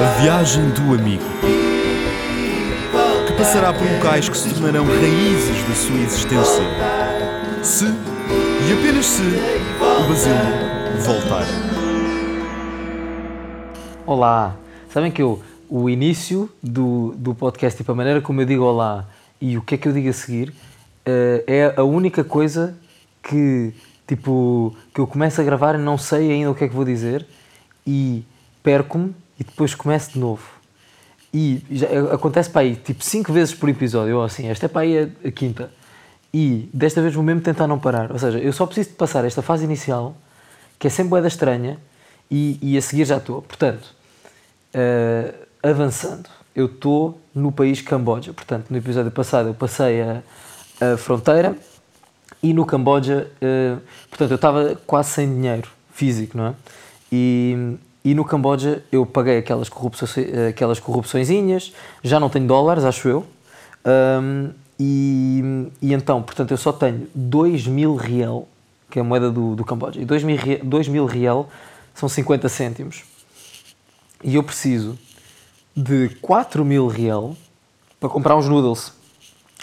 A 0.00 0.20
viagem 0.20 0.70
do 0.70 0.94
amigo. 0.94 1.24
Que 3.26 3.32
passará 3.32 3.72
por 3.72 3.82
locais 3.82 4.28
que 4.28 4.36
se 4.36 4.54
tornarão 4.54 4.86
raízes 4.86 5.64
da 5.64 5.74
sua 5.74 5.96
existência. 5.96 6.62
Se, 7.64 7.86
e 7.86 8.72
apenas 8.78 9.06
se, 9.06 9.22
o 9.22 10.08
Basílio 10.08 11.02
voltar. 11.04 11.44
Olá! 14.06 14.54
Sabem 14.90 15.10
que 15.10 15.20
eu, 15.20 15.42
o 15.68 15.90
início 15.90 16.48
do, 16.62 17.12
do 17.16 17.34
podcast, 17.34 17.76
tipo 17.76 17.90
a 17.90 17.94
maneira 17.94 18.20
como 18.20 18.40
eu 18.40 18.46
digo 18.46 18.62
olá 18.62 19.04
e 19.40 19.58
o 19.58 19.62
que 19.62 19.74
é 19.74 19.78
que 19.78 19.88
eu 19.88 19.92
digo 19.92 20.08
a 20.08 20.12
seguir, 20.12 20.54
eh, 21.04 21.42
é 21.46 21.74
a 21.76 21.82
única 21.82 22.22
coisa 22.22 22.76
que, 23.20 23.74
tipo, 24.06 24.76
que 24.94 25.00
eu 25.00 25.08
começo 25.08 25.40
a 25.40 25.44
gravar 25.44 25.74
e 25.74 25.78
não 25.78 25.98
sei 25.98 26.30
ainda 26.30 26.52
o 26.52 26.54
que 26.54 26.62
é 26.62 26.68
que 26.68 26.74
vou 26.74 26.84
dizer 26.84 27.26
e 27.88 28.22
perco-me 28.62 29.14
e 29.40 29.44
depois 29.44 29.74
começo 29.74 30.12
de 30.12 30.18
novo. 30.18 30.46
E 31.32 31.64
já, 31.70 31.86
acontece 32.12 32.50
para 32.50 32.60
aí, 32.60 32.76
tipo, 32.76 33.02
cinco 33.02 33.32
vezes 33.32 33.54
por 33.54 33.66
episódio, 33.66 34.18
ou 34.18 34.24
assim, 34.24 34.46
esta 34.46 34.66
é 34.66 34.68
para 34.68 34.82
aí 34.82 34.98
a, 34.98 35.28
a 35.28 35.30
quinta. 35.30 35.70
E 36.32 36.68
desta 36.72 37.00
vez 37.00 37.14
vou 37.14 37.24
mesmo 37.24 37.40
tentar 37.40 37.66
não 37.66 37.78
parar. 37.78 38.12
Ou 38.12 38.18
seja, 38.18 38.38
eu 38.38 38.52
só 38.52 38.66
preciso 38.66 38.90
de 38.90 38.96
passar 38.96 39.24
esta 39.24 39.40
fase 39.40 39.64
inicial, 39.64 40.14
que 40.78 40.86
é 40.86 40.90
sempre 40.90 41.08
boeda 41.08 41.28
estranha, 41.28 41.78
e, 42.30 42.58
e 42.60 42.76
a 42.76 42.82
seguir 42.82 43.06
já 43.06 43.16
estou. 43.16 43.40
Portanto, 43.40 43.94
uh, 44.74 45.46
avançando, 45.62 46.28
eu 46.54 46.66
estou 46.66 47.18
no 47.34 47.50
país 47.50 47.80
Camboja. 47.80 48.34
Portanto, 48.34 48.66
no 48.68 48.76
episódio 48.76 49.10
passado 49.10 49.48
eu 49.48 49.54
passei 49.54 50.02
a, 50.02 50.22
a 50.80 50.96
fronteira 50.98 51.56
e 52.42 52.52
no 52.52 52.66
Camboja, 52.66 53.30
uh, 53.36 53.80
portanto, 54.10 54.30
eu 54.30 54.36
estava 54.36 54.78
quase 54.86 55.10
sem 55.10 55.26
dinheiro 55.26 55.70
físico, 55.90 56.36
não 56.36 56.48
é? 56.48 56.54
E, 57.10 57.76
e 58.04 58.14
no 58.14 58.24
Camboja 58.24 58.82
eu 58.92 59.04
paguei 59.04 59.38
aquelas, 59.38 59.68
corrupções, 59.68 60.26
aquelas 60.48 60.78
corrupçõezinhas, 60.80 61.72
já 62.02 62.18
não 62.20 62.28
tenho 62.28 62.46
dólares, 62.46 62.84
acho 62.84 63.08
eu. 63.08 63.26
Um, 63.86 64.50
e, 64.78 65.70
e, 65.82 65.92
então, 65.92 66.22
portanto, 66.22 66.52
eu 66.52 66.56
só 66.56 66.72
tenho 66.72 67.08
2 67.14 67.66
mil 67.66 67.96
riel, 67.96 68.48
que 68.90 68.98
é 68.98 69.02
a 69.02 69.04
moeda 69.04 69.30
do, 69.30 69.56
do 69.56 69.64
Camboja, 69.64 70.00
e 70.00 70.04
2 70.04 70.22
mil, 70.22 70.38
2 70.62 70.88
mil 70.88 71.06
riel 71.06 71.48
são 71.94 72.08
50 72.08 72.48
cêntimos. 72.48 73.04
E 74.22 74.36
eu 74.36 74.42
preciso 74.42 74.98
de 75.76 76.10
4 76.20 76.64
mil 76.64 76.86
riel 76.86 77.36
para 77.98 78.08
comprar 78.08 78.36
uns 78.36 78.48
noodles, 78.48 78.92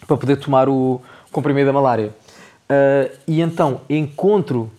para 0.05 0.17
poder 0.17 0.37
tomar 0.37 0.67
o 0.67 1.01
comprimido 1.31 1.67
da 1.67 1.73
malária. 1.73 2.13
Uh, 2.69 3.15
e 3.27 3.41
então 3.41 3.81
encontro 3.89 4.71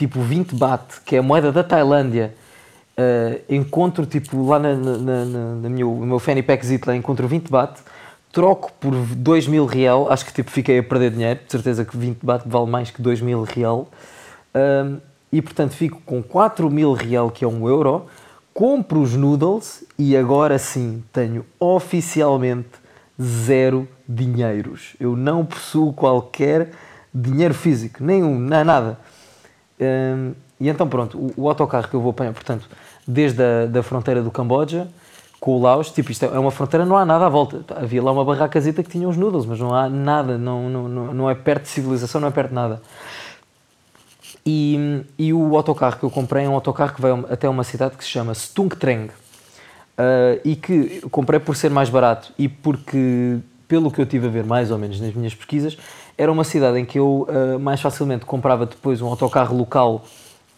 tipo 0.00 0.22
20 0.22 0.54
baht, 0.54 1.02
que 1.04 1.14
é 1.14 1.18
a 1.18 1.22
moeda 1.22 1.52
da 1.52 1.62
Tailândia, 1.62 2.32
uh, 2.96 3.38
encontro 3.50 4.06
tipo 4.06 4.48
lá 4.48 4.58
na, 4.58 4.74
na, 4.74 4.96
na, 4.96 5.24
na 5.56 5.68
meu, 5.68 5.90
no 5.90 6.06
meu 6.06 6.18
fanny 6.18 6.42
pack 6.42 6.64
Zitla, 6.64 6.96
encontro 6.96 7.28
20 7.28 7.50
baht, 7.50 7.80
troco 8.32 8.72
por 8.80 8.94
2 8.94 9.46
mil 9.46 9.66
real, 9.66 10.10
acho 10.10 10.24
que 10.24 10.32
tipo 10.32 10.50
fiquei 10.50 10.78
a 10.78 10.82
perder 10.82 11.10
dinheiro, 11.10 11.40
de 11.44 11.52
certeza 11.52 11.84
que 11.84 11.94
20 11.94 12.24
baht 12.24 12.44
vale 12.48 12.70
mais 12.70 12.90
que 12.90 13.02
2 13.02 13.20
mil 13.20 13.42
real, 13.42 13.90
uh, 14.54 14.98
e 15.30 15.42
portanto 15.42 15.72
fico 15.72 16.00
com 16.06 16.22
4 16.22 16.70
mil 16.70 16.94
real, 16.94 17.30
que 17.30 17.44
é 17.44 17.48
um 17.48 17.68
euro, 17.68 18.06
compro 18.54 19.02
os 19.02 19.14
noodles 19.14 19.84
e 19.98 20.16
agora 20.16 20.58
sim 20.58 21.04
tenho 21.12 21.44
oficialmente 21.58 22.70
zero 23.20 23.86
dinheiros. 24.08 24.96
Eu 24.98 25.14
não 25.14 25.44
possuo 25.44 25.92
qualquer 25.92 26.70
dinheiro 27.12 27.52
físico, 27.52 28.02
nenhum, 28.02 28.38
não, 28.38 28.64
nada. 28.64 28.98
Um, 29.80 30.32
e 30.60 30.68
então 30.68 30.86
pronto, 30.86 31.16
o, 31.16 31.32
o, 31.36 31.48
autocarro 31.48 31.88
que 31.88 31.94
eu 31.94 32.00
vou 32.00 32.10
apanhar, 32.10 32.34
portanto, 32.34 32.68
desde 33.06 33.42
a 33.42 33.66
da 33.66 33.82
fronteira 33.82 34.22
do 34.22 34.30
Camboja 34.30 34.86
com 35.40 35.52
o 35.52 35.62
Laos, 35.62 35.90
tipo, 35.90 36.12
isto 36.12 36.26
é 36.26 36.38
uma 36.38 36.50
fronteira, 36.50 36.84
não 36.84 36.98
há 36.98 37.04
nada 37.06 37.24
à 37.24 37.28
volta. 37.30 37.64
Havia 37.74 38.02
lá 38.02 38.12
uma 38.12 38.22
barracazita 38.22 38.82
que 38.82 38.90
tinha 38.90 39.08
uns 39.08 39.16
noodles, 39.16 39.46
mas 39.46 39.58
não 39.58 39.74
há 39.74 39.88
nada, 39.88 40.36
não, 40.36 40.68
não, 40.68 40.86
não, 40.86 41.14
não 41.14 41.30
é 41.30 41.34
perto 41.34 41.62
de 41.62 41.68
civilização, 41.68 42.20
não 42.20 42.28
é 42.28 42.30
perto 42.30 42.50
de 42.50 42.54
nada. 42.54 42.82
E, 44.44 45.02
e 45.18 45.32
o 45.32 45.56
autocarro 45.56 45.98
que 45.98 46.04
eu 46.04 46.10
comprei 46.10 46.44
é 46.44 46.48
um 46.48 46.54
autocarro 46.54 46.94
que 46.94 47.00
vai 47.00 47.12
até 47.30 47.48
uma 47.48 47.64
cidade 47.64 47.96
que 47.96 48.04
se 48.04 48.10
chama 48.10 48.34
Stungtreng. 48.34 49.08
Uh, 49.98 50.40
e 50.44 50.56
que 50.56 51.02
comprei 51.10 51.38
por 51.38 51.54
ser 51.54 51.70
mais 51.70 51.90
barato 51.90 52.32
e 52.38 52.48
porque, 52.48 53.36
pelo 53.68 53.90
que 53.90 54.00
eu 54.00 54.06
tive 54.06 54.28
a 54.28 54.30
ver 54.30 54.44
mais 54.44 54.70
ou 54.70 54.78
menos 54.78 54.98
nas 54.98 55.12
minhas 55.12 55.34
pesquisas, 55.34 55.76
era 56.20 56.30
uma 56.30 56.44
cidade 56.44 56.78
em 56.78 56.84
que 56.84 56.98
eu 56.98 57.26
uh, 57.30 57.58
mais 57.58 57.80
facilmente 57.80 58.26
comprava 58.26 58.66
depois 58.66 59.00
um 59.00 59.06
autocarro 59.06 59.56
local 59.56 60.04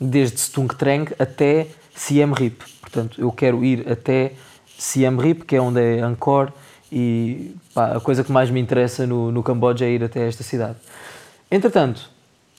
desde 0.00 0.36
Stungtreng 0.38 1.12
até 1.20 1.68
Siem 1.94 2.32
Reap. 2.32 2.62
Portanto, 2.80 3.20
eu 3.20 3.30
quero 3.30 3.64
ir 3.64 3.88
até 3.88 4.32
Siem 4.76 5.16
Reap, 5.16 5.42
que 5.42 5.54
é 5.54 5.60
onde 5.60 5.80
é 5.80 6.00
Angkor, 6.00 6.50
e 6.90 7.54
pá, 7.72 7.92
a 7.96 8.00
coisa 8.00 8.24
que 8.24 8.32
mais 8.32 8.50
me 8.50 8.58
interessa 8.58 9.06
no, 9.06 9.30
no 9.30 9.40
Camboja 9.40 9.84
é 9.84 9.90
ir 9.90 10.02
até 10.02 10.26
esta 10.26 10.42
cidade. 10.42 10.74
Entretanto, 11.48 12.10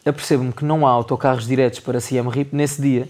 apercebo-me 0.06 0.54
que 0.54 0.64
não 0.64 0.88
há 0.88 0.90
autocarros 0.90 1.46
diretos 1.46 1.82
para 1.82 2.00
Siem 2.00 2.30
Reap 2.30 2.54
nesse 2.54 2.82
dia, 2.82 3.10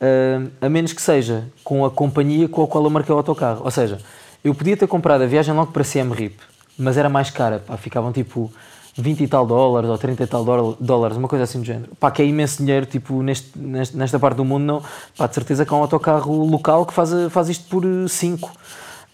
uh, 0.00 0.50
a 0.60 0.68
menos 0.68 0.92
que 0.92 1.00
seja 1.00 1.46
com 1.62 1.84
a 1.84 1.90
companhia 1.92 2.48
com 2.48 2.64
a 2.64 2.66
qual 2.66 2.82
eu 2.82 2.90
marquei 2.90 3.14
o 3.14 3.18
autocarro. 3.18 3.60
Ou 3.64 3.70
seja, 3.70 4.00
eu 4.42 4.52
podia 4.52 4.76
ter 4.76 4.88
comprado 4.88 5.22
a 5.22 5.26
viagem 5.26 5.54
logo 5.54 5.70
para 5.70 5.84
Siem 5.84 6.10
Reap, 6.10 6.34
mas 6.76 6.96
era 6.96 7.08
mais 7.08 7.30
cara, 7.30 7.62
pá, 7.64 7.76
ficavam 7.76 8.10
tipo 8.10 8.52
20 8.98 9.22
e 9.22 9.28
tal 9.28 9.46
dólares 9.46 9.88
ou 9.88 9.96
30 9.96 10.24
e 10.24 10.26
tal 10.26 10.44
dólares, 10.80 11.16
uma 11.16 11.28
coisa 11.28 11.44
assim 11.44 11.60
do 11.60 11.64
género. 11.64 11.94
Pá, 12.00 12.10
que 12.10 12.20
é 12.20 12.26
imenso 12.26 12.58
dinheiro, 12.58 12.84
tipo, 12.84 13.22
neste, 13.22 13.56
nesta 13.56 14.18
parte 14.18 14.36
do 14.36 14.44
mundo, 14.44 14.64
não. 14.64 14.82
Pá, 15.16 15.28
de 15.28 15.34
certeza 15.34 15.64
que 15.64 15.72
há 15.72 15.76
um 15.76 15.80
autocarro 15.80 16.44
local 16.44 16.84
que 16.84 16.92
faz, 16.92 17.10
faz 17.30 17.48
isto 17.48 17.68
por 17.68 17.84
5. 18.08 18.50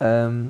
Um, 0.01 0.49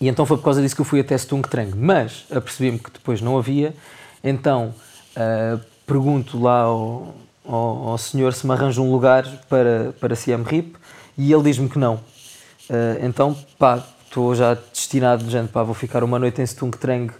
e 0.00 0.08
então 0.08 0.24
foi 0.24 0.36
por 0.36 0.44
causa 0.44 0.62
disso 0.62 0.76
que 0.76 0.80
eu 0.80 0.84
fui 0.84 1.00
até 1.00 1.18
Stung 1.18 1.46
Treng. 1.46 1.72
Mas 1.76 2.24
apercebi-me 2.30 2.78
que 2.78 2.90
depois 2.90 3.20
não 3.20 3.36
havia, 3.36 3.74
então 4.22 4.74
uh, 5.16 5.60
pergunto 5.84 6.40
lá 6.40 6.60
ao, 6.60 7.14
ao, 7.46 7.88
ao, 7.88 7.98
senhor 7.98 8.32
se 8.32 8.46
me 8.46 8.52
arranja 8.52 8.80
um 8.80 8.92
lugar 8.92 9.26
para, 9.48 9.92
para 10.00 10.14
Siem 10.14 10.42
Reap 10.42 10.76
e 11.18 11.32
ele 11.32 11.42
diz-me 11.42 11.68
que 11.68 11.78
não. 11.78 11.94
Uh, 11.94 13.04
então, 13.04 13.36
pá, 13.58 13.84
estou 14.06 14.34
já 14.36 14.54
destinado, 14.54 15.28
gente, 15.28 15.50
pá, 15.50 15.64
vou 15.64 15.74
ficar 15.74 16.04
uma 16.04 16.18
noite 16.18 16.40
em 16.40 16.46
Stung 16.46 16.76
Treng 16.76 17.12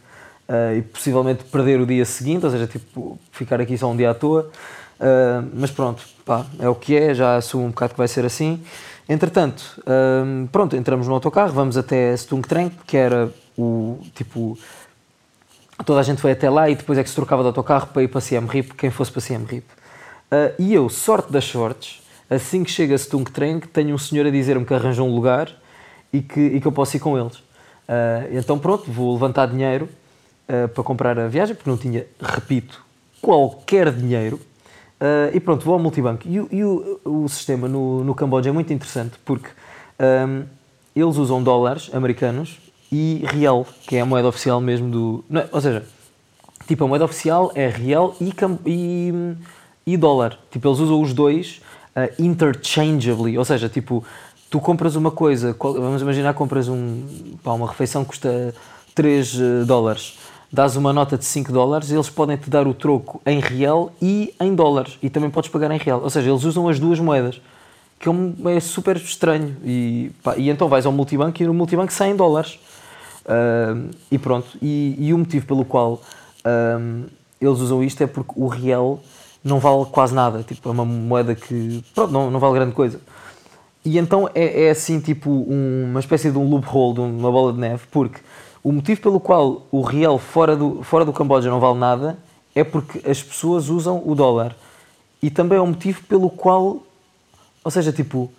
uh, 0.52 0.76
e 0.76 0.82
possivelmente 0.82 1.44
perder 1.44 1.80
o 1.80 1.86
dia 1.86 2.04
seguinte, 2.04 2.44
ou 2.44 2.52
seja, 2.52 2.66
tipo, 2.66 3.18
ficar 3.30 3.60
aqui 3.60 3.78
só 3.78 3.90
um 3.90 3.96
dia 3.96 4.10
à 4.10 4.14
toa. 4.14 4.50
Uh, 5.00 5.48
mas 5.54 5.70
pronto, 5.70 6.02
pá, 6.24 6.44
é 6.58 6.68
o 6.68 6.74
que 6.74 6.94
é, 6.94 7.14
já 7.14 7.36
assumo 7.36 7.64
um 7.64 7.70
bocado 7.70 7.94
que 7.94 7.98
vai 7.98 8.08
ser 8.08 8.24
assim. 8.24 8.62
Entretanto, 9.08 9.82
pronto, 10.52 10.76
entramos 10.76 11.08
no 11.08 11.14
autocarro, 11.14 11.52
vamos 11.52 11.76
até 11.76 12.16
Stung 12.16 12.46
Treng, 12.46 12.70
que 12.86 12.96
era 12.96 13.30
o 13.58 13.98
tipo 14.14 14.56
toda 15.84 16.00
a 16.00 16.02
gente 16.02 16.20
foi 16.20 16.32
até 16.32 16.48
lá 16.48 16.70
e 16.70 16.74
depois 16.74 16.98
é 16.98 17.02
que 17.02 17.10
se 17.10 17.16
trocava 17.16 17.42
de 17.42 17.48
autocarro 17.48 17.88
para 17.88 18.02
ir 18.02 18.08
para 18.08 18.20
Siem 18.20 18.46
Reap, 18.46 18.70
quem 18.72 18.90
fosse 18.90 19.10
para 19.10 19.20
Siem 19.20 19.44
Reap. 19.44 19.64
Uh, 19.64 20.54
e 20.58 20.72
eu, 20.72 20.88
sorte 20.88 21.32
das 21.32 21.44
sortes, 21.44 22.00
assim 22.30 22.64
que 22.64 22.70
chega 22.70 22.94
a 22.94 22.98
Stung 22.98 23.28
Treng, 23.30 23.60
tenho 23.60 23.94
um 23.94 23.98
senhor 23.98 24.26
a 24.26 24.30
dizer-me 24.30 24.64
que 24.64 24.72
arranja 24.72 25.02
um 25.02 25.14
lugar 25.14 25.50
e 26.12 26.22
que, 26.22 26.40
e 26.40 26.60
que 26.60 26.66
eu 26.66 26.72
posso 26.72 26.96
ir 26.96 27.00
com 27.00 27.18
eles. 27.18 27.36
Uh, 27.36 28.28
então 28.32 28.58
pronto, 28.58 28.90
vou 28.90 29.12
levantar 29.12 29.46
dinheiro 29.46 29.88
uh, 30.48 30.68
para 30.68 30.84
comprar 30.84 31.18
a 31.18 31.28
viagem, 31.28 31.54
porque 31.54 31.70
não 31.70 31.76
tinha, 31.76 32.06
repito, 32.20 32.84
qualquer 33.20 33.92
dinheiro. 33.92 34.40
e 35.32 35.40
pronto, 35.40 35.64
vou 35.64 35.74
ao 35.74 35.80
multibanco. 35.80 36.22
E, 36.26 36.34
e 36.50 36.64
o, 36.64 37.00
o, 37.04 37.28
sistema 37.28 37.66
no, 37.66 38.04
no 38.04 38.14
Camboja 38.14 38.50
é 38.50 38.52
muito 38.52 38.72
interessante, 38.72 39.14
porque 39.24 39.48
um, 39.98 40.44
eles 40.94 41.16
usam 41.16 41.42
dólares 41.42 41.90
americanos 41.92 42.58
e 42.90 43.24
real, 43.26 43.66
que 43.86 43.96
é 43.96 44.00
a 44.00 44.06
moeda 44.06 44.28
oficial 44.28 44.60
mesmo 44.60 44.90
do. 44.90 45.24
Não, 45.28 45.40
é, 45.40 45.48
ou 45.50 45.60
seja, 45.60 45.82
tipo, 46.66 46.84
a 46.84 46.88
moeda 46.88 47.04
oficial 47.04 47.50
é 47.54 47.68
real 47.68 48.14
e, 48.20 48.32
e, 48.66 49.12
e 49.86 49.96
dólar. 49.96 50.38
Tipo, 50.50 50.68
eles 50.68 50.78
usam 50.78 51.00
os 51.00 51.14
dois 51.14 51.62
uh, 51.96 52.22
interchangeably, 52.22 53.38
ou 53.38 53.44
seja, 53.44 53.68
tipo, 53.68 54.04
tu 54.50 54.60
compras 54.60 54.94
uma 54.94 55.10
coisa, 55.10 55.56
vamos 55.58 56.02
imaginar 56.02 56.34
compras 56.34 56.68
um, 56.68 57.06
pá, 57.42 57.52
uma 57.52 57.66
refeição 57.66 58.02
que 58.02 58.10
custa 58.10 58.54
3 58.94 59.34
uh, 59.34 59.64
dólares, 59.64 60.18
dás 60.52 60.76
uma 60.76 60.92
nota 60.92 61.16
de 61.16 61.24
5 61.24 61.50
dólares, 61.50 61.90
eles 61.90 62.10
podem 62.10 62.36
te 62.36 62.50
dar 62.50 62.66
o 62.66 62.74
troco 62.74 63.22
em 63.24 63.40
real 63.40 63.90
e 64.02 64.34
em 64.38 64.54
dólares, 64.54 64.98
e 65.02 65.08
também 65.08 65.30
podes 65.30 65.48
pagar 65.50 65.70
em 65.70 65.78
real. 65.78 66.02
Ou 66.02 66.10
seja, 66.10 66.30
eles 66.30 66.44
usam 66.44 66.68
as 66.68 66.78
duas 66.78 67.00
moedas, 67.00 67.40
que 67.98 68.08
é, 68.08 68.56
é 68.56 68.60
super 68.60 68.96
estranho. 68.96 69.56
E, 69.64 70.10
pá, 70.22 70.36
e 70.36 70.50
então 70.50 70.68
vais 70.68 70.84
ao 70.84 70.92
multibanco 70.92 71.42
e 71.42 71.46
no 71.46 71.54
multibanco 71.54 71.92
sai 71.92 72.10
em 72.10 72.16
dólares. 72.16 72.58
Uh, 73.24 73.90
e 74.10 74.18
pronto, 74.18 74.48
e, 74.60 74.96
e, 74.98 75.14
o 75.14 75.18
motivo 75.18 75.46
pelo 75.46 75.64
qual 75.64 76.02
eles 77.40 77.60
usam 77.60 77.84
isto 77.84 78.02
é 78.02 78.06
porque 78.06 78.32
o 78.34 78.48
real 78.48 79.00
não 79.44 79.60
vale 79.60 79.86
quase 79.86 80.12
nada, 80.12 80.42
tipo, 80.42 80.68
é 80.68 80.72
uma 80.72 80.84
moeda 80.84 81.36
que 81.36 81.84
pronto, 81.94 82.12
não, 82.12 82.30
não 82.30 82.40
vale 82.40 82.54
grande 82.54 82.72
coisa. 82.72 83.00
E 83.84 83.96
então 83.96 84.28
é, 84.34 84.64
é 84.64 84.70
assim, 84.70 85.00
tipo, 85.00 85.30
um, 85.30 85.86
uma 85.90 86.00
espécie 86.00 86.30
de 86.30 86.38
um 86.38 86.48
loophole, 86.48 86.94
de 86.94 87.00
uma 87.00 87.30
bola 87.30 87.52
de 87.52 87.58
neve, 87.60 87.82
porque 87.90 88.20
o 88.64 88.70
motivo 88.70 89.00
pelo 89.00 89.18
qual 89.18 89.66
o 89.70 89.82
real 89.82 90.18
fora 90.18 90.56
do, 90.56 90.82
fora 90.82 91.04
do 91.04 91.12
Camboja 91.12 91.50
não 91.50 91.58
vale 91.58 91.78
nada 91.78 92.18
é 92.54 92.62
porque 92.62 92.98
as 93.08 93.22
pessoas 93.22 93.68
usam 93.68 94.02
o 94.04 94.14
dólar. 94.14 94.54
E 95.22 95.30
também 95.30 95.58
é 95.58 95.60
o 95.60 95.66
motivo 95.66 96.02
pelo 96.04 96.28
qual 96.30 96.82
Ou 97.64 97.70
seja, 97.70 97.92
tipo, 97.92 98.30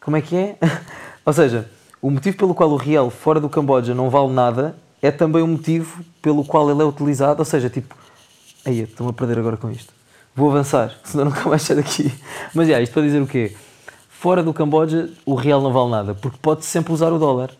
como 0.00 0.16
é 0.16 0.20
que 0.20 0.36
é? 0.36 0.56
Ou 1.24 1.32
seja, 1.32 1.70
o 2.00 2.10
motivo 2.10 2.36
pelo 2.36 2.54
qual 2.54 2.70
o 2.70 2.76
real 2.76 3.10
fora 3.10 3.38
do 3.38 3.48
Camboja 3.48 3.94
não 3.94 4.10
vale 4.10 4.32
nada 4.32 4.76
é 5.00 5.10
também 5.10 5.42
o 5.42 5.46
motivo 5.46 6.04
pelo 6.20 6.44
qual 6.44 6.68
ele 6.70 6.82
é 6.82 6.84
utilizado. 6.84 7.40
Ou 7.40 7.44
seja, 7.44 7.70
tipo, 7.70 7.94
aí 8.64 8.80
estou-me 8.80 9.10
a 9.10 9.12
perder 9.14 9.38
agora 9.38 9.56
com 9.56 9.70
isto. 9.70 9.92
Vou 10.34 10.50
avançar, 10.50 10.98
senão 11.04 11.26
nunca 11.26 11.48
mais 11.48 11.62
sair 11.62 11.76
daqui. 11.76 12.12
Mas 12.54 12.68
já, 12.68 12.80
isto 12.80 12.92
para 12.92 13.02
dizer 13.02 13.20
o 13.20 13.26
quê? 13.26 13.54
Fora 14.08 14.42
do 14.42 14.52
Camboja 14.52 15.10
o 15.26 15.34
real 15.34 15.60
não 15.60 15.72
vale 15.72 15.90
nada, 15.90 16.14
porque 16.14 16.38
pode 16.40 16.64
sempre 16.64 16.92
usar 16.92 17.12
o 17.12 17.18
dólar. 17.18 17.50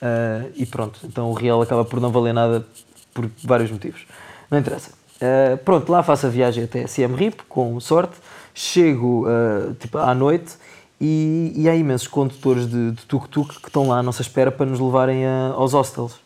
Uh, 0.00 0.52
e 0.54 0.64
pronto, 0.64 1.00
então 1.04 1.30
o 1.30 1.32
real 1.32 1.60
acaba 1.60 1.84
por 1.84 2.00
não 2.00 2.10
valer 2.10 2.32
nada 2.32 2.64
por 3.12 3.28
vários 3.42 3.70
motivos. 3.70 4.06
Não 4.50 4.58
interessa. 4.58 4.92
Uh, 5.16 5.56
pronto, 5.58 5.90
lá 5.90 6.02
faço 6.02 6.26
a 6.26 6.30
viagem 6.30 6.64
até 6.64 6.86
Siem 6.86 7.14
Reap, 7.14 7.40
com 7.48 7.78
sorte. 7.80 8.16
Chego 8.54 9.26
uh, 9.28 9.74
tipo, 9.74 9.98
à 9.98 10.14
noite 10.14 10.56
e, 11.00 11.52
e, 11.54 11.68
há 11.68 11.76
imensos 11.76 12.08
condutores 12.08 12.68
de 12.68 12.92
tuk-tuk 13.06 13.60
que 13.60 13.68
estão 13.68 13.86
lá 13.88 13.98
à 13.98 14.02
nossa 14.02 14.22
espera 14.22 14.50
para 14.50 14.66
nos 14.66 14.80
levarem 14.80 15.24
a, 15.24 15.52
aos 15.54 15.72
hostels. 15.72 16.20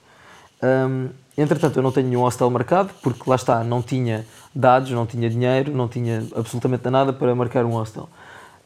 Um, 0.63 1.11
entretanto, 1.37 1.79
eu 1.79 1.83
não 1.83 1.93
tenho 1.93 2.09
nenhum 2.09 2.21
hostel 2.23 2.49
marcado, 2.49 2.91
porque 3.03 3.29
lá 3.29 3.37
está, 3.37 3.63
não 3.63 3.83
tinha 3.83 4.25
dados, 4.55 4.91
não 4.93 5.05
tinha 5.05 5.29
dinheiro, 5.29 5.73
não 5.73 5.89
tinha 5.89 6.25
absolutamente 6.35 6.89
nada 6.89 7.13
para 7.13 7.35
marcar 7.35 7.67
um 7.67 7.73
hostel. 7.73 8.09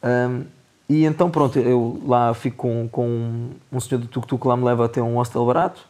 Um, 0.03 0.45
e 0.89 1.05
então, 1.05 1.31
pronto, 1.31 1.59
eu 1.59 2.01
lá 2.07 2.33
fico 2.33 2.57
com, 2.57 2.89
com 2.89 3.49
um 3.73 3.81
senhor 3.81 4.01
do 4.01 4.07
tuk-tuk 4.07 4.41
que 4.41 4.49
lá 4.49 4.57
me 4.57 4.65
leva 4.65 4.85
até 4.85 5.03
um 5.03 5.15
hostel 5.15 5.45
barato. 5.45 5.81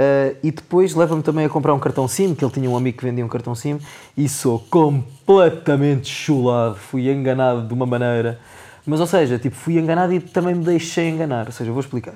Uh, 0.00 0.34
e 0.42 0.50
depois 0.50 0.94
leva-me 0.94 1.22
também 1.22 1.44
a 1.44 1.48
comprar 1.48 1.74
um 1.74 1.78
cartão 1.78 2.08
SIM, 2.08 2.34
que 2.34 2.42
ele 2.42 2.52
tinha 2.52 2.70
um 2.70 2.76
amigo 2.76 2.96
que 2.96 3.04
vendia 3.04 3.24
um 3.24 3.28
cartão 3.28 3.54
SIM, 3.54 3.78
e 4.16 4.28
sou 4.30 4.58
completamente 4.70 6.08
chulado, 6.08 6.76
fui 6.76 7.10
enganado 7.10 7.66
de 7.66 7.74
uma 7.74 7.84
maneira. 7.84 8.40
Mas, 8.86 8.98
ou 8.98 9.06
seja, 9.06 9.38
tipo, 9.38 9.54
fui 9.54 9.78
enganado 9.78 10.12
e 10.14 10.20
também 10.20 10.54
me 10.54 10.64
deixei 10.64 11.10
enganar. 11.10 11.46
Ou 11.46 11.52
seja, 11.52 11.70
vou 11.70 11.80
explicar. 11.80 12.14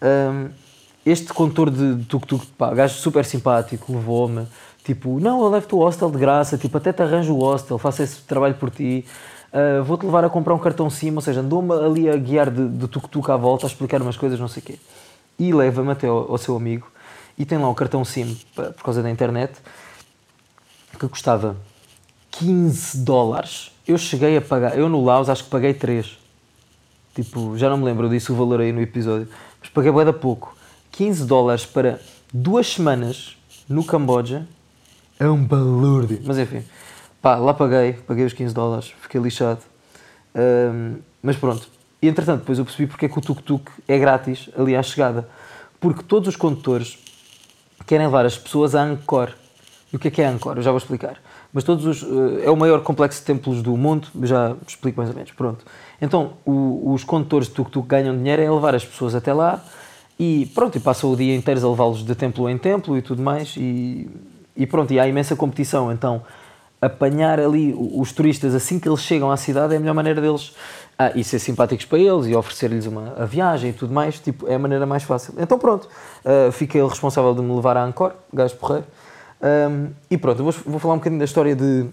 Um, 0.00 0.48
este 1.04 1.32
condutor 1.32 1.70
de 1.70 2.04
tuk-tuk, 2.06 2.46
pá, 2.56 2.72
gajo 2.72 2.94
super 2.94 3.24
simpático, 3.24 3.92
levou-me, 3.92 4.46
tipo, 4.84 5.20
não, 5.20 5.42
eu 5.42 5.48
levo-te 5.48 5.74
o 5.74 5.78
hostel 5.78 6.10
de 6.10 6.18
graça, 6.18 6.56
tipo, 6.56 6.78
até 6.78 6.92
te 6.92 7.02
arranjo 7.02 7.34
o 7.34 7.40
hostel, 7.40 7.78
faço 7.78 8.02
esse 8.02 8.22
trabalho 8.22 8.54
por 8.54 8.70
ti, 8.70 9.04
uh, 9.52 9.82
vou-te 9.84 10.04
levar 10.04 10.24
a 10.24 10.30
comprar 10.30 10.54
um 10.54 10.58
cartão 10.58 10.88
SIM, 10.88 11.14
ou 11.14 11.20
seja, 11.20 11.40
andou-me 11.40 11.72
ali 11.72 12.08
a 12.08 12.16
guiar 12.16 12.50
de 12.50 12.88
tuk-tuk 12.88 13.30
à 13.30 13.36
volta, 13.36 13.66
a 13.66 13.68
explicar 13.68 14.00
umas 14.00 14.16
coisas, 14.16 14.38
não 14.38 14.48
sei 14.48 14.62
o 14.62 14.66
quê. 14.66 14.78
E 15.38 15.52
leva-me 15.52 15.92
até 15.92 16.06
ao, 16.06 16.32
ao 16.32 16.38
seu 16.38 16.56
amigo, 16.56 16.90
e 17.36 17.44
tem 17.44 17.58
lá 17.58 17.68
um 17.68 17.74
cartão 17.74 18.04
SIM 18.04 18.36
por 18.54 18.82
causa 18.82 19.02
da 19.02 19.10
internet 19.10 19.54
que 20.98 21.08
custava 21.08 21.56
15 22.32 22.98
dólares. 22.98 23.70
Eu 23.86 23.96
cheguei 23.96 24.36
a 24.36 24.40
pagar, 24.40 24.76
eu 24.76 24.88
no 24.88 25.04
Laos 25.04 25.28
acho 25.28 25.44
que 25.44 25.50
paguei 25.50 25.72
3. 25.72 26.18
Tipo, 27.14 27.56
já 27.56 27.68
não 27.68 27.78
me 27.78 27.84
lembro 27.84 28.08
disso 28.08 28.32
o 28.32 28.36
valor 28.36 28.60
aí 28.60 28.72
no 28.72 28.80
episódio, 28.80 29.28
mas 29.60 29.70
paguei 29.70 29.90
bem 29.90 30.04
da 30.04 30.12
pouco. 30.12 30.56
15 30.92 31.24
dólares 31.26 31.64
para 31.64 32.00
duas 32.32 32.66
semanas 32.66 33.36
no 33.68 33.84
Camboja 33.84 34.46
é 35.18 35.28
um 35.28 35.44
balúrdio. 35.44 36.20
Mas 36.24 36.38
enfim, 36.38 36.62
pá, 37.20 37.36
lá 37.36 37.54
paguei, 37.54 37.92
paguei 37.92 38.24
os 38.24 38.32
15 38.32 38.54
dólares, 38.54 38.94
fiquei 39.00 39.20
lixado. 39.20 39.60
Um, 40.34 40.96
mas 41.22 41.36
pronto. 41.36 41.68
E 42.00 42.08
entretanto, 42.08 42.40
depois 42.40 42.58
eu 42.58 42.64
percebi 42.64 42.86
porque 42.86 43.06
é 43.06 43.08
que 43.08 43.18
o 43.18 43.20
tuk-tuk 43.20 43.70
é 43.86 43.98
grátis 43.98 44.48
ali 44.56 44.76
à 44.76 44.82
chegada. 44.82 45.28
Porque 45.80 46.02
todos 46.02 46.28
os 46.28 46.36
condutores 46.36 46.98
querem 47.86 48.06
levar 48.06 48.24
as 48.24 48.38
pessoas 48.38 48.74
a 48.74 48.82
Angkor. 48.82 49.32
E 49.92 49.96
o 49.96 49.98
que 49.98 50.08
é 50.08 50.10
que 50.10 50.22
é 50.22 50.26
Angkor? 50.26 50.56
Eu 50.56 50.62
já 50.62 50.70
vou 50.70 50.78
explicar. 50.78 51.16
Mas 51.52 51.64
todos 51.64 51.86
os, 51.86 52.02
uh, 52.02 52.40
é 52.44 52.50
o 52.50 52.56
maior 52.56 52.82
complexo 52.82 53.20
de 53.20 53.26
templos 53.26 53.62
do 53.62 53.76
mundo, 53.76 54.08
já 54.22 54.54
explico 54.66 54.98
mais 54.98 55.10
ou 55.10 55.16
menos. 55.16 55.32
Pronto. 55.32 55.64
Então, 56.00 56.34
o, 56.44 56.92
os 56.92 57.04
condutores 57.04 57.48
de 57.48 57.54
tuk-tuk 57.54 57.86
ganham 57.88 58.16
dinheiro 58.16 58.42
é 58.42 58.50
levar 58.50 58.74
as 58.74 58.84
pessoas 58.84 59.14
até 59.14 59.32
lá 59.32 59.64
e 60.18 60.46
pronto, 60.52 60.76
e 60.76 60.80
passam 60.80 61.12
o 61.12 61.16
dia 61.16 61.34
inteiro 61.34 61.64
a 61.64 61.70
levá-los 61.70 62.04
de 62.04 62.14
templo 62.14 62.50
em 62.50 62.58
templo 62.58 62.98
e 62.98 63.02
tudo 63.02 63.22
mais. 63.22 63.54
E, 63.56 64.10
e 64.56 64.66
pronto, 64.66 64.92
e 64.92 64.98
há 64.98 65.06
imensa 65.06 65.36
competição. 65.36 65.92
Então, 65.92 66.22
apanhar 66.80 67.40
ali 67.40 67.74
os 67.76 68.12
turistas 68.12 68.54
assim 68.54 68.78
que 68.78 68.88
eles 68.88 69.00
chegam 69.00 69.30
à 69.30 69.36
cidade 69.36 69.74
é 69.74 69.76
a 69.76 69.80
melhor 69.80 69.94
maneira 69.94 70.20
deles 70.20 70.52
ah, 70.98 71.12
e 71.14 71.24
ser 71.24 71.38
simpáticos 71.38 71.84
para 71.84 71.98
eles 71.98 72.26
e 72.26 72.34
oferecer-lhes 72.34 72.86
uma 72.86 73.14
a 73.16 73.24
viagem 73.24 73.70
e 73.70 73.72
tudo 73.72 73.92
mais, 73.92 74.18
tipo, 74.18 74.48
é 74.48 74.54
a 74.54 74.58
maneira 74.58 74.86
mais 74.86 75.02
fácil. 75.02 75.34
Então 75.38 75.58
pronto, 75.58 75.88
uh, 76.24 76.50
fiquei 76.52 76.80
ele 76.80 76.88
responsável 76.88 77.34
de 77.34 77.40
me 77.40 77.54
levar 77.54 77.76
a 77.76 77.84
Angkor, 77.84 78.12
gajo 78.32 78.56
porreiro, 78.56 78.84
um, 79.40 79.90
e 80.10 80.16
pronto, 80.16 80.42
vou, 80.42 80.52
vou 80.66 80.78
falar 80.78 80.94
um 80.94 80.98
bocadinho 80.98 81.18
da 81.18 81.24
história 81.24 81.54
de, 81.54 81.86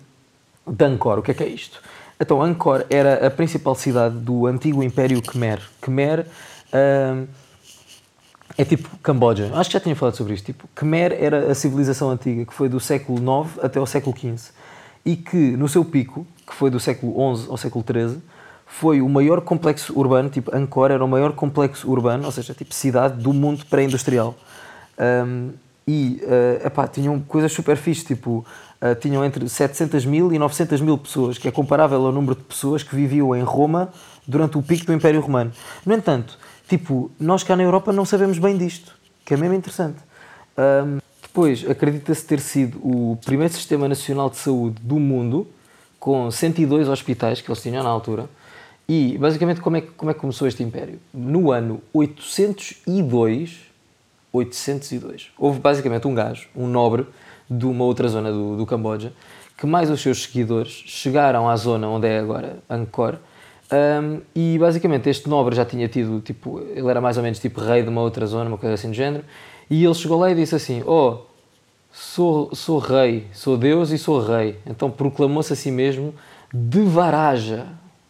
de 0.66 0.86
Angkor, 0.86 1.20
o 1.20 1.22
que 1.22 1.32
é 1.32 1.34
que 1.34 1.44
é 1.44 1.48
isto? 1.48 1.82
Então, 2.20 2.42
Angkor 2.42 2.86
era 2.90 3.28
a 3.28 3.30
principal 3.30 3.76
cidade 3.76 4.16
do 4.16 4.48
antigo 4.48 4.82
Império 4.82 5.22
Khmer. 5.22 5.62
Khmer 5.82 6.26
um, 6.74 7.28
é 8.58 8.64
tipo 8.64 8.90
Camboja, 9.04 9.52
acho 9.54 9.70
que 9.70 9.74
já 9.74 9.80
tinha 9.82 9.96
falado 9.96 10.16
sobre 10.16 10.34
isto. 10.34 10.46
Tipo, 10.46 10.68
Khmer 10.74 11.12
era 11.20 11.52
a 11.52 11.56
civilização 11.56 12.10
antiga 12.10 12.46
que 12.46 12.54
foi 12.54 12.70
do 12.70 12.80
século 12.80 13.20
IX 13.20 13.60
até 13.62 13.80
o 13.80 13.86
século 13.86 14.16
XV 14.18 14.54
e 15.06 15.16
que 15.16 15.38
no 15.38 15.70
seu 15.70 15.86
pico, 15.86 16.26
que 16.46 16.54
foi 16.54 16.70
do 16.70 16.80
século 16.80 17.36
XI 17.36 17.50
ao 17.50 17.58
século 17.58 17.86
XIII, 17.88 18.22
foi 18.66 19.02
o 19.02 19.08
maior 19.08 19.42
complexo 19.42 19.98
urbano, 19.98 20.30
tipo 20.30 20.54
Angkor 20.56 20.92
era 20.92 21.04
o 21.04 21.08
maior 21.08 21.34
complexo 21.34 21.90
urbano, 21.90 22.26
ou 22.26 22.32
seja, 22.32 22.54
tipo 22.54 22.74
cidade 22.74 23.22
do 23.22 23.32
mundo 23.32 23.66
pré-industrial. 23.68 24.36
Um, 25.00 25.52
e 25.88 26.20
uh, 26.24 26.66
epá, 26.66 26.88
tinham 26.88 27.20
coisas 27.20 27.52
super 27.52 27.78
fixes, 27.78 28.04
tipo, 28.04 28.44
uh, 28.82 28.96
tinham 29.00 29.24
entre 29.24 29.48
700 29.48 30.04
mil 30.06 30.34
e 30.34 30.40
900 30.40 30.82
mil 30.82 30.98
pessoas, 30.98 31.38
que 31.38 31.48
é 31.48 31.52
comparável 31.52 32.04
ao 32.04 32.12
número 32.12 32.34
de 32.34 32.42
pessoas 32.42 32.82
que 32.82 32.96
viviam 32.96 33.36
em 33.36 33.44
Roma 33.44 33.90
durante 34.26 34.58
o 34.58 34.64
pico 34.64 34.88
do 34.88 34.94
Império 34.94 35.22
Romano. 35.22 35.52
No 35.86 35.94
entanto, 35.94 36.40
tipo, 36.68 37.12
nós 37.20 37.44
cá 37.44 37.56
na 37.56 37.62
Europa 37.62 37.94
não 37.94 38.04
sabemos 38.04 38.40
bem 38.40 38.58
disto, 38.58 38.96
que 39.24 39.36
é 39.36 39.38
mesmo 39.38 39.54
interessante. 39.54 40.00
Um, 40.58 41.05
depois, 41.36 41.70
acredita-se 41.70 42.26
ter 42.26 42.40
sido 42.40 42.78
o 42.78 43.18
primeiro 43.26 43.54
sistema 43.54 43.90
nacional 43.90 44.30
de 44.30 44.38
saúde 44.38 44.78
do 44.82 44.98
mundo, 44.98 45.46
com 46.00 46.32
102 46.32 46.88
hospitais 46.88 47.42
que 47.42 47.52
eles 47.52 47.62
tinham 47.62 47.84
na 47.84 47.90
altura. 47.90 48.30
E, 48.88 49.18
basicamente, 49.18 49.60
como 49.60 49.76
é, 49.76 49.82
como 49.82 50.12
é 50.12 50.14
que 50.14 50.20
começou 50.22 50.48
este 50.48 50.64
império? 50.64 50.98
No 51.14 51.52
ano 51.52 51.82
802, 51.92 53.66
802, 54.32 55.32
houve 55.38 55.60
basicamente 55.60 56.08
um 56.08 56.16
gajo, 56.16 56.48
um 56.56 56.68
nobre, 56.68 57.06
de 57.50 57.66
uma 57.66 57.84
outra 57.84 58.08
zona 58.08 58.32
do, 58.32 58.56
do 58.56 58.66
Camboja, 58.66 59.12
que 59.58 59.66
mais 59.66 59.90
os 59.90 60.00
seus 60.00 60.24
seguidores 60.24 60.72
chegaram 60.86 61.50
à 61.50 61.56
zona 61.58 61.86
onde 61.90 62.08
é 62.08 62.18
agora 62.18 62.60
Angkor, 62.70 63.18
um, 63.74 64.22
e 64.34 64.58
basicamente 64.58 65.10
este 65.10 65.28
nobre 65.28 65.54
já 65.54 65.66
tinha 65.66 65.90
tido, 65.90 66.22
tipo, 66.22 66.62
ele 66.62 66.88
era 66.88 67.02
mais 67.02 67.18
ou 67.18 67.24
menos 67.24 67.40
tipo 67.40 67.60
rei 67.60 67.84
de 67.84 67.90
uma 67.90 68.02
outra 68.02 68.26
zona, 68.26 68.48
uma 68.48 68.58
coisa 68.58 68.76
assim 68.76 68.88
do 68.88 68.94
género, 68.94 69.26
e 69.70 69.84
ele 69.84 69.94
chegou 69.94 70.20
lá 70.20 70.32
e 70.32 70.36
disse 70.36 70.56
assim: 70.56 70.84
Oh, 70.86 71.20
sou, 71.92 72.54
sou 72.54 72.80
rei, 72.80 73.28
sou 73.34 73.58
Deus 73.58 73.92
e 73.92 73.98
sou 73.98 74.20
rei. 74.20 74.60
Então 74.66 74.90
proclamou-se 74.90 75.54
a 75.54 75.56
si 75.56 75.72
mesmo 75.72 76.14
de 76.54 76.82
Varaja, 76.82 77.68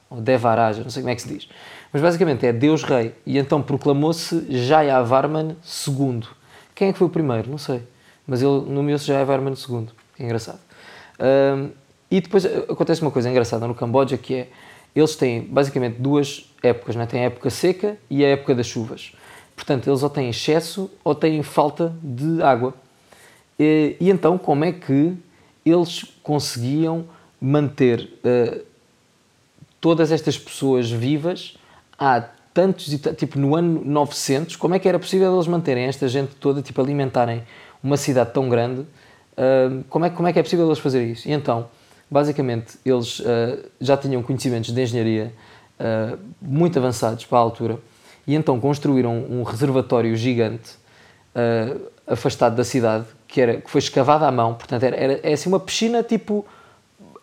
ou 0.10 0.22
Devaraja, 0.22 0.84
não 0.84 0.90
sei 0.90 1.02
como 1.02 1.12
é 1.12 1.16
que 1.16 1.22
se 1.22 1.28
diz. 1.28 1.50
Mas 1.92 2.02
basicamente 2.02 2.46
é 2.46 2.52
Deus 2.52 2.84
Rei. 2.84 3.14
E 3.26 3.38
então 3.38 3.62
proclamou-se 3.62 4.46
Jayavarman 4.50 5.56
II. 5.88 6.24
Quem 6.76 6.90
é 6.90 6.92
que 6.92 6.98
foi 6.98 7.08
o 7.08 7.10
primeiro? 7.10 7.50
Não 7.50 7.58
sei. 7.58 7.84
Mas 8.28 8.42
ele 8.42 8.66
nomeou-se 8.68 9.06
Jayavarman 9.06 9.54
II. 9.54 9.88
É 10.20 10.24
engraçado. 10.26 10.60
Um, 11.18 11.70
e 12.12 12.20
depois 12.20 12.46
acontece 12.46 13.02
uma 13.02 13.12
coisa 13.12 13.30
engraçada 13.30 13.66
no 13.66 13.74
Camboja 13.74 14.18
que 14.18 14.36
é 14.36 14.48
eles 14.94 15.16
têm 15.16 15.42
basicamente 15.42 15.96
duas 15.96 16.50
épocas, 16.64 16.96
né? 16.96 17.06
tem 17.06 17.22
a 17.22 17.24
época 17.26 17.50
seca 17.50 17.98
e 18.10 18.24
a 18.24 18.30
época 18.30 18.56
das 18.56 18.66
chuvas. 18.66 19.14
Portanto, 19.56 19.90
eles 19.90 20.04
ou 20.04 20.10
têm 20.10 20.30
excesso 20.30 20.92
ou 21.04 21.16
têm 21.16 21.42
falta 21.42 21.96
de 22.04 22.42
água. 22.42 22.74
E, 23.60 23.96
e 24.00 24.10
então, 24.10 24.38
como 24.38 24.66
é 24.66 24.72
que 24.72 25.16
eles 25.66 26.04
conseguiam 26.22 27.06
manter 27.42 28.10
uh, 28.24 28.64
todas 29.82 30.12
estas 30.12 30.38
pessoas 30.38 30.90
vivas 30.90 31.58
há 31.98 32.22
tantos, 32.54 32.88
tipo 33.18 33.38
no 33.38 33.56
ano 33.56 33.84
900, 33.84 34.56
como 34.56 34.76
é 34.76 34.80
que 34.80 34.88
era 34.88 34.98
possível 34.98 35.34
eles 35.34 35.48
manterem 35.48 35.86
esta 35.86 36.08
gente 36.08 36.36
toda, 36.36 36.62
tipo 36.62 36.82
alimentarem 36.82 37.44
uma 37.84 37.98
cidade 37.98 38.32
tão 38.32 38.48
grande, 38.48 38.82
uh, 38.82 39.84
como, 39.90 40.06
é, 40.06 40.10
como 40.10 40.28
é 40.28 40.34
que 40.34 40.40
é 40.40 40.44
possível 40.44 40.66
eles 40.66 40.80
fazerem 40.80 41.12
isso? 41.12 41.28
E 41.28 41.32
então, 41.32 41.68
basicamente, 42.10 42.78
eles 42.86 43.20
uh, 43.20 43.26
já 43.82 43.98
tinham 43.98 44.22
conhecimentos 44.22 44.72
de 44.72 44.82
engenharia 44.82 45.34
muito 46.42 46.80
avançados 46.80 47.26
para 47.26 47.38
a 47.38 47.42
altura, 47.42 47.78
e 48.28 48.36
então 48.36 48.60
construíram 48.60 49.26
um 49.30 49.44
reservatório 49.44 50.16
gigante 50.16 50.72
uh, 51.36 51.82
afastado 52.08 52.56
da 52.56 52.64
cidade, 52.64 53.06
que, 53.28 53.42
era, 53.42 53.62
que 53.62 53.70
foi 53.70 53.80
escavado 53.80 54.26
à 54.26 54.32
mão, 54.32 54.54
portanto 54.54 54.84
era, 54.84 54.96
era 54.96 55.20
é 55.24 55.34
assim 55.34 55.50
uma 55.50 55.60
piscina 55.60 56.04
tipo 56.04 56.46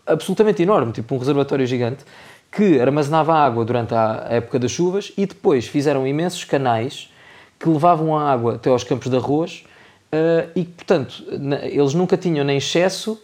absolutamente 0.06 0.62
enorme, 0.62 0.92
tipo 0.92 1.14
um 1.14 1.18
reservatório 1.18 1.66
gigante, 1.66 2.04
que 2.50 2.80
armazenava 2.80 3.34
água 3.34 3.64
durante 3.64 3.94
a 3.94 4.26
época 4.28 4.58
das 4.58 4.70
chuvas 4.70 5.12
e 5.16 5.24
depois 5.24 5.66
fizeram 5.66 6.06
imensos 6.06 6.44
canais 6.44 7.10
que 7.58 7.68
levavam 7.68 8.16
a 8.16 8.30
água 8.30 8.56
até 8.56 8.68
aos 8.68 8.84
campos 8.84 9.08
de 9.08 9.16
arroz 9.16 9.64
uh, 10.12 10.50
e, 10.54 10.64
portanto, 10.64 11.24
eles 11.62 11.94
nunca 11.94 12.16
tinham 12.16 12.44
nem 12.44 12.58
excesso 12.58 13.18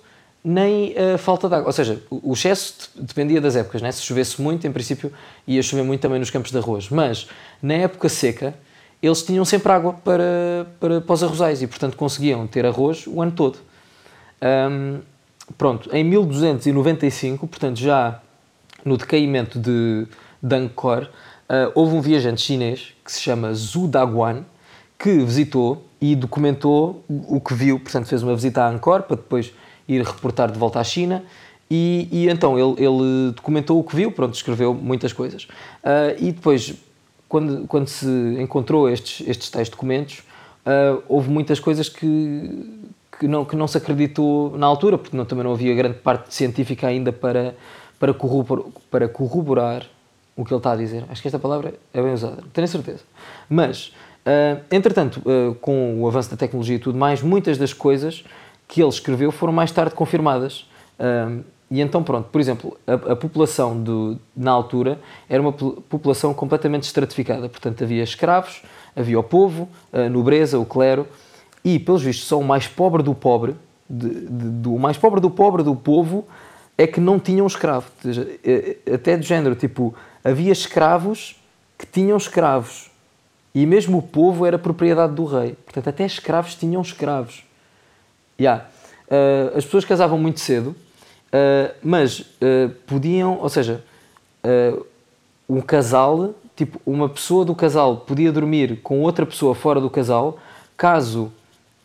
nem 0.44 0.94
a 0.96 1.18
falta 1.18 1.48
de 1.48 1.54
água. 1.54 1.66
Ou 1.66 1.72
seja, 1.72 2.02
o 2.10 2.32
excesso 2.32 2.90
dependia 2.94 3.40
das 3.40 3.56
épocas, 3.56 3.82
né? 3.82 3.92
se 3.92 4.02
chovesse 4.02 4.40
muito, 4.40 4.66
em 4.66 4.72
princípio 4.72 5.12
ia 5.46 5.62
chover 5.62 5.82
muito 5.82 6.00
também 6.00 6.18
nos 6.18 6.30
campos 6.30 6.50
de 6.50 6.58
arroz, 6.58 6.88
mas 6.88 7.28
na 7.62 7.74
época 7.74 8.08
seca 8.08 8.54
eles 9.02 9.22
tinham 9.22 9.44
sempre 9.44 9.70
água 9.70 9.92
para, 9.92 10.66
para, 10.80 11.00
para 11.00 11.12
os 11.12 11.22
arrozais 11.22 11.62
e, 11.62 11.66
portanto, 11.66 11.96
conseguiam 11.96 12.46
ter 12.46 12.66
arroz 12.66 13.06
o 13.06 13.22
ano 13.22 13.32
todo. 13.32 13.58
Um, 14.42 15.00
pronto, 15.56 15.88
em 15.94 16.02
1295, 16.02 17.46
portanto, 17.46 17.78
já 17.78 18.20
no 18.84 18.96
decaimento 18.96 19.58
de, 19.58 20.06
de 20.42 20.56
Angkor, 20.56 21.04
uh, 21.04 21.70
houve 21.74 21.94
um 21.94 22.00
viajante 22.00 22.40
chinês 22.40 22.94
que 23.04 23.12
se 23.12 23.20
chama 23.20 23.54
Zhu 23.54 23.86
Daguan 23.86 24.44
que 24.98 25.18
visitou 25.20 25.84
e 26.00 26.16
documentou 26.16 27.04
o 27.08 27.40
que 27.40 27.54
viu, 27.54 27.78
portanto, 27.78 28.06
fez 28.06 28.22
uma 28.22 28.34
visita 28.34 28.62
a 28.62 28.68
Angkor 28.68 29.02
para 29.02 29.16
depois 29.16 29.52
ir 29.88 30.02
reportar 30.02 30.52
de 30.52 30.58
volta 30.58 30.78
à 30.78 30.84
China. 30.84 31.24
E, 31.70 32.08
e 32.10 32.28
então 32.28 32.58
ele, 32.58 32.84
ele, 32.84 33.32
documentou 33.34 33.78
o 33.78 33.84
que 33.84 33.94
viu, 33.94 34.10
pronto, 34.12 34.34
escreveu 34.34 34.72
muitas 34.74 35.12
coisas. 35.12 35.44
Uh, 35.44 36.16
e 36.18 36.32
depois, 36.32 36.74
quando, 37.28 37.66
quando 37.66 37.88
se 37.88 38.06
encontrou 38.38 38.88
estes, 38.88 39.26
estes 39.26 39.50
tais 39.50 39.68
documentos, 39.68 40.20
uh, 40.64 41.02
houve 41.08 41.28
muitas 41.28 41.60
coisas 41.60 41.88
que, 41.88 42.88
que, 43.18 43.28
não, 43.28 43.44
que 43.44 43.54
não 43.54 43.68
se 43.68 43.76
acreditou 43.76 44.56
na 44.56 44.66
altura, 44.66 44.96
porque 44.96 45.16
não, 45.16 45.26
também 45.26 45.44
não 45.44 45.52
havia 45.52 45.74
grande 45.74 45.98
parte 45.98 46.34
científica 46.34 46.86
ainda 46.86 47.12
para, 47.12 47.54
para, 47.98 48.14
corroborar, 48.14 48.64
para 48.90 49.08
corroborar 49.08 49.86
o 50.34 50.44
que 50.44 50.52
ele 50.52 50.58
está 50.58 50.72
a 50.72 50.76
dizer. 50.76 51.04
Acho 51.10 51.20
que 51.20 51.28
esta 51.28 51.38
palavra 51.38 51.74
é 51.92 52.02
bem 52.02 52.14
usada, 52.14 52.42
tenho 52.50 52.66
certeza. 52.66 53.00
Mas, 53.46 53.88
uh, 54.24 54.62
entretanto, 54.70 55.20
com 55.60 56.00
o 56.00 56.08
avanço 56.08 56.30
da 56.30 56.36
tecnologia 56.38 56.76
e 56.76 56.78
tudo 56.78 56.96
mais, 56.96 57.20
muitas 57.20 57.58
das 57.58 57.74
coisas 57.74 58.24
que 58.68 58.82
ele 58.82 58.90
escreveu 58.90 59.32
foram 59.32 59.52
mais 59.52 59.72
tarde 59.72 59.94
confirmadas. 59.94 60.68
Um, 61.00 61.42
e 61.70 61.80
então, 61.80 62.02
pronto, 62.02 62.28
por 62.30 62.40
exemplo, 62.40 62.78
a, 62.86 63.12
a 63.12 63.16
população 63.16 63.82
do, 63.82 64.18
na 64.36 64.50
altura 64.50 64.98
era 65.28 65.40
uma 65.42 65.52
população 65.52 66.32
completamente 66.32 66.84
estratificada. 66.84 67.48
Portanto, 67.48 67.82
havia 67.82 68.02
escravos, 68.02 68.62
havia 68.94 69.18
o 69.18 69.22
povo, 69.22 69.68
a 69.92 70.08
nobreza, 70.08 70.58
o 70.58 70.64
clero, 70.64 71.06
e, 71.64 71.78
pelos 71.78 72.02
vistos, 72.02 72.26
só 72.26 72.38
o 72.38 72.44
mais 72.44 72.66
pobre 72.66 73.02
do 73.02 73.14
pobre, 73.14 73.54
de, 73.88 74.08
de, 74.08 74.26
do 74.26 74.74
o 74.74 74.78
mais 74.78 74.96
pobre 74.96 75.20
do 75.20 75.30
pobre 75.30 75.62
do 75.62 75.74
povo, 75.74 76.26
é 76.76 76.86
que 76.86 77.00
não 77.00 77.18
tinham 77.18 77.46
escravo. 77.46 77.90
Até 78.94 79.16
de 79.16 79.26
género, 79.26 79.54
tipo, 79.54 79.94
havia 80.22 80.52
escravos 80.52 81.36
que 81.76 81.86
tinham 81.86 82.16
escravos. 82.16 82.90
E 83.54 83.66
mesmo 83.66 83.98
o 83.98 84.02
povo 84.02 84.46
era 84.46 84.58
propriedade 84.58 85.14
do 85.14 85.24
rei. 85.24 85.56
Portanto, 85.64 85.88
até 85.88 86.06
escravos 86.06 86.54
tinham 86.54 86.80
escravos. 86.80 87.47
Yeah. 88.40 88.66
Uh, 89.08 89.56
as 89.56 89.64
pessoas 89.64 89.84
casavam 89.84 90.18
muito 90.18 90.38
cedo, 90.38 90.68
uh, 90.68 91.74
mas 91.82 92.20
uh, 92.20 92.70
podiam, 92.86 93.38
ou 93.40 93.48
seja, 93.48 93.82
um 95.48 95.60
casal, 95.60 96.34
tipo, 96.56 96.80
uma 96.86 97.08
pessoa 97.08 97.44
do 97.44 97.54
casal 97.54 97.98
podia 97.98 98.32
dormir 98.32 98.80
com 98.82 99.02
outra 99.02 99.26
pessoa 99.26 99.54
fora 99.54 99.80
do 99.80 99.90
casal, 99.90 100.38
caso 100.76 101.30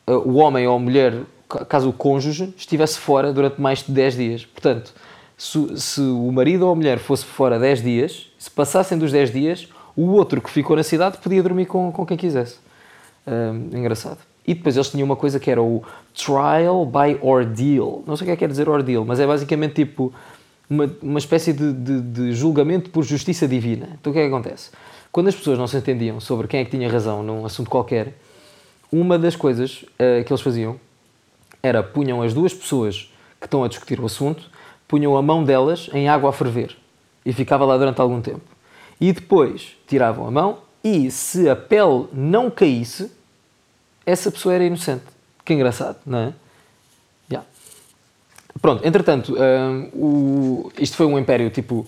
o 0.08 0.36
homem 0.36 0.66
ou 0.66 0.76
a 0.76 0.80
mulher, 0.80 1.24
caso 1.68 1.90
o 1.90 1.94
cônjuge, 1.94 2.54
estivesse 2.56 3.00
fora 3.00 3.34
durante 3.34 3.60
mais 3.60 3.84
de 3.84 3.92
10 3.92 4.16
dias. 4.16 4.46
Portanto, 4.46 4.94
se, 5.38 5.78
se 5.78 6.00
o 6.00 6.32
marido 6.32 6.68
ou 6.68 6.72
a 6.72 6.76
mulher 6.76 7.00
fosse 7.00 7.26
fora 7.26 7.60
10 7.60 7.82
dias, 7.82 8.28
se 8.38 8.50
passassem 8.52 8.98
dos 8.98 9.12
10 9.12 9.32
dias, 9.32 9.68
o 9.96 10.12
outro 10.12 10.40
que 10.40 10.50
ficou 10.50 10.76
na 10.78 10.84
cidade 10.84 11.18
podia 11.18 11.44
dormir 11.44 11.66
com, 11.66 11.92
com 11.92 12.06
quem 12.06 12.16
quisesse. 12.16 12.60
engraçado. 13.74 14.33
E 14.46 14.54
depois 14.54 14.76
eles 14.76 14.90
tinham 14.90 15.06
uma 15.06 15.16
coisa 15.16 15.40
que 15.40 15.50
era 15.50 15.62
o 15.62 15.84
trial 16.14 16.86
by 16.86 17.18
ordeal. 17.22 18.04
Não 18.06 18.16
sei 18.18 18.26
o 18.26 18.28
que 18.28 18.32
é 18.32 18.36
que 18.36 18.40
quer 18.40 18.50
dizer 18.50 18.68
ordeal, 18.68 19.06
mas 19.06 19.20
é 19.20 19.26
basicamente 19.26 19.76
tipo 19.76 20.14
uma, 20.70 20.90
uma 21.02 21.20
espécie 21.20 21.54
de, 21.54 21.72
de, 21.72 22.02
de, 22.02 22.34
julgamento 22.34 22.90
por 22.90 23.04
justiça 23.04 23.48
divina. 23.48 23.90
Então 24.00 24.12
o 24.12 24.14
que 24.14 24.20
é 24.20 24.24
que 24.24 24.34
acontece? 24.34 24.72
Quando 25.12 25.28
as 25.28 25.36
pessoas 25.36 25.58
não 25.58 25.68
se 25.68 25.78
entendiam 25.78 26.20
sobre 26.20 26.48
quem 26.48 26.60
é 26.60 26.66
que 26.66 26.72
tinha 26.72 26.90
razão 26.90 27.24
num 27.24 27.46
assunto 27.46 27.70
qualquer, 27.70 28.18
uma 28.92 29.18
das 29.18 29.36
coisas 29.36 29.84
uh, 29.84 30.24
que 30.26 30.32
eles 30.32 30.42
faziam 30.42 30.80
era 31.62 31.82
punham 31.82 32.22
as 32.22 32.34
duas 32.34 32.54
pessoas 32.54 33.12
que 33.40 33.48
estão 33.48 33.64
a 33.64 33.68
discutir 33.68 34.00
o 34.00 34.06
assunto, 34.06 34.50
punham 34.88 35.16
a 35.16 35.22
mão 35.22 35.44
delas 35.44 35.90
em 35.94 36.10
água 36.10 36.30
a 36.30 36.34
ferver 36.34 36.76
e 37.26 37.32
ficava 37.32 37.64
lá 37.66 37.78
durante 37.78 38.02
algum 38.02 38.22
tempo. 38.22 38.42
E 39.00 39.12
depois 39.12 39.76
tiravam 39.88 40.28
a 40.28 40.32
mão 40.32 40.60
e 40.84 41.10
se 41.10 41.50
a 41.50 41.56
pele 41.56 42.08
não 42.12 42.50
caísse, 42.50 43.12
essa 44.06 44.32
pessoa 44.32 44.56
era 44.56 44.64
inocente. 44.64 45.04
Que 45.46 45.54
engraçado, 45.54 45.98
não 46.06 46.20
é? 46.20 46.34
Yeah. 47.30 47.48
Pronto, 48.62 48.86
entretanto, 48.86 49.36
um, 49.36 49.90
o, 49.94 50.72
isto 50.80 50.96
foi 50.96 51.06
um 51.06 51.20
império 51.20 51.50
tipo 51.50 51.86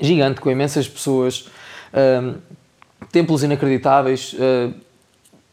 gigante, 0.00 0.40
com 0.40 0.50
imensas 0.50 0.86
pessoas, 0.88 1.48
um, 1.94 2.34
templos 3.10 3.42
inacreditáveis, 3.42 4.34
uh, 4.34 4.74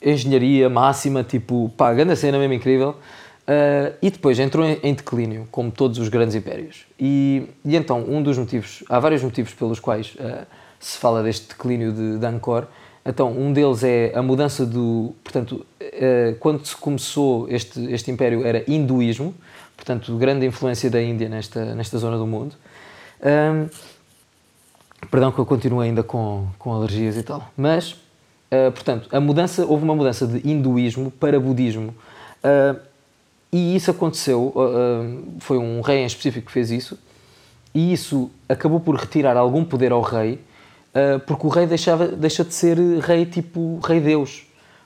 engenharia 0.02 0.70
máxima, 0.70 1.24
tipo, 1.24 1.72
pá, 1.78 1.94
grande 1.94 2.16
cena 2.16 2.38
mesmo 2.38 2.54
incrível. 2.54 2.98
Uh, 3.44 3.94
e 4.02 4.10
depois 4.10 4.40
entrou 4.40 4.66
em, 4.66 4.80
em, 4.84 4.94
declínio, 4.94 5.48
como 5.52 5.70
todos 5.70 6.00
os 6.00 6.08
grandes 6.08 6.34
impérios. 6.34 6.86
E, 6.98 7.50
e, 7.66 7.76
então, 7.76 8.00
um 8.08 8.24
dos 8.24 8.38
motivos, 8.38 8.84
há 8.90 9.00
vários 9.00 9.22
motivos 9.22 9.54
pelos 9.54 9.80
quais 9.80 10.16
uh, 10.16 10.46
se 10.80 10.98
fala 10.98 11.22
deste 11.22 11.50
declínio 11.50 11.92
de, 11.92 12.18
de 12.20 12.26
Angkor, 12.26 12.68
então, 13.06 13.32
um 13.32 13.52
deles 13.52 13.84
é 13.84 14.14
a 14.16 14.22
mudança 14.22 14.66
do. 14.66 15.14
Portanto, 15.24 15.66
eh, 15.80 16.36
quando 16.40 16.66
se 16.66 16.76
começou 16.76 17.50
este, 17.50 17.92
este 17.92 18.10
império 18.10 18.46
era 18.46 18.64
hinduísmo, 18.66 19.34
portanto, 19.76 20.16
grande 20.18 20.46
influência 20.46 20.90
da 20.90 21.02
Índia 21.02 21.28
nesta, 21.28 21.76
nesta 21.76 21.98
zona 21.98 22.18
do 22.18 22.26
mundo. 22.26 22.56
Um, 23.22 23.70
perdão 25.12 25.32
que 25.32 25.40
eu 25.40 25.46
continuo 25.46 25.82
ainda 25.82 26.02
com, 26.02 26.48
com 26.58 26.74
alergias 26.74 27.18
e 27.18 27.24
tal. 27.24 27.52
Mas, 27.58 27.92
uh, 27.92 28.72
portanto, 28.74 29.10
a 29.12 29.20
mudança, 29.20 29.66
houve 29.66 29.84
uma 29.84 29.96
mudança 29.96 30.26
de 30.26 30.50
hinduísmo 30.50 31.12
para 31.12 31.38
budismo. 31.40 31.94
Uh, 32.44 32.80
e 33.52 33.76
isso 33.76 33.92
aconteceu, 33.92 34.54
uh, 34.56 35.40
foi 35.40 35.58
um 35.58 35.82
rei 35.82 36.00
em 36.00 36.06
específico 36.06 36.48
que 36.48 36.52
fez 36.52 36.72
isso, 36.72 36.98
e 37.74 37.94
isso 37.94 38.32
acabou 38.48 38.80
por 38.80 38.96
retirar 38.96 39.38
algum 39.38 39.64
poder 39.64 39.92
ao 39.92 40.02
rei 40.02 40.40
porque 41.26 41.48
o 41.48 41.50
rei 41.50 41.66
deixava, 41.66 42.08
deixa 42.08 42.44
de 42.44 42.54
ser 42.54 42.78
rei 43.00 43.26
tipo 43.26 43.80
rei 43.80 44.00
Deus. 44.00 44.46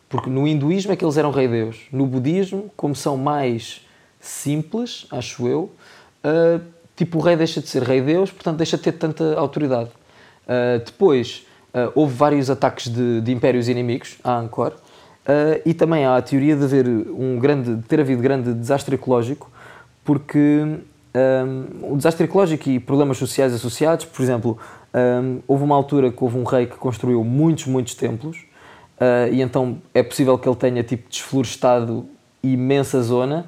Porque 0.10 0.30
no 0.30 0.48
hinduísmo 0.48 0.94
é 0.94 0.96
que 0.96 1.04
eles 1.04 1.18
eram 1.18 1.32
rei 1.32 1.48
Deus. 1.48 1.82
No 1.92 2.06
budismo, 2.06 2.72
como 2.78 2.96
são 2.96 3.18
mais 3.18 3.86
simples, 4.20 5.06
acho 5.12 5.48
eu, 5.48 5.72
uh, 6.24 6.62
tipo 6.96 7.18
o 7.18 7.22
rei 7.22 7.36
deixa 7.36 7.62
de 7.62 7.68
ser 7.68 7.84
rei 7.84 8.02
Deus, 8.02 8.32
portanto 8.32 8.58
deixa 8.58 8.78
de 8.78 8.84
ter 8.84 8.94
tanta 8.94 9.36
autoridade. 9.38 9.90
Uh, 10.44 10.84
depois 10.86 11.46
houve 11.94 12.16
vários 12.16 12.50
ataques 12.50 12.88
de, 12.88 13.22
de, 13.22 13.32
impérios 13.32 13.70
inimigos 13.70 14.18
a 14.24 14.40
Angkor. 14.40 14.74
e 15.64 15.76
também 15.76 16.06
há 16.06 16.18
a 16.18 16.22
teoria 16.24 16.56
de 16.56 16.64
haver 16.64 16.88
um 16.88 17.38
grande, 17.38 17.76
de 17.76 17.84
ter 17.84 18.00
havido 18.00 18.20
grande 18.20 18.52
desastre 18.52 18.96
ecológico, 18.96 19.52
porque 20.04 20.80
um, 21.18 21.94
o 21.94 21.98
desastre 21.98 22.26
ecológico 22.26 22.70
e 22.70 22.80
problemas 22.80 23.18
sociais 23.18 23.54
associados, 23.54 24.06
por 24.06 24.22
exemplo, 24.22 24.58
um, 24.98 25.40
houve 25.48 25.64
uma 25.64 25.76
altura 25.76 26.12
que 26.12 26.24
houve 26.24 26.38
um 26.38 26.44
rei 26.44 26.66
que 26.66 26.76
construiu 26.76 27.24
muitos, 27.24 27.66
muitos 27.66 27.94
templos, 27.94 28.38
uh, 29.00 29.32
e 29.32 29.42
então 29.42 29.78
é 29.94 30.02
possível 30.02 30.38
que 30.38 30.50
ele 30.50 30.56
tenha 30.56 30.84
tipo 30.84 31.08
desflorestado 31.10 32.06
imensa 32.42 33.02
zona 33.02 33.46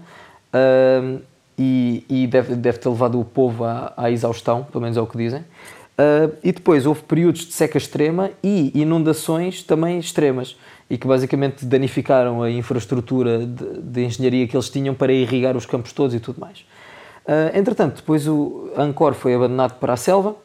e, 1.58 2.06
e, 2.10 2.28
deve, 2.28 2.56
deve 2.56 2.78
ter 2.78 2.90
levado 2.90 3.20
o 3.20 3.26
povo 3.26 3.64
à, 3.64 3.94
à, 3.98 4.10
exaustão, 4.10 4.64
pelo 4.64 4.82
menos 4.82 4.98
é 4.98 5.02
o 5.02 5.08
que 5.08 5.18
dizem. 5.18 5.42
Uh, 5.42 6.34
e 6.42 6.54
depois 6.54 6.86
houve 6.86 7.02
períodos 7.04 7.46
de 7.46 7.52
seca 7.52 7.78
extrema 7.78 8.32
e 8.42 8.72
inundações 8.74 9.62
também 9.62 10.00
extremas 10.00 10.56
e 10.90 10.98
que 10.98 11.06
basicamente 11.06 11.66
danificaram 11.66 12.42
a 12.42 12.50
infraestrutura 12.50 13.46
de, 13.46 13.82
de 13.82 14.06
engenharia 14.06 14.48
que 14.48 14.56
eles 14.56 14.70
tinham 14.70 14.96
para 14.96 15.12
irrigar 15.12 15.58
os 15.58 15.66
campos 15.66 15.92
todos 15.92 16.16
e 16.16 16.20
tudo 16.22 16.40
mais. 16.40 16.60
Uh, 17.26 17.52
entretanto, 17.54 17.98
depois 17.98 18.26
o 18.28 18.72
Angkor 18.78 19.14
foi 19.14 19.36
abandonado 19.36 19.78
para 19.78 19.94
a 19.94 19.98
selva 19.98 20.36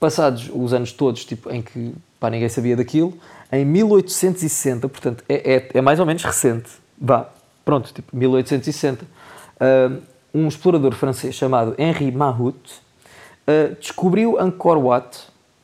Passados 0.00 0.50
os 0.52 0.72
anos 0.72 0.92
todos, 0.92 1.24
tipo, 1.24 1.50
em 1.52 1.60
que 1.60 1.94
pá, 2.18 2.30
ninguém 2.30 2.48
sabia 2.48 2.74
daquilo, 2.74 3.14
em 3.52 3.64
1860, 3.64 4.88
portanto, 4.88 5.22
é, 5.28 5.54
é, 5.54 5.70
é 5.74 5.80
mais 5.80 6.00
ou 6.00 6.06
menos 6.06 6.24
recente, 6.24 6.70
vá, 6.98 7.28
pronto, 7.64 7.92
tipo, 7.92 8.16
1860, 8.16 9.04
uh, 9.04 10.02
um 10.32 10.48
explorador 10.48 10.94
francês 10.94 11.34
chamado 11.34 11.74
Henri 11.76 12.10
Mahut 12.10 12.56
uh, 12.56 13.74
descobriu 13.78 14.40
Angkor 14.40 14.78
Wat, 14.78 15.18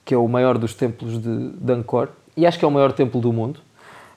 que 0.04 0.14
é 0.14 0.18
o 0.18 0.28
maior 0.28 0.58
dos 0.58 0.74
templos 0.74 1.20
de, 1.20 1.50
de 1.50 1.72
Angkor, 1.72 2.08
e 2.36 2.46
acho 2.46 2.58
que 2.58 2.64
é 2.64 2.68
o 2.68 2.70
maior 2.70 2.92
templo 2.92 3.20
do 3.20 3.32
mundo. 3.32 3.60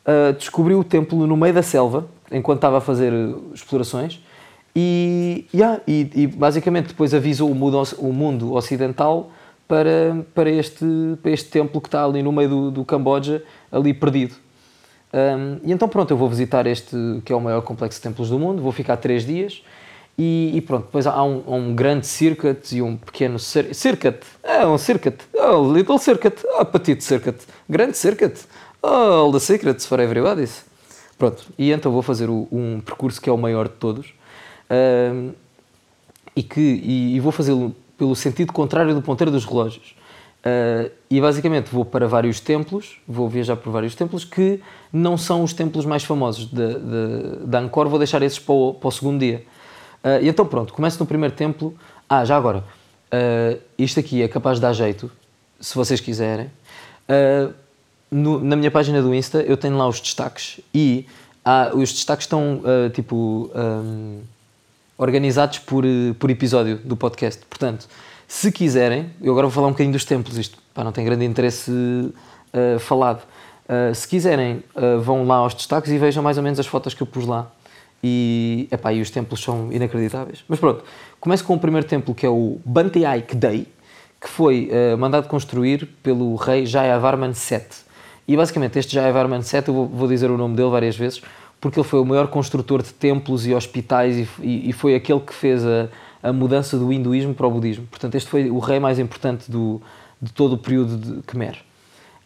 Uh, 0.05 0.33
descobriu 0.33 0.79
o 0.79 0.83
templo 0.83 1.25
no 1.25 1.37
meio 1.37 1.53
da 1.53 1.63
selva, 1.63 2.07
enquanto 2.31 2.57
estava 2.57 2.79
a 2.79 2.81
fazer 2.81 3.13
explorações, 3.53 4.19
e, 4.75 5.47
yeah, 5.53 5.81
e, 5.87 6.09
e 6.13 6.27
basicamente 6.27 6.87
depois 6.87 7.13
avisou 7.13 7.49
o 7.49 7.55
mundo, 7.55 7.81
o 7.97 8.13
mundo 8.13 8.53
ocidental 8.53 9.31
para, 9.69 10.25
para, 10.33 10.49
este, 10.49 10.83
para 11.21 11.31
este 11.31 11.49
templo 11.49 11.79
que 11.79 11.87
está 11.87 12.03
ali 12.03 12.23
no 12.23 12.31
meio 12.31 12.49
do, 12.49 12.71
do 12.71 12.83
Camboja, 12.83 13.43
ali 13.71 13.93
perdido. 13.93 14.33
Um, 15.13 15.59
e 15.63 15.71
então 15.71 15.87
pronto, 15.87 16.09
eu 16.09 16.17
vou 16.17 16.27
visitar 16.27 16.65
este, 16.65 16.95
que 17.23 17.31
é 17.31 17.35
o 17.35 17.39
maior 17.39 17.61
complexo 17.61 17.99
de 17.99 18.03
templos 18.03 18.29
do 18.31 18.39
mundo, 18.39 18.61
vou 18.61 18.71
ficar 18.71 18.97
três 18.97 19.25
dias 19.25 19.63
E, 20.17 20.51
e 20.53 20.61
pronto, 20.61 20.85
depois 20.85 21.07
há 21.07 21.23
um, 21.23 21.41
um, 21.47 21.73
grande 21.73 22.05
circuit 22.05 22.75
e 22.75 22.81
um 22.81 22.97
pequeno 22.97 23.39
cir 23.39 23.73
circuit. 23.73 24.19
É 24.43 24.65
um 24.65 24.77
circuit. 24.77 25.17
Oh, 25.33 25.71
little 25.71 25.97
circuit. 25.97 26.35
Oh, 26.59 26.65
petite 26.65 27.01
circuit. 27.05 27.37
Grande 27.69 27.95
circuit. 27.95 28.35
Oh, 28.81 28.87
all 28.87 29.31
the 29.31 29.39
secrets 29.39 29.85
for 29.85 29.97
everybody. 29.99 30.49
Pronto, 31.17 31.45
e 31.57 31.71
então 31.71 31.89
vou 31.91 32.01
fazer 32.01 32.29
o, 32.29 32.49
um 32.51 32.81
percurso 32.81 33.21
que 33.21 33.29
é 33.29 33.33
o 33.33 33.37
maior 33.37 33.69
de 33.69 33.75
todos. 33.75 34.13
Um, 34.69 35.31
e, 36.35 36.43
que, 36.43 36.59
e, 36.59 37.15
e 37.15 37.19
vou 37.21 37.31
fazê-lo 37.31 37.73
pelo 37.99 38.15
sentido 38.15 38.53
contrário 38.53 38.95
do 38.95 39.01
ponteiro 39.01 39.29
dos 39.29 39.45
relógios. 39.45 39.93
Uh, 40.39 40.89
e 41.09 41.19
basicamente 41.19 41.69
vou 41.69 41.83
para 41.83 42.07
vários 42.07 42.39
templos, 42.39 42.97
vou 43.05 43.27
viajar 43.27 43.57
por 43.57 43.71
vários 43.71 43.93
templos 43.93 44.23
que 44.23 44.61
não 44.91 45.17
são 45.17 45.43
os 45.43 45.51
templos 45.51 45.85
mais 45.85 46.05
famosos 46.05 46.45
de, 46.45 46.75
de, 46.75 47.45
de 47.45 47.57
Angkor, 47.57 47.89
vou 47.89 47.99
deixar 47.99 48.21
esses 48.21 48.39
para 48.39 48.53
o, 48.53 48.73
para 48.73 48.87
o 48.87 48.91
segundo 48.91 49.19
dia. 49.19 49.43
Uh, 50.01 50.23
e 50.23 50.29
então 50.29 50.45
pronto, 50.45 50.73
começo 50.73 50.97
no 50.97 51.05
primeiro 51.05 51.35
templo. 51.35 51.75
Ah, 52.07 52.23
já 52.23 52.37
agora, 52.37 52.59
uh, 52.59 53.59
isto 53.77 53.99
aqui 53.99 54.21
é 54.21 54.29
capaz 54.29 54.57
de 54.57 54.61
dar 54.61 54.71
jeito, 54.71 55.11
se 55.59 55.75
vocês 55.75 55.99
quiserem. 55.99 56.49
No, 58.11 58.39
na 58.39 58.55
minha 58.55 58.71
página 58.71 59.01
do 59.01 59.13
Insta 59.13 59.41
eu 59.41 59.57
tenho 59.57 59.75
lá 59.75 59.87
os 59.87 59.99
destaques 59.99 60.59
e 60.73 61.07
há, 61.43 61.71
os 61.73 61.91
destaques 61.91 62.25
estão 62.25 62.61
tipo 62.93 63.51
um, 63.55 64.21
organizados 64.99 65.59
por, 65.59 65.85
por 66.19 66.29
episódio 66.29 66.75
do 66.77 66.97
podcast. 66.97 67.43
Portanto, 67.49 67.87
se 68.27 68.51
quiserem, 68.51 69.09
eu 69.21 69.31
agora 69.31 69.47
vou 69.47 69.53
falar 69.53 69.67
um 69.67 69.71
bocadinho 69.71 69.93
dos 69.93 70.03
templos, 70.03 70.37
isto 70.37 70.57
pá, 70.73 70.83
não 70.83 70.91
tem 70.91 71.05
grande 71.05 71.23
interesse 71.23 71.71
uh, 71.71 72.79
falado. 72.79 73.23
Uh, 73.63 73.95
se 73.95 74.05
quiserem, 74.05 74.61
uh, 74.75 74.99
vão 74.99 75.25
lá 75.25 75.37
aos 75.37 75.53
destaques 75.53 75.89
e 75.89 75.97
vejam 75.97 76.21
mais 76.21 76.37
ou 76.37 76.43
menos 76.43 76.59
as 76.59 76.67
fotos 76.67 76.93
que 76.93 77.01
eu 77.01 77.07
pus 77.07 77.25
lá. 77.25 77.49
E, 78.03 78.67
epá, 78.71 78.93
e 78.93 79.01
os 79.01 79.09
templos 79.09 79.41
são 79.41 79.71
inacreditáveis. 79.71 80.43
Mas 80.47 80.59
pronto, 80.59 80.83
começo 81.19 81.45
com 81.45 81.55
o 81.55 81.59
primeiro 81.59 81.87
templo 81.87 82.13
que 82.13 82.25
é 82.25 82.29
o 82.29 82.59
Banteay 82.65 83.21
Kdei, 83.21 83.67
que 84.19 84.27
foi 84.27 84.69
mandado 84.97 85.27
construir 85.27 85.85
pelo 86.03 86.35
rei 86.35 86.65
Jayavarman 86.65 87.31
VII. 87.31 87.61
E 88.27 88.37
basicamente 88.37 88.79
este 88.79 88.93
Jayavarman 88.95 89.39
VII, 89.39 89.63
eu 89.67 89.73
vou, 89.73 89.87
vou 89.87 90.07
dizer 90.07 90.29
o 90.29 90.37
nome 90.37 90.55
dele 90.55 90.69
várias 90.69 90.95
vezes, 90.95 91.21
porque 91.59 91.79
ele 91.79 91.87
foi 91.87 91.99
o 91.99 92.05
maior 92.05 92.27
construtor 92.27 92.81
de 92.81 92.93
templos 92.93 93.45
e 93.45 93.53
hospitais 93.53 94.29
e, 94.39 94.69
e, 94.69 94.73
foi 94.73 94.95
aquele 94.95 95.19
que 95.19 95.33
fez 95.33 95.65
a 95.65 95.89
a 96.21 96.33
mudança 96.33 96.77
do 96.77 96.91
hinduísmo 96.91 97.33
para 97.33 97.47
o 97.47 97.51
budismo. 97.51 97.87
Portanto, 97.87 98.15
este 98.15 98.29
foi 98.29 98.49
o 98.49 98.59
rei 98.59 98.79
mais 98.79 98.99
importante 98.99 99.49
do, 99.49 99.81
de 100.21 100.31
todo 100.31 100.53
o 100.53 100.57
período 100.57 100.97
de 100.97 101.21
Khmer. 101.23 101.57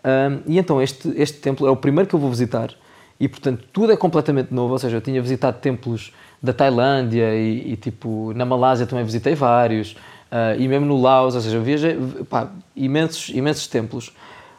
Um, 0.04 0.52
e 0.52 0.58
então, 0.58 0.82
este, 0.82 1.10
este 1.16 1.40
templo 1.40 1.68
é 1.68 1.72
o 1.72 1.76
primeiro 1.76 2.10
que 2.10 2.16
eu 2.16 2.20
vou 2.20 2.30
visitar 2.30 2.74
e, 3.20 3.28
portanto, 3.28 3.64
tudo 3.72 3.94
é 3.94 3.98
completamente 3.98 4.54
novo. 4.54 4.74
Ou 4.74 4.80
seja, 4.80 4.98
eu 4.98 5.02
tinha 5.02 5.22
visitado 5.22 5.60
templos 5.60 6.12
da 6.42 6.52
Tailândia 6.52 7.36
e, 7.36 7.74
e 7.74 7.76
tipo, 7.78 8.34
na 8.36 8.46
Malásia 8.46 8.86
também 8.86 9.06
visitei 9.06 9.36
vários, 9.36 9.92
uh, 9.94 10.60
e 10.60 10.68
mesmo 10.68 10.86
no 10.86 11.00
Laos, 11.00 11.36
ou 11.36 11.42
seja, 11.42 11.60
viajei 11.60 11.98
pá, 12.30 12.52
imensos, 12.76 13.30
imensos 13.30 13.68
templos. 13.68 14.12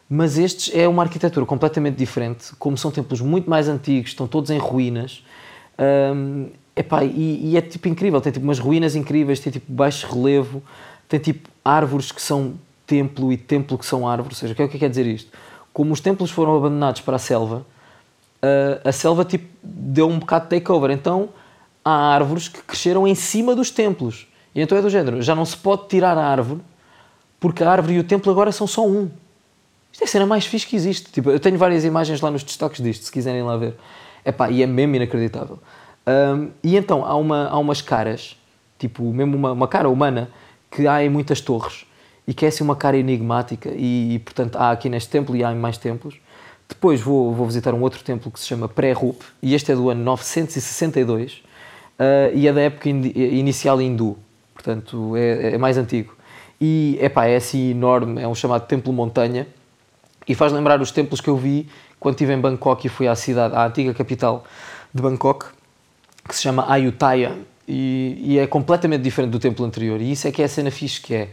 Mas 0.08 0.38
estes 0.38 0.74
é 0.74 0.86
uma 0.86 1.02
arquitetura 1.02 1.46
completamente 1.46 1.96
diferente, 1.96 2.54
como 2.58 2.76
são 2.76 2.90
templos 2.90 3.20
muito 3.20 3.48
mais 3.48 3.68
antigos, 3.68 4.10
estão 4.10 4.26
todos 4.26 4.50
em 4.50 4.58
ruínas. 4.58 5.24
Um, 5.78 6.48
Epá, 6.76 7.04
e, 7.04 7.52
e 7.52 7.56
é 7.56 7.60
tipo 7.60 7.86
incrível, 7.86 8.20
tem 8.20 8.32
tipo 8.32 8.44
umas 8.44 8.58
ruínas 8.58 8.96
incríveis, 8.96 9.38
tem 9.38 9.52
tipo 9.52 9.72
baixo 9.72 10.12
relevo, 10.12 10.60
tem 11.08 11.20
tipo 11.20 11.48
árvores 11.64 12.10
que 12.10 12.20
são 12.20 12.54
templo 12.84 13.32
e 13.32 13.36
templo 13.36 13.78
que 13.78 13.86
são 13.86 14.08
árvores, 14.08 14.38
ou 14.38 14.40
seja, 14.40 14.52
o 14.54 14.56
que 14.56 14.62
é 14.62 14.68
que 14.68 14.78
quer 14.78 14.90
dizer 14.90 15.06
isto? 15.06 15.30
Como 15.72 15.92
os 15.92 16.00
templos 16.00 16.32
foram 16.32 16.56
abandonados 16.56 17.00
para 17.00 17.14
a 17.14 17.18
selva, 17.18 17.64
a, 18.42 18.88
a 18.88 18.92
selva 18.92 19.24
tipo 19.24 19.46
deu 19.62 20.08
um 20.08 20.18
bocado 20.18 20.48
de 20.48 20.58
takeover, 20.58 20.90
então 20.90 21.28
há 21.84 22.12
árvores 22.12 22.48
que 22.48 22.60
cresceram 22.60 23.06
em 23.06 23.14
cima 23.14 23.54
dos 23.54 23.70
templos. 23.70 24.26
E 24.52 24.60
então 24.60 24.76
é 24.76 24.82
do 24.82 24.90
género, 24.90 25.22
já 25.22 25.34
não 25.34 25.44
se 25.44 25.56
pode 25.56 25.86
tirar 25.86 26.18
a 26.18 26.26
árvore, 26.26 26.60
porque 27.38 27.62
a 27.62 27.70
árvore 27.70 27.94
e 27.94 27.98
o 28.00 28.04
templo 28.04 28.32
agora 28.32 28.50
são 28.50 28.66
só 28.66 28.84
um. 28.84 29.08
Isto 29.94 30.02
é 30.02 30.04
a 30.06 30.08
cena 30.08 30.26
mais 30.26 30.44
fixe 30.44 30.66
que 30.66 30.74
existe. 30.74 31.12
Tipo, 31.12 31.30
eu 31.30 31.38
tenho 31.38 31.56
várias 31.56 31.84
imagens 31.84 32.20
lá 32.20 32.28
nos 32.28 32.42
destaques 32.42 32.82
disto, 32.82 33.04
se 33.04 33.12
quiserem 33.12 33.44
lá 33.44 33.56
ver. 33.56 33.76
Epá, 34.24 34.50
e 34.50 34.60
é 34.60 34.66
mesmo 34.66 34.96
inacreditável. 34.96 35.60
Um, 36.04 36.50
e 36.64 36.76
então 36.76 37.04
há, 37.04 37.14
uma, 37.14 37.46
há 37.46 37.56
umas 37.56 37.80
caras, 37.80 38.36
tipo, 38.76 39.04
mesmo 39.12 39.36
uma, 39.36 39.52
uma, 39.52 39.68
cara 39.68 39.88
humana, 39.88 40.28
que 40.68 40.88
há 40.88 41.04
em 41.04 41.08
muitas 41.08 41.40
torres 41.40 41.86
e 42.26 42.34
que 42.34 42.44
é 42.44 42.48
assim 42.48 42.64
uma 42.64 42.74
cara 42.74 42.96
enigmática. 42.96 43.70
E, 43.72 44.16
e 44.16 44.18
portanto 44.18 44.56
há 44.56 44.72
aqui 44.72 44.88
neste 44.88 45.10
templo 45.10 45.36
e 45.36 45.44
há 45.44 45.52
em 45.52 45.56
mais 45.56 45.78
templos. 45.78 46.16
Depois 46.68 47.00
vou, 47.00 47.32
vou 47.32 47.46
visitar 47.46 47.72
um 47.72 47.80
outro 47.80 48.02
templo 48.02 48.32
que 48.32 48.40
se 48.40 48.48
chama 48.48 48.68
Pré-Rup, 48.68 49.22
e 49.40 49.54
este 49.54 49.70
é 49.70 49.76
do 49.76 49.90
ano 49.90 50.02
962 50.02 51.34
uh, 51.34 51.40
ah, 52.00 52.30
e 52.34 52.48
é 52.48 52.52
da 52.52 52.62
época 52.62 52.88
in, 52.88 53.12
inicial 53.14 53.80
hindu, 53.80 54.18
portanto 54.52 55.14
é, 55.14 55.54
é, 55.54 55.58
mais 55.58 55.78
antigo. 55.78 56.16
E 56.60 56.98
epá, 57.00 57.26
é 57.26 57.36
assim 57.36 57.70
enorme, 57.70 58.20
é 58.20 58.26
um 58.26 58.34
chamado 58.34 58.66
Templo 58.66 58.92
Montanha 58.92 59.46
e 60.26 60.34
faz 60.34 60.52
lembrar 60.52 60.80
os 60.80 60.90
templos 60.90 61.20
que 61.20 61.28
eu 61.28 61.36
vi 61.36 61.68
quando 62.00 62.14
estive 62.14 62.32
em 62.32 62.40
Bangkok 62.40 62.86
e 62.86 62.88
fui 62.88 63.08
à 63.08 63.14
cidade, 63.14 63.54
à 63.54 63.66
antiga 63.66 63.92
capital 63.94 64.44
de 64.92 65.02
Bangkok 65.02 65.46
que 66.26 66.34
se 66.34 66.42
chama 66.42 66.70
Ayutthaya 66.70 67.36
e, 67.68 68.16
e, 68.18 68.38
é 68.38 68.46
completamente 68.46 69.02
diferente 69.02 69.30
do 69.30 69.38
templo 69.38 69.64
anterior. 69.64 70.00
E 70.00 70.12
isso 70.12 70.26
é 70.26 70.32
que 70.32 70.42
é 70.42 70.44
a 70.44 70.48
cena 70.48 70.70
fixe, 70.70 71.00
que 71.00 71.14
é 71.14 71.28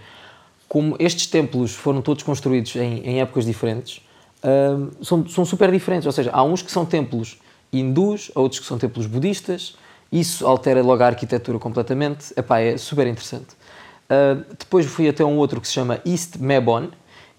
como 0.67 0.95
estes 0.99 1.27
templos 1.27 1.73
foram 1.73 2.01
todos 2.01 2.23
construídos 2.23 2.75
em, 2.75 2.99
em 2.99 3.21
épocas 3.21 3.45
diferentes, 3.45 4.01
um, 4.43 5.03
são, 5.03 5.27
são 5.27 5.45
super 5.45 5.71
diferentes. 5.71 6.05
Ou 6.05 6.11
seja, 6.11 6.31
há 6.33 6.43
uns 6.43 6.61
que 6.61 6.71
são 6.71 6.85
templos 6.85 7.39
hindus, 7.71 8.31
outros 8.35 8.59
que 8.59 8.65
são 8.65 8.77
templos 8.77 9.05
budistas. 9.05 9.75
Isso 10.11 10.45
altera 10.45 10.81
logo 10.81 11.03
a 11.03 11.07
arquitetura 11.07 11.59
completamente. 11.59 12.33
Epá, 12.35 12.59
é 12.59 12.77
super 12.77 13.07
interessante. 13.07 13.49
Uh, 14.09 14.43
depois 14.57 14.85
fui 14.85 15.07
até 15.07 15.23
um 15.23 15.37
outro 15.37 15.61
que 15.61 15.67
se 15.67 15.73
chama 15.73 16.01
East 16.05 16.37
Mebon 16.37 16.89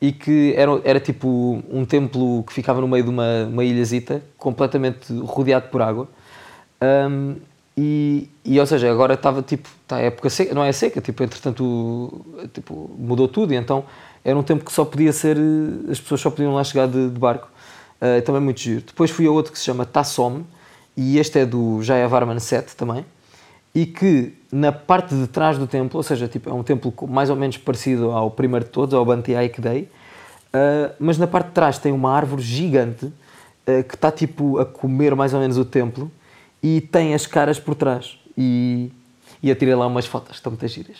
e 0.02 0.10
que 0.10 0.52
era, 0.56 0.80
era 0.82 0.98
tipo 0.98 1.62
um 1.70 1.84
templo 1.84 2.42
que 2.42 2.52
ficava 2.52 2.80
no 2.80 2.88
meio 2.88 3.04
de 3.04 3.10
uma, 3.10 3.44
uma 3.44 3.64
ilhazita, 3.64 4.20
completamente 4.36 5.12
rodeado 5.20 5.68
por 5.68 5.80
água. 5.80 6.08
Um, 6.82 7.36
e, 7.76 8.28
e, 8.44 8.58
ou 8.58 8.66
seja, 8.66 8.90
agora 8.90 9.14
estava 9.14 9.42
tipo, 9.42 9.68
está 9.84 9.96
a 9.96 10.00
época 10.00 10.28
seca, 10.28 10.52
não 10.56 10.64
é 10.64 10.72
seca, 10.72 11.00
tipo, 11.00 11.22
entretanto 11.22 12.20
tipo, 12.52 12.90
mudou 12.98 13.28
tudo 13.28 13.54
e 13.54 13.56
então 13.56 13.84
era 14.24 14.36
um 14.36 14.42
tempo 14.42 14.64
que 14.64 14.72
só 14.72 14.84
podia 14.84 15.12
ser, 15.12 15.36
as 15.88 16.00
pessoas 16.00 16.20
só 16.20 16.30
podiam 16.30 16.52
lá 16.52 16.64
chegar 16.64 16.88
de, 16.88 17.08
de 17.08 17.18
barco. 17.18 17.48
Uh, 18.00 18.20
também 18.22 18.42
muito 18.42 18.58
giro. 18.58 18.82
Depois 18.84 19.08
fui 19.12 19.24
a 19.28 19.30
outro 19.30 19.52
que 19.52 19.58
se 19.58 19.64
chama 19.64 19.86
Tassom 19.86 20.42
e 20.96 21.18
este 21.18 21.38
é 21.38 21.46
do 21.46 21.80
Jayavarman 21.80 22.40
7 22.40 22.74
também 22.74 23.04
e 23.74 23.86
que 23.86 24.34
na 24.50 24.70
parte 24.70 25.14
de 25.14 25.26
trás 25.26 25.56
do 25.56 25.66
templo, 25.66 25.96
ou 25.96 26.02
seja, 26.02 26.28
tipo, 26.28 26.50
é 26.50 26.52
um 26.52 26.62
templo 26.62 26.92
mais 27.08 27.30
ou 27.30 27.36
menos 27.36 27.56
parecido 27.56 28.10
ao 28.10 28.30
primeiro 28.30 28.66
de 28.66 28.70
todos, 28.70 28.94
ao 28.94 29.04
Bantiai 29.04 29.48
Kdei, 29.48 29.82
uh, 29.82 30.92
mas 31.00 31.16
na 31.16 31.26
parte 31.26 31.46
de 31.46 31.52
trás 31.52 31.78
tem 31.78 31.90
uma 31.90 32.12
árvore 32.12 32.42
gigante 32.42 33.06
uh, 33.06 33.82
que 33.88 33.94
está 33.94 34.10
tipo 34.10 34.58
a 34.58 34.66
comer 34.66 35.14
mais 35.14 35.32
ou 35.32 35.40
menos 35.40 35.56
o 35.56 35.64
templo 35.64 36.10
e 36.62 36.80
tem 36.80 37.14
as 37.14 37.26
caras 37.26 37.58
por 37.58 37.74
trás. 37.74 38.18
E, 38.36 38.92
e 39.42 39.48
eu 39.48 39.56
tirei 39.56 39.74
lá 39.74 39.86
umas 39.86 40.04
fotos, 40.04 40.36
estão 40.36 40.52
muitas 40.52 40.70
giras. 40.70 40.98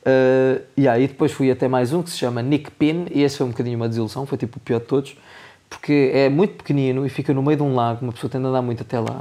Uh, 0.00 0.62
yeah, 0.78 0.98
e 0.98 1.06
depois 1.06 1.30
fui 1.30 1.50
até 1.50 1.68
mais 1.68 1.92
um 1.92 2.02
que 2.02 2.10
se 2.10 2.16
chama 2.16 2.42
Nick 2.42 2.70
Pin, 2.70 3.06
e 3.10 3.22
esse 3.22 3.36
foi 3.36 3.46
um 3.46 3.50
bocadinho 3.50 3.76
uma 3.76 3.88
desilusão, 3.88 4.24
foi 4.24 4.38
tipo 4.38 4.56
o 4.56 4.60
pior 4.60 4.80
de 4.80 4.86
todos, 4.86 5.16
porque 5.68 6.10
é 6.14 6.30
muito 6.30 6.54
pequenino 6.54 7.04
e 7.04 7.10
fica 7.10 7.34
no 7.34 7.42
meio 7.42 7.58
de 7.58 7.62
um 7.62 7.74
lago, 7.74 8.00
uma 8.02 8.12
pessoa 8.12 8.30
tem 8.30 8.40
de 8.40 8.46
andar 8.46 8.62
muito 8.62 8.82
até 8.82 8.98
lá. 8.98 9.20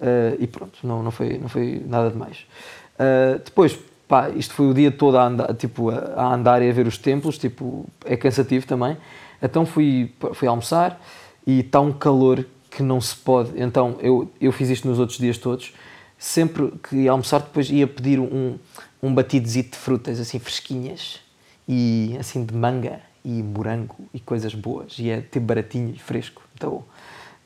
Uh, 0.00 0.36
e 0.38 0.46
pronto, 0.46 0.78
não, 0.82 1.02
não, 1.02 1.10
foi, 1.10 1.36
não 1.38 1.48
foi 1.48 1.84
nada 1.86 2.10
demais. 2.10 2.46
Uh, 2.94 3.38
depois, 3.44 3.78
pá, 4.08 4.30
isto 4.30 4.54
foi 4.54 4.70
o 4.70 4.74
dia 4.74 4.90
todo 4.90 5.18
a 5.18 5.26
andar, 5.26 5.54
tipo, 5.54 5.90
a, 5.90 6.34
andar 6.34 6.62
e 6.62 6.70
a 6.70 6.72
ver 6.72 6.86
os 6.86 6.96
templos, 6.96 7.36
tipo, 7.36 7.86
é 8.06 8.16
cansativo 8.16 8.66
também. 8.66 8.96
Então 9.42 9.66
fui, 9.66 10.12
fui 10.32 10.48
almoçar 10.48 11.00
e 11.46 11.60
está 11.60 11.80
um 11.80 11.92
calor 11.92 12.44
que 12.70 12.82
não 12.82 13.00
se 13.00 13.14
pode. 13.14 13.52
Então 13.60 13.96
eu, 14.00 14.30
eu 14.40 14.52
fiz 14.52 14.70
isto 14.70 14.88
nos 14.88 14.98
outros 14.98 15.18
dias 15.18 15.36
todos. 15.36 15.74
Sempre 16.18 16.72
que 16.82 16.96
ia 16.96 17.10
almoçar, 17.10 17.40
depois 17.40 17.70
ia 17.70 17.86
pedir 17.86 18.18
um, 18.18 18.58
um 19.02 19.14
batidozito 19.14 19.70
de 19.70 19.78
frutas 19.78 20.20
assim 20.20 20.38
fresquinhas 20.38 21.20
e 21.66 22.16
assim 22.18 22.44
de 22.44 22.54
manga 22.54 23.00
e 23.24 23.42
morango 23.42 23.96
e 24.12 24.20
coisas 24.20 24.54
boas. 24.54 24.98
E 24.98 25.10
é 25.10 25.20
tipo 25.20 25.40
baratinho 25.40 25.94
e 25.94 25.98
fresco. 25.98 26.42
Então, 26.54 26.84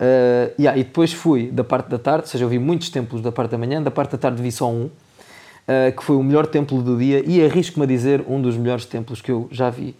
uh, 0.00 0.54
yeah, 0.58 0.78
e 0.78 0.84
depois 0.84 1.12
fui 1.12 1.50
da 1.50 1.64
parte 1.64 1.88
da 1.88 1.98
tarde, 1.98 2.24
ou 2.24 2.28
seja, 2.28 2.44
eu 2.44 2.48
vi 2.48 2.58
muitos 2.58 2.88
templos 2.90 3.22
da 3.22 3.32
parte 3.32 3.52
da 3.52 3.58
manhã, 3.58 3.82
da 3.82 3.90
parte 3.90 4.12
da 4.12 4.18
tarde 4.18 4.42
vi 4.42 4.50
só 4.50 4.70
um, 4.70 4.84
uh, 4.84 5.96
que 5.96 6.02
foi 6.02 6.16
o 6.16 6.22
melhor 6.22 6.46
templo 6.46 6.82
do 6.82 6.98
dia 6.98 7.22
e 7.26 7.44
arrisco-me 7.44 7.84
a 7.84 7.88
dizer 7.88 8.24
um 8.28 8.40
dos 8.40 8.56
melhores 8.56 8.84
templos 8.84 9.20
que 9.20 9.30
eu 9.30 9.48
já 9.50 9.70
vi, 9.70 9.94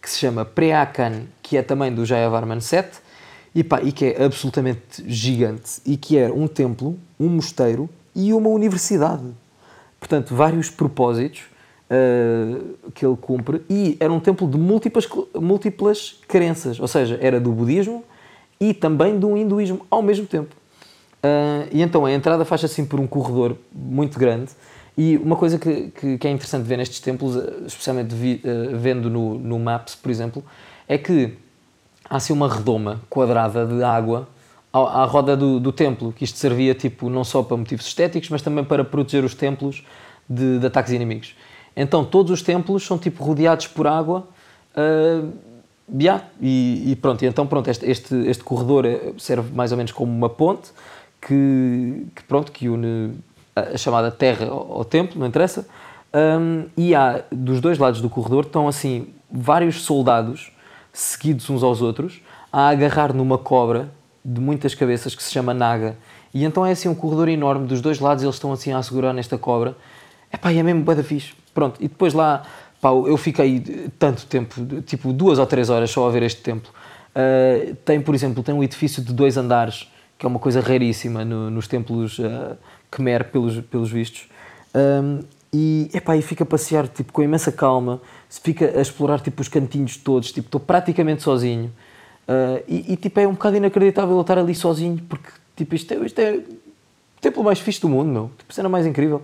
que 0.00 0.08
se 0.08 0.18
chama 0.18 0.44
Preakan, 0.44 1.22
que 1.42 1.56
é 1.56 1.62
também 1.62 1.92
do 1.92 2.04
Jayavarman 2.04 2.60
7 2.60 2.98
e, 3.54 3.64
pá, 3.64 3.82
e 3.82 3.92
que 3.92 4.06
é 4.06 4.24
absolutamente 4.24 5.04
gigante 5.06 5.80
e 5.84 5.96
que 5.96 6.16
é 6.16 6.30
um 6.30 6.46
templo, 6.46 6.98
um 7.18 7.28
mosteiro 7.28 7.88
e 8.14 8.32
uma 8.32 8.48
universidade. 8.48 9.24
Portanto, 9.98 10.34
vários 10.34 10.70
propósitos 10.70 11.42
uh, 11.90 12.90
que 12.94 13.04
ele 13.04 13.16
cumpre 13.16 13.62
e 13.68 13.96
era 14.00 14.12
um 14.12 14.20
templo 14.20 14.48
de 14.48 14.56
múltiplas, 14.56 15.06
múltiplas 15.34 16.18
crenças, 16.26 16.80
ou 16.80 16.88
seja, 16.88 17.18
era 17.20 17.38
do 17.38 17.52
budismo 17.52 18.04
e 18.60 18.74
também 18.74 19.18
do 19.18 19.36
hinduísmo 19.36 19.86
ao 19.90 20.02
mesmo 20.02 20.26
tempo. 20.26 20.54
Uh, 21.22 21.68
e 21.72 21.82
então 21.82 22.04
a 22.04 22.12
entrada 22.12 22.44
faz 22.44 22.64
assim 22.64 22.84
por 22.84 22.98
um 22.98 23.06
corredor 23.06 23.54
muito 23.74 24.18
grande 24.18 24.52
E 24.96 25.18
uma 25.18 25.36
coisa 25.36 25.58
que, 25.58 25.90
que, 25.90 26.16
que 26.16 26.26
é 26.26 26.30
interessante 26.30 26.64
ver 26.64 26.78
nestes 26.78 26.98
templos, 26.98 27.36
especialmente 27.66 28.14
vi, 28.14 28.40
uh, 28.44 28.76
vendo 28.76 29.10
no, 29.10 29.38
no 29.38 29.58
Maps, 29.58 29.94
por 29.94 30.10
exemplo, 30.10 30.44
é 30.88 30.98
que 30.98 31.34
há 32.08 32.16
assim 32.16 32.32
uma 32.32 32.48
redoma 32.48 33.00
quadrada 33.08 33.66
de 33.66 33.82
água 33.82 34.28
à, 34.72 34.78
à 34.78 35.04
roda 35.04 35.36
do, 35.36 35.60
do, 35.60 35.72
templo, 35.72 36.12
que 36.12 36.24
isto 36.24 36.38
servia 36.38 36.74
tipo 36.74 37.08
não 37.08 37.24
só 37.24 37.42
para 37.42 37.56
motivos 37.56 37.86
estéticos, 37.86 38.28
mas 38.30 38.42
também 38.42 38.64
para 38.64 38.84
proteger 38.84 39.24
os 39.24 39.34
templos 39.34 39.84
de, 40.28 40.58
de 40.58 40.66
ataques 40.66 40.92
inimigos. 40.92 41.34
Então 41.76 42.04
todos 42.04 42.32
os 42.32 42.42
templos 42.42 42.84
são 42.84 42.98
tipo 42.98 43.22
rodeados 43.24 43.66
por 43.66 43.86
água. 43.86 44.26
Uh, 44.74 45.32
yeah, 45.98 46.24
e, 46.40 46.92
e, 46.92 46.96
pronto, 46.96 47.24
e 47.24 47.26
então 47.26 47.46
pronto, 47.46 47.68
este, 47.68 47.88
este, 47.90 48.14
este, 48.26 48.44
corredor 48.44 48.84
serve 49.18 49.54
mais 49.54 49.72
ou 49.72 49.78
menos 49.78 49.92
como 49.92 50.12
uma 50.12 50.28
ponte 50.28 50.70
que, 51.20 52.06
que 52.14 52.22
pronto, 52.24 52.52
que 52.52 52.68
une 52.68 53.14
a, 53.54 53.76
chamada 53.76 54.10
terra 54.10 54.46
ao, 54.46 54.78
ao 54.78 54.84
templo, 54.84 55.18
não 55.18 55.26
interessa. 55.26 55.66
Um, 56.12 56.66
e 56.76 56.94
há 56.94 57.22
dos 57.30 57.60
dois 57.60 57.78
lados 57.78 58.00
do 58.00 58.10
corredor 58.10 58.44
estão 58.44 58.66
assim 58.66 59.08
vários 59.30 59.82
soldados 59.82 60.52
seguidos 60.92 61.48
uns 61.48 61.62
aos 61.62 61.80
outros 61.80 62.20
a 62.52 62.68
agarrar 62.68 63.14
numa 63.14 63.38
cobra 63.38 63.88
de 64.24 64.40
muitas 64.40 64.74
cabeças 64.74 65.14
que 65.14 65.22
se 65.22 65.30
chama 65.30 65.54
Naga. 65.54 65.96
E 66.34 66.44
então 66.44 66.64
é 66.64 66.72
assim 66.72 66.88
um 66.88 66.94
corredor 66.94 67.28
enorme, 67.28 67.66
dos 67.66 67.80
dois 67.80 68.00
lados 68.00 68.22
eles 68.22 68.36
estão 68.36 68.52
assim 68.52 68.72
a 68.72 68.82
segurar 68.82 69.12
nesta 69.12 69.38
cobra. 69.38 69.76
Epá, 70.32 70.52
é 70.52 70.62
mesmo 70.62 70.82
bué 70.82 70.94
da 70.94 71.02
fixe. 71.02 71.32
Pronto, 71.52 71.76
e 71.80 71.88
depois 71.88 72.14
lá, 72.14 72.42
pá, 72.80 72.90
eu 72.90 73.16
fiquei 73.16 73.60
tanto 73.98 74.26
tempo, 74.26 74.54
tipo 74.82 75.12
duas 75.12 75.38
ou 75.38 75.46
três 75.46 75.70
horas 75.70 75.90
só 75.90 76.08
a 76.08 76.10
ver 76.10 76.22
este 76.22 76.40
templo. 76.40 76.70
Uh, 77.10 77.74
tem, 77.84 78.00
por 78.00 78.14
exemplo, 78.14 78.42
tem 78.42 78.54
um 78.54 78.62
edifício 78.62 79.02
de 79.02 79.12
dois 79.12 79.36
andares, 79.36 79.90
que 80.18 80.24
é 80.24 80.28
uma 80.28 80.38
coisa 80.38 80.60
raríssima 80.60 81.24
no, 81.24 81.50
nos 81.50 81.66
templos 81.66 82.18
uh, 82.18 82.56
Khmer, 82.90 83.30
pelos, 83.30 83.60
pelos 83.60 83.90
vistos. 83.90 84.28
Um, 84.74 85.20
e, 85.52 85.90
epá, 85.92 86.16
e 86.16 86.22
fica 86.22 86.44
a 86.44 86.46
passear 86.46 86.86
tipo, 86.86 87.12
com 87.12 87.22
imensa 87.22 87.50
calma, 87.50 88.00
se 88.28 88.40
fica 88.40 88.78
a 88.78 88.80
explorar 88.80 89.20
tipo, 89.20 89.42
os 89.42 89.48
cantinhos 89.48 89.96
todos, 89.96 90.30
tipo, 90.30 90.46
estou 90.46 90.60
praticamente 90.60 91.22
sozinho. 91.22 91.72
Uh, 92.28 92.62
e, 92.68 92.92
e, 92.92 92.96
tipo, 92.96 93.18
é 93.18 93.26
um 93.26 93.32
bocado 93.32 93.56
inacreditável 93.56 94.14
eu 94.14 94.20
estar 94.20 94.38
ali 94.38 94.54
sozinho, 94.54 95.02
porque 95.08 95.28
tipo, 95.56 95.74
isto, 95.74 95.92
é, 95.92 95.96
isto 96.06 96.18
é 96.20 96.34
o 96.34 97.20
templo 97.20 97.42
mais 97.42 97.58
fixe 97.58 97.80
do 97.80 97.88
mundo, 97.88 98.08
meu. 98.08 98.30
Tipo, 98.38 98.54
cena 98.54 98.68
mais 98.68 98.86
incrível. 98.86 99.22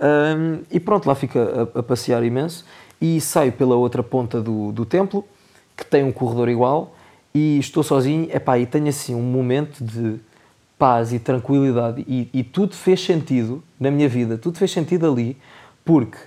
Um, 0.00 0.62
e 0.70 0.80
pronto, 0.80 1.06
lá 1.06 1.14
fica 1.14 1.70
a, 1.74 1.78
a, 1.78 1.82
passear 1.82 2.24
imenso 2.24 2.64
e 3.00 3.20
saio 3.20 3.52
pela 3.52 3.74
outra 3.74 4.02
ponta 4.02 4.40
do, 4.40 4.72
do 4.72 4.84
templo, 4.84 5.24
que 5.76 5.84
tem 5.84 6.04
um 6.04 6.12
corredor 6.12 6.48
igual, 6.48 6.94
e 7.34 7.58
estou 7.58 7.82
sozinho, 7.82 8.28
epá, 8.34 8.58
e 8.58 8.66
tenho 8.66 8.88
assim 8.88 9.14
um 9.14 9.22
momento 9.22 9.82
de 9.82 10.20
paz 10.78 11.12
e 11.12 11.18
tranquilidade. 11.18 12.04
E, 12.08 12.28
e 12.32 12.42
tudo 12.42 12.74
fez 12.74 13.04
sentido 13.04 13.62
na 13.78 13.90
minha 13.90 14.08
vida, 14.08 14.36
tudo 14.36 14.58
fez 14.58 14.70
sentido 14.70 15.10
ali, 15.10 15.36
porque 15.84 16.18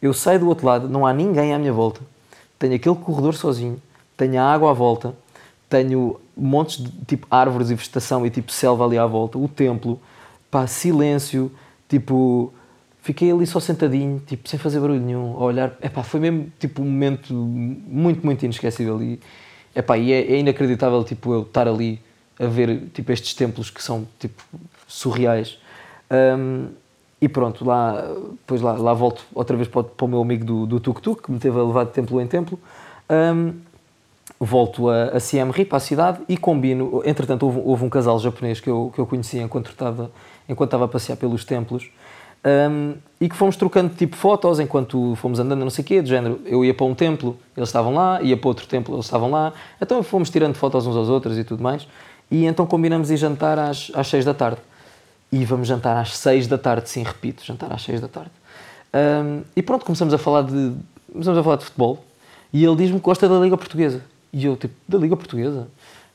eu 0.00 0.12
saio 0.12 0.40
do 0.40 0.48
outro 0.48 0.66
lado, 0.66 0.88
não 0.88 1.06
há 1.06 1.12
ninguém 1.12 1.54
à 1.54 1.58
minha 1.58 1.72
volta, 1.72 2.00
tenho 2.58 2.74
aquele 2.74 2.96
corredor 2.96 3.34
sozinho, 3.34 3.80
tenho 4.16 4.40
a 4.40 4.44
água 4.44 4.70
à 4.70 4.72
volta, 4.72 5.14
tenho 5.68 6.20
montes 6.36 6.82
de 6.82 6.90
tipo 7.04 7.26
árvores 7.30 7.70
e 7.70 7.74
vegetação 7.74 8.24
e 8.24 8.30
tipo 8.30 8.52
selva 8.52 8.84
ali 8.84 8.98
à 8.98 9.06
volta, 9.06 9.38
o 9.38 9.48
templo, 9.48 10.00
pá, 10.50 10.66
silêncio, 10.66 11.50
tipo, 11.88 12.52
fiquei 13.06 13.30
ali 13.30 13.46
só 13.46 13.60
sentadinho, 13.60 14.20
tipo, 14.26 14.48
sem 14.48 14.58
fazer 14.58 14.80
barulho 14.80 15.00
nenhum, 15.00 15.34
a 15.36 15.44
olhar, 15.44 15.76
epá, 15.80 16.02
foi 16.02 16.18
mesmo 16.18 16.52
tipo 16.58 16.82
um 16.82 16.84
momento 16.84 17.32
muito, 17.32 18.26
muito 18.26 18.44
inesquecível 18.44 19.00
e, 19.00 19.20
epá, 19.76 19.96
e 19.96 20.12
é, 20.12 20.32
é 20.32 20.38
inacreditável 20.40 21.04
tipo 21.04 21.32
eu 21.32 21.42
estar 21.42 21.68
ali 21.68 22.00
a 22.36 22.46
ver 22.46 22.88
tipo 22.92 23.12
estes 23.12 23.32
templos 23.34 23.70
que 23.70 23.80
são 23.80 24.08
tipo 24.18 24.42
surreais. 24.88 25.56
Um, 26.10 26.66
e 27.20 27.28
pronto, 27.28 27.64
lá, 27.64 28.02
depois 28.32 28.60
lá, 28.60 28.72
lá 28.72 28.92
volto 28.92 29.24
outra 29.32 29.56
vez 29.56 29.68
para, 29.68 29.84
para 29.84 30.04
o 30.04 30.08
meu 30.08 30.20
amigo 30.20 30.44
do, 30.44 30.66
do 30.66 30.80
Tuk 30.80 31.00
Tuk, 31.00 31.22
que 31.22 31.30
me 31.30 31.38
teve 31.38 31.58
a 31.58 31.62
levar 31.62 31.84
de 31.84 31.92
templo 31.92 32.20
em 32.20 32.26
templo. 32.26 32.58
Um, 33.08 33.54
volto 34.40 34.90
a, 34.90 35.04
a 35.16 35.20
Siem 35.20 35.50
Reap, 35.52 35.72
a 35.72 35.80
cidade, 35.80 36.18
e 36.28 36.36
combino. 36.36 37.02
Entretanto, 37.04 37.46
houve, 37.46 37.62
houve, 37.64 37.84
um 37.84 37.88
casal 37.88 38.18
japonês 38.18 38.58
que 38.58 38.68
eu, 38.68 38.90
que 38.92 39.00
eu 39.00 39.06
conhecia 39.06 39.42
enquanto 39.42 39.70
estava, 39.70 40.10
enquanto 40.48 40.68
estava 40.68 40.84
a 40.86 40.88
passear 40.88 41.16
pelos 41.16 41.44
templos. 41.44 41.88
Um, 42.46 42.94
e 43.20 43.28
que 43.28 43.34
fomos 43.34 43.56
trocando 43.56 43.92
tipo 43.94 44.14
fotos 44.14 44.60
enquanto 44.60 45.16
fomos 45.16 45.40
andando, 45.40 45.60
não 45.60 45.70
sei 45.70 45.82
o 45.82 45.86
quê, 45.86 46.00
de 46.00 46.08
género. 46.08 46.40
Eu 46.44 46.64
ia 46.64 46.72
para 46.72 46.86
um 46.86 46.94
templo, 46.94 47.36
eles 47.56 47.68
estavam 47.68 47.92
lá, 47.92 48.22
ia 48.22 48.36
para 48.36 48.48
outro 48.48 48.66
templo, 48.68 48.94
eles 48.94 49.06
estavam 49.06 49.30
lá. 49.30 49.52
Então 49.80 50.00
fomos 50.02 50.30
tirando 50.30 50.54
fotos 50.54 50.86
uns 50.86 50.94
aos 50.94 51.08
outros 51.08 51.36
e 51.36 51.42
tudo 51.42 51.62
mais. 51.62 51.88
E 52.30 52.44
então 52.44 52.64
combinamos 52.66 53.10
ir 53.10 53.16
jantar 53.16 53.58
às, 53.58 53.90
às 53.94 54.06
6 54.06 54.24
da 54.24 54.34
tarde. 54.34 54.60
E 55.32 55.44
vamos 55.44 55.66
jantar 55.66 55.96
às 55.96 56.16
6 56.16 56.46
da 56.46 56.56
tarde, 56.56 56.88
sim, 56.88 57.02
repito, 57.02 57.44
jantar 57.44 57.72
às 57.72 57.82
6 57.82 58.00
da 58.00 58.08
tarde. 58.08 58.30
Um, 58.94 59.42
e 59.56 59.62
pronto, 59.62 59.84
começamos 59.84 60.14
a 60.14 60.18
falar 60.18 60.42
de 60.42 60.72
começamos 61.10 61.38
a 61.38 61.42
falar 61.42 61.56
de 61.56 61.64
futebol. 61.64 62.04
E 62.52 62.64
ele 62.64 62.76
diz-me 62.76 62.98
que 62.98 63.04
gosta 63.04 63.28
da 63.28 63.38
Liga 63.40 63.56
Portuguesa. 63.56 64.02
E 64.32 64.44
eu, 64.44 64.56
tipo, 64.56 64.74
da 64.86 64.98
Liga 64.98 65.16
Portuguesa? 65.16 65.66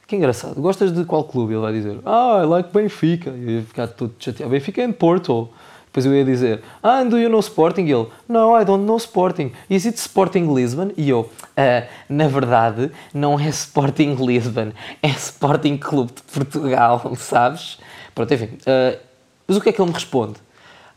Que 0.07 0.15
engraçado. 0.15 0.61
Gostas 0.61 0.93
de 0.93 1.03
qual 1.05 1.23
clube? 1.23 1.53
Ele 1.53 1.61
vai 1.61 1.73
dizer, 1.73 1.99
ah, 2.05 2.41
I 2.43 2.45
like 2.45 2.69
Benfica. 2.71 3.31
E 3.31 3.43
eu 3.43 3.49
ia 3.49 3.61
ficar 3.63 3.87
todo 3.87 4.13
chateado. 4.19 4.51
Benfica 4.51 4.81
é 4.81 4.85
em 4.85 4.91
Porto. 4.91 5.49
Depois 5.91 6.05
eu 6.05 6.15
ia 6.15 6.23
dizer, 6.23 6.61
ah, 6.81 7.03
do 7.03 7.19
you 7.19 7.29
know 7.29 7.41
Sporting? 7.41 7.81
E 7.81 7.91
ele, 7.91 8.07
no, 8.29 8.57
I 8.57 8.63
don't 8.63 8.85
know 8.85 8.95
Sporting. 8.95 9.51
Is 9.69 9.85
it 9.85 9.99
Sporting 9.99 10.53
Lisbon? 10.53 10.91
E 10.95 11.09
eu, 11.09 11.29
ah, 11.57 11.85
na 12.07 12.29
verdade, 12.29 12.89
não 13.13 13.37
é 13.37 13.49
Sporting 13.49 14.15
Lisbon, 14.15 14.71
é 15.03 15.09
Sporting 15.09 15.75
Clube 15.75 16.13
de 16.13 16.21
Portugal, 16.21 17.11
sabes? 17.19 17.77
Pronto, 18.15 18.33
enfim. 18.33 18.45
Uh, 18.45 18.97
mas 19.45 19.57
o 19.57 19.61
que 19.61 19.67
é 19.67 19.73
que 19.73 19.81
ele 19.81 19.89
me 19.89 19.93
responde? 19.93 20.35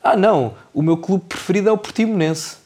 Ah, 0.01 0.17
não, 0.17 0.55
o 0.73 0.81
meu 0.81 0.97
clube 0.97 1.25
preferido 1.29 1.69
é 1.69 1.73
o 1.73 1.79
Portimonense. 1.79 2.59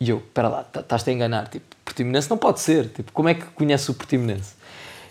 E 0.00 0.10
eu, 0.10 0.16
espera 0.16 0.48
lá, 0.48 0.64
tá, 0.64 0.80
estás-te 0.80 1.10
a 1.10 1.12
enganar. 1.12 1.46
Tipo, 1.46 1.66
Portimonense 1.84 2.28
não 2.28 2.36
pode 2.36 2.58
ser. 2.58 2.88
Tipo, 2.88 3.12
como 3.12 3.28
é 3.28 3.34
que 3.34 3.44
conhece 3.54 3.92
o 3.92 3.94
Portimonense? 3.94 4.54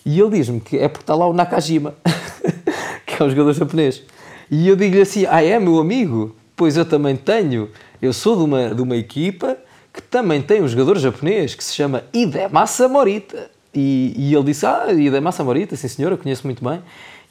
E 0.05 0.19
ele 0.19 0.31
diz-me 0.31 0.59
que 0.59 0.77
é 0.77 0.89
porque 0.89 1.03
está 1.03 1.15
lá 1.15 1.25
o 1.25 1.31
Nakajima, 1.31 1.95
que 3.07 3.21
é 3.21 3.25
um 3.25 3.29
jogador 3.29 3.53
japonês. 3.53 4.03
E 4.51 4.67
eu 4.67 4.75
digo-lhe 4.75 5.01
assim, 5.01 5.25
ah 5.25 5.41
é, 5.41 5.57
meu 5.57 5.79
amigo? 5.79 6.35
Pois 6.55 6.77
eu 6.77 6.85
também 6.85 7.15
tenho. 7.15 7.69
Eu 8.01 8.13
sou 8.13 8.37
de 8.37 8.43
uma, 8.43 8.73
de 8.73 8.81
uma 8.81 8.95
equipa 8.95 9.57
que 9.91 10.01
também 10.01 10.41
tem 10.41 10.61
um 10.61 10.67
jogador 10.67 10.97
japonês 10.97 11.55
que 11.55 11.63
se 11.63 11.73
chama 11.73 12.03
Idemasa 12.13 12.87
Morita. 12.87 13.49
E, 13.73 14.13
e 14.17 14.33
ele 14.33 14.43
disse, 14.45 14.65
ah, 14.65 14.91
Idemasa 14.91 15.43
Morita, 15.43 15.75
sim 15.75 15.87
senhor, 15.87 16.11
eu 16.11 16.17
conheço 16.17 16.45
muito 16.45 16.63
bem. 16.63 16.81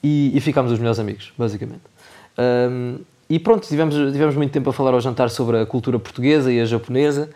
E, 0.03 0.33
e 0.35 0.41
ficámos 0.41 0.73
os 0.73 0.79
melhores 0.79 0.99
amigos, 0.99 1.33
basicamente. 1.39 1.83
Um, 2.39 2.99
e 3.29 3.39
pronto, 3.39 3.67
tivemos, 3.67 3.95
tivemos 3.95 4.35
muito 4.37 4.51
tempo 4.51 4.69
a 4.69 4.73
falar 4.73 4.93
ao 4.93 5.01
jantar 5.01 5.31
sobre 5.31 5.59
a 5.59 5.67
cultura 5.67 5.99
portuguesa 5.99 6.53
e 6.53 6.61
a 6.61 6.65
japonesa. 6.65 7.31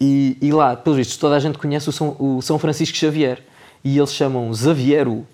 E, 0.00 0.36
e 0.40 0.52
lá, 0.52 0.74
pelos 0.76 0.96
vistos, 0.96 1.16
toda 1.16 1.36
a 1.36 1.38
gente 1.38 1.58
conhece 1.58 1.88
o 1.88 1.92
São, 1.92 2.16
o 2.18 2.42
São 2.42 2.58
Francisco 2.58 2.96
Xavier. 2.96 3.40
E 3.84 3.96
eles 3.96 4.12
chamam 4.12 4.52
Xaviero. 4.52 5.26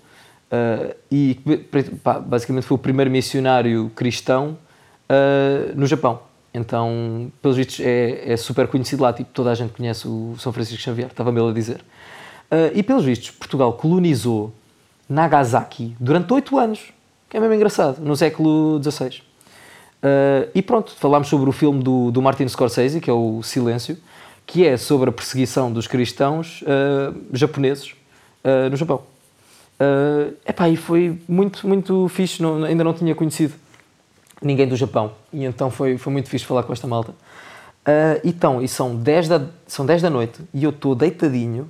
Uh, 0.51 0.95
e 1.11 1.39
pá, 2.03 2.19
basicamente 2.19 2.65
foi 2.65 2.75
o 2.75 2.77
primeiro 2.77 3.09
missionário 3.09 3.91
cristão 3.95 4.57
uh, 5.09 5.75
no 5.75 5.85
Japão. 5.85 6.19
Então, 6.53 7.31
pelos 7.41 7.57
vistos, 7.57 7.81
é, 7.81 8.31
é, 8.33 8.37
super 8.37 8.67
conhecido 8.67 9.03
lá. 9.03 9.11
Tipo, 9.11 9.29
toda 9.33 9.51
a 9.51 9.55
gente 9.55 9.73
conhece 9.73 10.07
o 10.07 10.35
São 10.39 10.53
Francisco 10.53 10.81
Xavier, 10.81 11.07
estava-me 11.07 11.41
a 11.41 11.51
dizer. 11.51 11.81
Uh, 12.51 12.71
e 12.73 12.81
pelos 12.81 13.03
vistos, 13.03 13.31
Portugal 13.31 13.73
colonizou 13.73 14.53
Nagasaki 15.09 15.95
durante 15.99 16.31
oito 16.33 16.57
anos, 16.57 16.91
que 17.29 17.35
é 17.35 17.39
mesmo 17.39 17.55
engraçado, 17.55 17.99
no 17.99 18.15
século 18.15 18.81
XVI. 18.81 19.21
Uh, 20.05 20.49
e 20.53 20.61
pronto, 20.61 20.95
falámos 20.95 21.27
sobre 21.27 21.49
o 21.49 21.51
filme 21.51 21.83
do, 21.83 22.11
do 22.11 22.21
Martin 22.21 22.47
Scorsese, 22.47 23.01
que 23.01 23.09
é 23.09 23.13
o 23.13 23.41
Silêncio, 23.43 23.97
que 24.45 24.65
é 24.65 24.77
sobre 24.77 25.09
a 25.09 25.11
perseguição 25.13 25.71
dos 25.71 25.87
cristãos 25.87 26.61
uh, 26.61 27.19
japoneses 27.33 27.95
uh, 28.43 28.69
no 28.69 28.77
Japão. 28.77 29.01
Uh, 29.79 30.33
epá, 30.47 30.69
e 30.69 30.77
foi 30.77 31.19
muito, 31.27 31.67
muito 31.67 32.07
fixe, 32.07 32.41
não, 32.41 32.63
ainda 32.63 32.83
não 32.83 32.93
tinha 32.93 33.13
conhecido 33.13 33.53
ninguém 34.45 34.67
do 34.67 34.75
Japão, 34.75 35.11
e 35.33 35.43
então 35.43 35.71
foi, 35.71 35.97
foi 35.97 36.13
muito 36.13 36.29
fixe 36.29 36.45
falar 36.45 36.63
com 36.63 36.71
esta 36.71 36.87
malta. 36.87 37.11
Uh, 37.11 38.21
então, 38.23 38.61
e 38.61 38.67
são 38.67 38.95
10, 38.95 39.27
da, 39.27 39.41
são 39.67 39.85
10 39.85 40.03
da 40.03 40.09
noite 40.09 40.41
e 40.53 40.63
eu 40.63 40.69
estou 40.69 40.95
deitadinho 40.95 41.69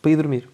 para 0.00 0.10
ir 0.10 0.16
dormir. 0.16 0.48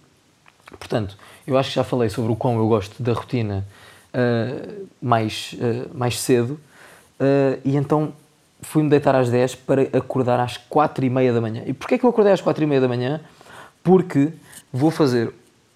Portanto, 0.79 1.17
eu 1.47 1.57
acho 1.57 1.71
que 1.71 1.77
já 1.77 1.85
falei 1.85 2.11
sobre 2.11 2.33
o 2.33 2.37
quão 2.37 2.57
eu 2.57 2.69
gosto 2.69 3.03
da 3.03 3.13
rotina 3.13 3.67
uh, 4.15 4.87
mais, 5.01 5.55
uh, 5.55 5.97
mais 5.97 6.21
cedo, 6.21 6.61
e 7.65 7.77
então 7.77 8.13
fui-me 8.63 8.89
deitar 8.89 9.13
às 9.17 9.29
10 9.29 9.57
para 9.57 9.83
acordar 9.93 10.39
às 10.39 10.57
4 10.57 11.05
e 11.05 11.11
meia 11.11 11.33
da 11.33 11.41
manhã. 11.41 11.65
E 11.67 11.73
porquê 11.73 11.95
é 11.95 11.99
que 11.99 12.05
eu 12.05 12.11
acordei 12.11 12.33
às 12.33 12.41
4 12.41 12.63
e 12.63 12.67
meia 12.67 12.81
da 12.81 12.87
manhã? 12.87 13.21
Porque 13.83 14.33
vou 14.73 14.93
fazer 14.93 15.35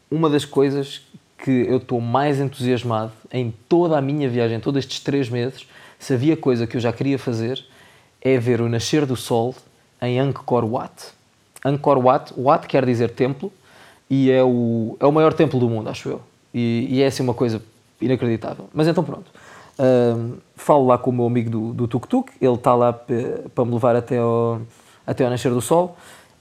uma 0.08 0.30
das 0.30 0.44
coisas 0.44 1.02
que 1.42 1.50
eu 1.50 1.78
estou 1.78 2.00
mais 2.00 2.38
entusiasmado 2.38 3.12
em 3.32 3.52
toda 3.68 3.98
a 3.98 4.00
minha 4.00 4.28
viagem, 4.28 4.60
todos 4.60 4.78
estes 4.78 5.00
três 5.00 5.28
meses, 5.28 5.66
se 5.98 6.14
havia 6.14 6.36
coisa 6.36 6.68
que 6.68 6.76
eu 6.76 6.80
já 6.80 6.92
queria 6.92 7.18
fazer, 7.18 7.64
é 8.20 8.38
ver 8.38 8.60
o 8.60 8.68
nascer 8.68 9.04
do 9.04 9.16
sol 9.16 9.52
em 10.00 10.20
Angkor 10.20 10.64
Wat. 10.64 11.12
Angkor 11.64 11.98
Wat, 11.98 12.32
Wat 12.36 12.68
quer 12.68 12.86
dizer 12.86 13.10
templo, 13.10 13.52
e 14.08 14.30
é 14.30 14.42
o, 14.42 14.96
é 15.00 15.06
o 15.06 15.10
maior 15.10 15.32
templo 15.32 15.58
do 15.58 15.68
mundo, 15.68 15.88
acho 15.88 16.10
eu. 16.10 16.20
E, 16.54 16.86
e 16.88 17.02
é 17.02 17.06
assim 17.06 17.24
uma 17.24 17.34
coisa 17.34 17.60
inacreditável. 18.00 18.68
Mas 18.72 18.86
então 18.86 19.02
pronto. 19.02 19.30
Um, 19.78 20.36
falo 20.54 20.86
lá 20.86 20.96
com 20.96 21.10
o 21.10 21.12
meu 21.12 21.26
amigo 21.26 21.50
do, 21.50 21.72
do 21.72 21.88
Tuk 21.88 22.06
Tuk, 22.06 22.32
ele 22.40 22.54
está 22.54 22.74
lá 22.74 22.92
para 22.92 23.64
me 23.64 23.72
levar 23.72 23.96
até 23.96 24.18
ao, 24.18 24.60
até 25.04 25.24
ao 25.24 25.30
nascer 25.30 25.50
do 25.50 25.60
sol 25.60 25.96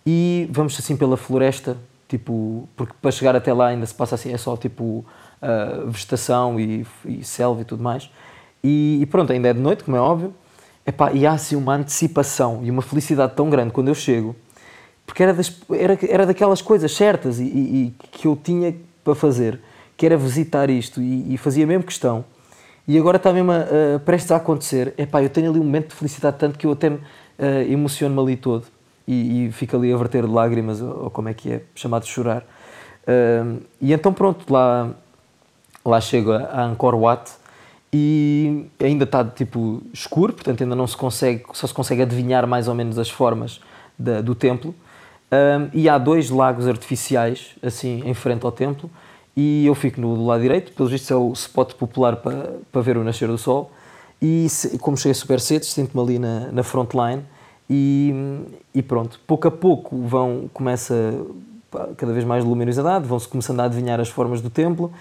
e 0.05 0.47
vamos 0.51 0.77
assim 0.77 0.95
pela 0.95 1.17
floresta, 1.17 1.77
tipo, 2.12 2.67
porque 2.76 2.93
para 3.02 3.10
chegar 3.10 3.36
até 3.38 3.54
lá 3.54 3.67
ainda 3.67 3.86
se 3.86 3.93
passa 3.93 4.15
assim, 4.15 4.34
é 4.34 4.38
só 4.38 4.58
tipo 4.58 5.06
uh, 5.41 5.89
vegetação 5.89 6.60
e, 6.60 6.86
e, 7.06 7.24
selva 7.24 7.62
e 7.62 7.65
tudo 7.65 7.82
mais. 7.82 8.12
E, 8.62 9.00
e, 9.02 9.06
pronto, 9.06 9.32
ainda 9.32 9.47
é 9.47 9.54
de 9.54 9.62
noite, 9.62 9.84
como 9.86 9.95
é 9.95 10.00
óbvio, 10.02 10.34
Epá, 10.86 11.13
e 11.13 11.26
há 11.26 11.32
assim 11.32 11.56
uma 11.56 11.76
antecipação 11.76 12.60
e 12.63 12.69
uma 12.69 12.82
felicidade 12.82 13.34
tão 13.34 13.50
grande 13.50 13.71
quando 13.71 13.88
eu 13.88 13.95
chego, 13.95 14.36
porque 15.06 15.24
era, 15.24 15.34
das, 15.34 15.56
era, 15.71 15.97
era 16.08 16.26
daquelas 16.26 16.62
coisas 16.62 16.91
certas 16.91 17.39
e, 17.39 17.43
e, 17.43 17.95
que 18.12 18.28
eu 18.28 18.36
tinha 18.36 18.76
para 19.04 19.15
fazer, 19.15 19.62
que 19.95 20.06
era 20.06 20.17
visitar 20.17 20.69
isto 20.69 21.02
e, 21.02 21.38
fazia 21.38 21.65
mesmo 21.65 21.84
questão. 21.84 22.26
E 22.88 22.97
agora 22.97 23.17
está 23.17 23.32
mesmo 23.32 23.52
uh, 23.52 24.00
prestes 24.02 24.32
a 24.32 24.36
acontecer. 24.36 24.93
Epá, 24.97 25.24
eu 25.24 25.30
tenho 25.30 25.50
ali 25.50 25.60
um 25.60 25.63
momento 25.63 25.89
de 25.89 25.95
felicidade 25.95 26.38
tanto 26.38 26.58
que 26.58 26.65
eu 26.65 26.71
até 26.71 26.89
uh, 26.89 27.00
emociono-me 27.69 28.19
ali 28.19 28.36
todo 28.36 28.65
e, 29.07 29.47
e 29.47 29.51
fico 29.51 29.75
ali 29.75 29.91
a 29.91 29.97
verter 29.97 30.29
lágrimas, 30.29 30.81
ou, 30.81 31.05
ou 31.05 31.09
como 31.09 31.29
é 31.29 31.33
que 31.33 31.51
é, 31.51 31.61
chamado 31.75 32.03
de 32.03 32.09
chorar. 32.09 32.43
Uh, 33.03 33.61
e 33.79 33.93
então 33.93 34.13
pronto, 34.13 34.51
lá, 34.51 34.91
lá 35.83 35.99
chego 35.99 36.31
a 36.31 36.63
Angkor 36.63 36.95
Wat 36.95 37.31
e 37.93 38.65
ainda 38.79 39.03
está 39.03 39.23
tipo 39.25 39.81
escuro, 39.93 40.33
portanto 40.33 40.61
ainda 40.63 40.75
não 40.75 40.87
se 40.87 40.95
consegue, 40.95 41.43
só 41.53 41.67
se 41.67 41.73
consegue 41.73 42.01
adivinhar 42.01 42.47
mais 42.47 42.67
ou 42.67 42.75
menos 42.75 42.97
as 42.97 43.09
formas 43.09 43.59
da, 43.97 44.21
do 44.21 44.33
templo. 44.33 44.73
Um, 45.31 45.69
e 45.73 45.87
há 45.87 45.97
dois 45.97 46.29
lagos 46.29 46.67
artificiais 46.67 47.55
assim 47.63 48.01
em 48.05 48.13
frente 48.13 48.45
ao 48.45 48.51
templo 48.51 48.89
e 49.35 49.65
eu 49.65 49.73
fico 49.73 49.99
no 50.01 50.13
do 50.13 50.25
lado 50.25 50.41
direito, 50.41 50.73
pelos 50.73 50.91
vistos 50.91 51.09
é 51.09 51.15
o 51.15 51.31
spot 51.31 51.73
popular 51.75 52.17
para, 52.17 52.55
para 52.69 52.81
ver 52.81 52.97
o 52.97 53.03
nascer 53.03 53.29
do 53.29 53.37
sol 53.37 53.71
e 54.21 54.49
se, 54.49 54.77
como 54.77 54.97
cheguei 54.97 55.13
super 55.13 55.39
cedo, 55.39 55.63
sinto-me 55.63 56.03
ali 56.03 56.19
na, 56.19 56.51
na 56.51 56.63
frontline 56.63 57.23
e, 57.71 58.13
e 58.75 58.81
pronto, 58.81 59.19
pouco 59.25 59.47
a 59.47 59.51
pouco 59.51 59.97
vão, 60.01 60.49
começa 60.53 60.93
cada 61.95 62.12
vez 62.12 62.25
mais 62.25 62.43
luminosidade, 62.43 63.07
vão-se 63.07 63.27
começando 63.27 63.62
a 63.62 63.63
adivinhar 63.63 63.99
as 64.01 64.10
formas 64.10 64.41
do 64.41 64.49
templo 64.49 64.91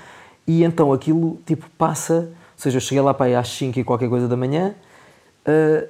e 0.47 0.63
então 0.63 0.93
aquilo 0.93 1.39
tipo 1.45 1.69
passa 1.77 2.29
ou 2.61 2.63
seja, 2.63 2.77
eu 2.77 2.81
cheguei 2.81 3.03
lá 3.03 3.13
para 3.13 3.27
aí 3.27 3.35
às 3.35 3.49
5 3.49 3.81
e 3.81 3.85
qualquer 3.85 4.09
coisa 4.09 4.29
da 4.29 4.37
manhã 4.37 4.75
uh, 5.49 5.89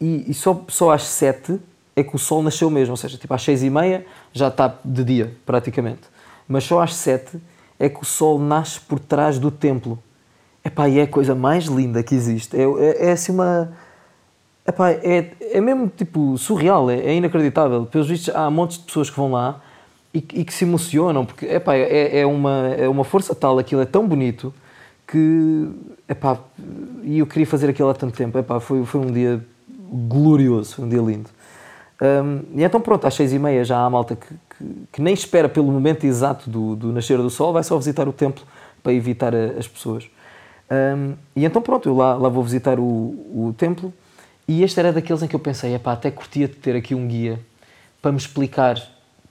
e, 0.00 0.30
e, 0.30 0.34
só, 0.34 0.64
só 0.68 0.92
às 0.92 1.02
7 1.04 1.58
é 1.96 2.04
que 2.04 2.14
o 2.14 2.18
sol 2.18 2.42
nasceu 2.42 2.70
mesmo. 2.70 2.92
Ou 2.92 2.96
seja, 2.96 3.18
tipo 3.18 3.32
às 3.34 3.42
6 3.42 3.64
e 3.64 3.70
meia 3.70 4.06
já 4.32 4.48
está 4.48 4.78
de 4.84 5.04
dia, 5.04 5.34
praticamente. 5.44 6.02
Mas 6.46 6.64
só 6.64 6.80
às 6.80 6.94
7 6.94 7.38
é 7.78 7.88
que 7.88 8.00
o 8.00 8.04
sol 8.04 8.38
nasce 8.38 8.80
por 8.80 8.98
trás 8.98 9.38
do 9.38 9.50
templo. 9.50 9.98
Epá, 10.64 10.88
e 10.88 10.98
é 10.98 11.02
a 11.02 11.06
coisa 11.08 11.34
mais 11.34 11.66
linda 11.66 12.02
que 12.02 12.14
existe. 12.14 12.56
É, 12.56 12.62
é, 12.62 13.06
é 13.08 13.12
assim 13.12 13.32
uma. 13.32 13.72
Epá, 14.68 14.90
é, 14.90 15.30
é 15.40 15.60
mesmo 15.62 15.88
tipo 15.88 16.36
surreal, 16.36 16.90
é, 16.90 16.98
é 16.98 17.14
inacreditável. 17.14 17.86
Pelos 17.86 18.06
vistos, 18.06 18.34
há 18.36 18.50
montes 18.50 18.76
de 18.76 18.84
pessoas 18.84 19.08
que 19.08 19.16
vão 19.16 19.32
lá 19.32 19.62
e, 20.12 20.18
e 20.18 20.44
que 20.44 20.52
se 20.52 20.64
emocionam, 20.64 21.24
porque 21.24 21.46
epá, 21.46 21.74
é, 21.74 22.20
é, 22.20 22.26
uma, 22.26 22.68
é 22.76 22.86
uma 22.86 23.02
força 23.02 23.34
tal, 23.34 23.58
aquilo 23.58 23.80
é 23.80 23.86
tão 23.86 24.06
bonito 24.06 24.52
que, 25.06 25.70
epá, 26.06 26.38
e 27.02 27.18
eu 27.18 27.26
queria 27.26 27.46
fazer 27.46 27.70
aquilo 27.70 27.88
há 27.88 27.94
tanto 27.94 28.14
tempo, 28.14 28.36
epá, 28.38 28.60
foi, 28.60 28.84
foi 28.84 29.00
um 29.00 29.10
dia 29.10 29.42
glorioso, 30.06 30.82
um 30.82 30.88
dia 30.88 31.00
lindo. 31.00 31.30
Um, 32.00 32.42
e 32.54 32.62
então 32.62 32.78
pronto, 32.78 33.06
às 33.06 33.14
seis 33.14 33.32
e 33.32 33.38
meia 33.38 33.64
já 33.64 33.78
há 33.78 33.88
malta 33.88 34.16
que, 34.16 34.26
que, 34.28 34.86
que, 34.92 35.02
nem 35.02 35.14
espera 35.14 35.48
pelo 35.48 35.72
momento 35.72 36.04
exato 36.04 36.48
do, 36.48 36.76
do 36.76 36.92
nascer 36.92 37.16
do 37.16 37.30
sol, 37.30 37.54
vai 37.54 37.64
só 37.64 37.76
visitar 37.78 38.06
o 38.06 38.12
templo 38.12 38.44
para 38.82 38.92
evitar 38.92 39.34
a, 39.34 39.58
as 39.58 39.66
pessoas. 39.66 40.04
Um, 40.70 41.14
e 41.34 41.46
então 41.46 41.62
pronto, 41.62 41.88
eu 41.88 41.96
lá, 41.96 42.14
lá 42.14 42.28
vou 42.28 42.44
visitar 42.44 42.78
o, 42.78 42.84
o 42.84 43.54
templo 43.56 43.92
e 44.48 44.62
este 44.62 44.80
era 44.80 44.92
daqueles 44.92 45.22
em 45.22 45.28
que 45.28 45.36
eu 45.36 45.40
pensei, 45.40 45.74
epá, 45.74 45.92
até 45.92 46.10
curtia 46.10 46.48
de 46.48 46.54
ter 46.54 46.74
aqui 46.74 46.94
um 46.94 47.06
guia 47.06 47.38
para 48.00 48.10
me 48.10 48.16
explicar 48.16 48.80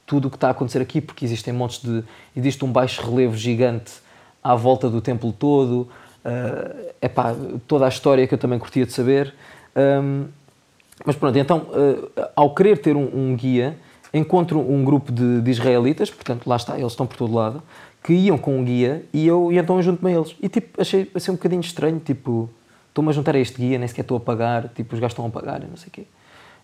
tudo 0.06 0.28
o 0.28 0.30
que 0.30 0.38
está 0.38 0.50
a 0.50 0.52
acontecer 0.52 0.80
aqui, 0.80 1.02
porque 1.02 1.26
existem 1.26 1.52
montes 1.52 1.82
de... 1.82 2.04
existe 2.36 2.64
um 2.64 2.72
baixo 2.72 3.02
relevo 3.02 3.36
gigante 3.36 3.94
à 4.44 4.56
volta 4.56 4.90
do 4.90 5.02
templo 5.02 5.34
todo, 5.34 5.90
uh, 6.24 6.92
epá, 7.02 7.36
toda 7.68 7.86
a 7.86 7.90
história 7.90 8.26
que 8.28 8.34
eu 8.34 8.38
também 8.38 8.60
curtia 8.60 8.86
de 8.86 8.94
saber. 8.94 9.34
Um, 9.76 10.28
mas 11.04 11.16
pronto, 11.16 11.38
então, 11.38 11.68
uh, 11.70 12.30
ao 12.36 12.54
querer 12.54 12.78
ter 12.78 12.96
um, 12.96 13.10
um, 13.14 13.36
guia, 13.36 13.78
encontro 14.14 14.60
um 14.60 14.86
grupo 14.86 15.12
de, 15.12 15.42
de, 15.42 15.52
israelitas, 15.52 16.10
portanto, 16.10 16.48
lá 16.48 16.56
está, 16.56 16.78
eles 16.80 16.94
estão 16.94 17.06
por 17.06 17.18
todo 17.18 17.34
lado, 17.34 17.62
que 18.04 18.14
iam 18.14 18.38
com 18.38 18.58
um 18.58 18.64
guia 18.64 19.04
e 19.12 19.28
eu 19.28 19.52
e 19.52 19.58
então 19.58 19.82
junto-me 19.82 20.14
a 20.14 20.18
eles. 20.18 20.36
E 20.42 20.48
tipo, 20.48 20.80
achei, 20.80 21.12
achei 21.14 21.32
um 21.32 21.36
bocadinho 21.36 21.62
estranho, 21.62 22.00
tipo, 22.00 22.50
estou-me 22.98 23.12
a 23.12 23.14
juntar 23.14 23.36
a 23.36 23.40
este 23.40 23.58
guia, 23.58 23.78
nem 23.78 23.88
sequer 23.88 24.02
estou 24.02 24.18
a 24.18 24.20
pagar, 24.20 24.70
tipo, 24.70 24.96
os 24.96 25.00
gajos 25.00 25.14
estão 25.14 25.26
a 25.26 25.30
pagar, 25.30 25.62
não 25.62 25.78
sei 25.78 25.90
o 25.90 25.92
quê. 25.92 26.04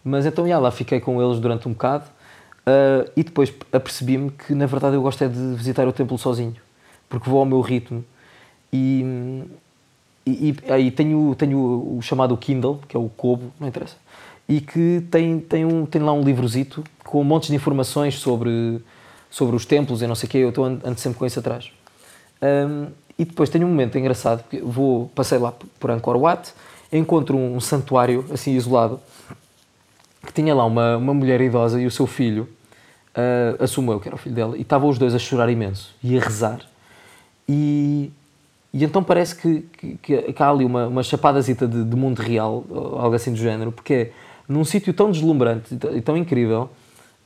Mas 0.03 0.25
então, 0.25 0.47
já, 0.47 0.57
lá 0.57 0.71
fiquei 0.71 0.99
com 0.99 1.21
eles 1.21 1.39
durante 1.39 1.67
um 1.67 1.71
bocado 1.71 2.05
uh, 2.67 3.09
e 3.15 3.23
depois 3.23 3.53
apercebi-me 3.71 4.31
que, 4.31 4.55
na 4.55 4.65
verdade, 4.65 4.95
eu 4.95 5.01
gosto 5.01 5.23
é 5.23 5.27
de 5.27 5.55
visitar 5.55 5.87
o 5.87 5.93
templo 5.93 6.17
sozinho 6.17 6.55
porque 7.07 7.29
vou 7.29 7.39
ao 7.39 7.45
meu 7.45 7.61
ritmo 7.61 8.03
e, 8.71 9.45
e, 10.25 10.49
e 10.49 10.71
aí 10.71 10.89
tenho, 10.89 11.35
tenho 11.35 11.59
o, 11.59 12.01
chamado 12.01 12.35
Kindle, 12.35 12.79
que 12.87 12.97
é 12.97 12.99
o 12.99 13.07
Kobo, 13.07 13.53
não 13.59 13.67
interessa, 13.67 13.95
e 14.49 14.59
que 14.59 15.03
tem, 15.11 15.39
tem, 15.39 15.63
um, 15.63 15.85
tem 15.85 16.01
lá 16.01 16.11
um 16.11 16.23
livrozito 16.23 16.83
com 17.03 17.21
um 17.21 17.23
monte 17.23 17.49
de 17.49 17.55
informações 17.55 18.15
sobre, 18.15 18.81
sobre 19.29 19.55
os 19.55 19.63
templos 19.63 20.01
e 20.01 20.07
não 20.07 20.15
sei 20.15 20.27
o 20.27 20.31
quê, 20.31 20.37
eu 20.39 20.49
estou 20.49 20.65
ando 20.65 20.97
sempre 20.97 21.19
com 21.19 21.25
isso 21.27 21.37
atrás. 21.37 21.71
Um, 22.41 22.87
e 23.17 23.25
depois 23.25 23.49
tenho 23.49 23.65
um 23.65 23.69
momento 23.69 23.97
engraçado, 23.97 24.41
porque 24.43 24.59
vou, 24.59 25.09
passei 25.15 25.37
lá 25.37 25.53
por 25.79 25.91
Angkor 25.91 26.17
Wat, 26.17 26.53
encontro 26.91 27.37
um, 27.37 27.59
santuário 27.59 28.25
assim 28.31 28.55
isolado, 28.55 28.99
que 30.25 30.33
tinha 30.33 30.53
lá 30.53 30.65
uma, 30.65 30.97
uma 30.97 31.13
mulher 31.13 31.41
idosa 31.41 31.81
e 31.81 31.85
o 31.85 31.91
seu 31.91 32.07
filho, 32.07 32.47
uh, 33.15 33.63
assumo 33.63 33.91
eu 33.91 33.99
que 33.99 34.07
era 34.07 34.15
o 34.15 34.17
filho 34.17 34.35
dela, 34.35 34.57
e 34.57 34.61
estavam 34.61 34.89
os 34.89 34.97
dois 34.97 35.13
a 35.13 35.19
chorar 35.19 35.49
imenso 35.49 35.93
e 36.03 36.17
a 36.17 36.21
rezar. 36.21 36.61
E, 37.47 38.11
e 38.73 38.83
então 38.83 39.03
parece 39.03 39.35
que, 39.35 39.61
que, 39.77 40.33
que 40.33 40.43
há 40.43 40.49
ali 40.49 40.65
uma, 40.65 40.87
uma 40.87 41.03
chapadazita 41.03 41.67
de, 41.67 41.83
de 41.83 41.95
mundo 41.95 42.19
real, 42.19 42.63
algo 42.97 43.15
assim 43.15 43.31
do 43.31 43.37
género, 43.37 43.71
porque 43.71 43.93
é 43.93 44.11
num 44.47 44.65
sítio 44.65 44.93
tão 44.93 45.11
deslumbrante 45.11 45.77
e 45.93 46.01
tão 46.01 46.17
incrível, 46.17 46.69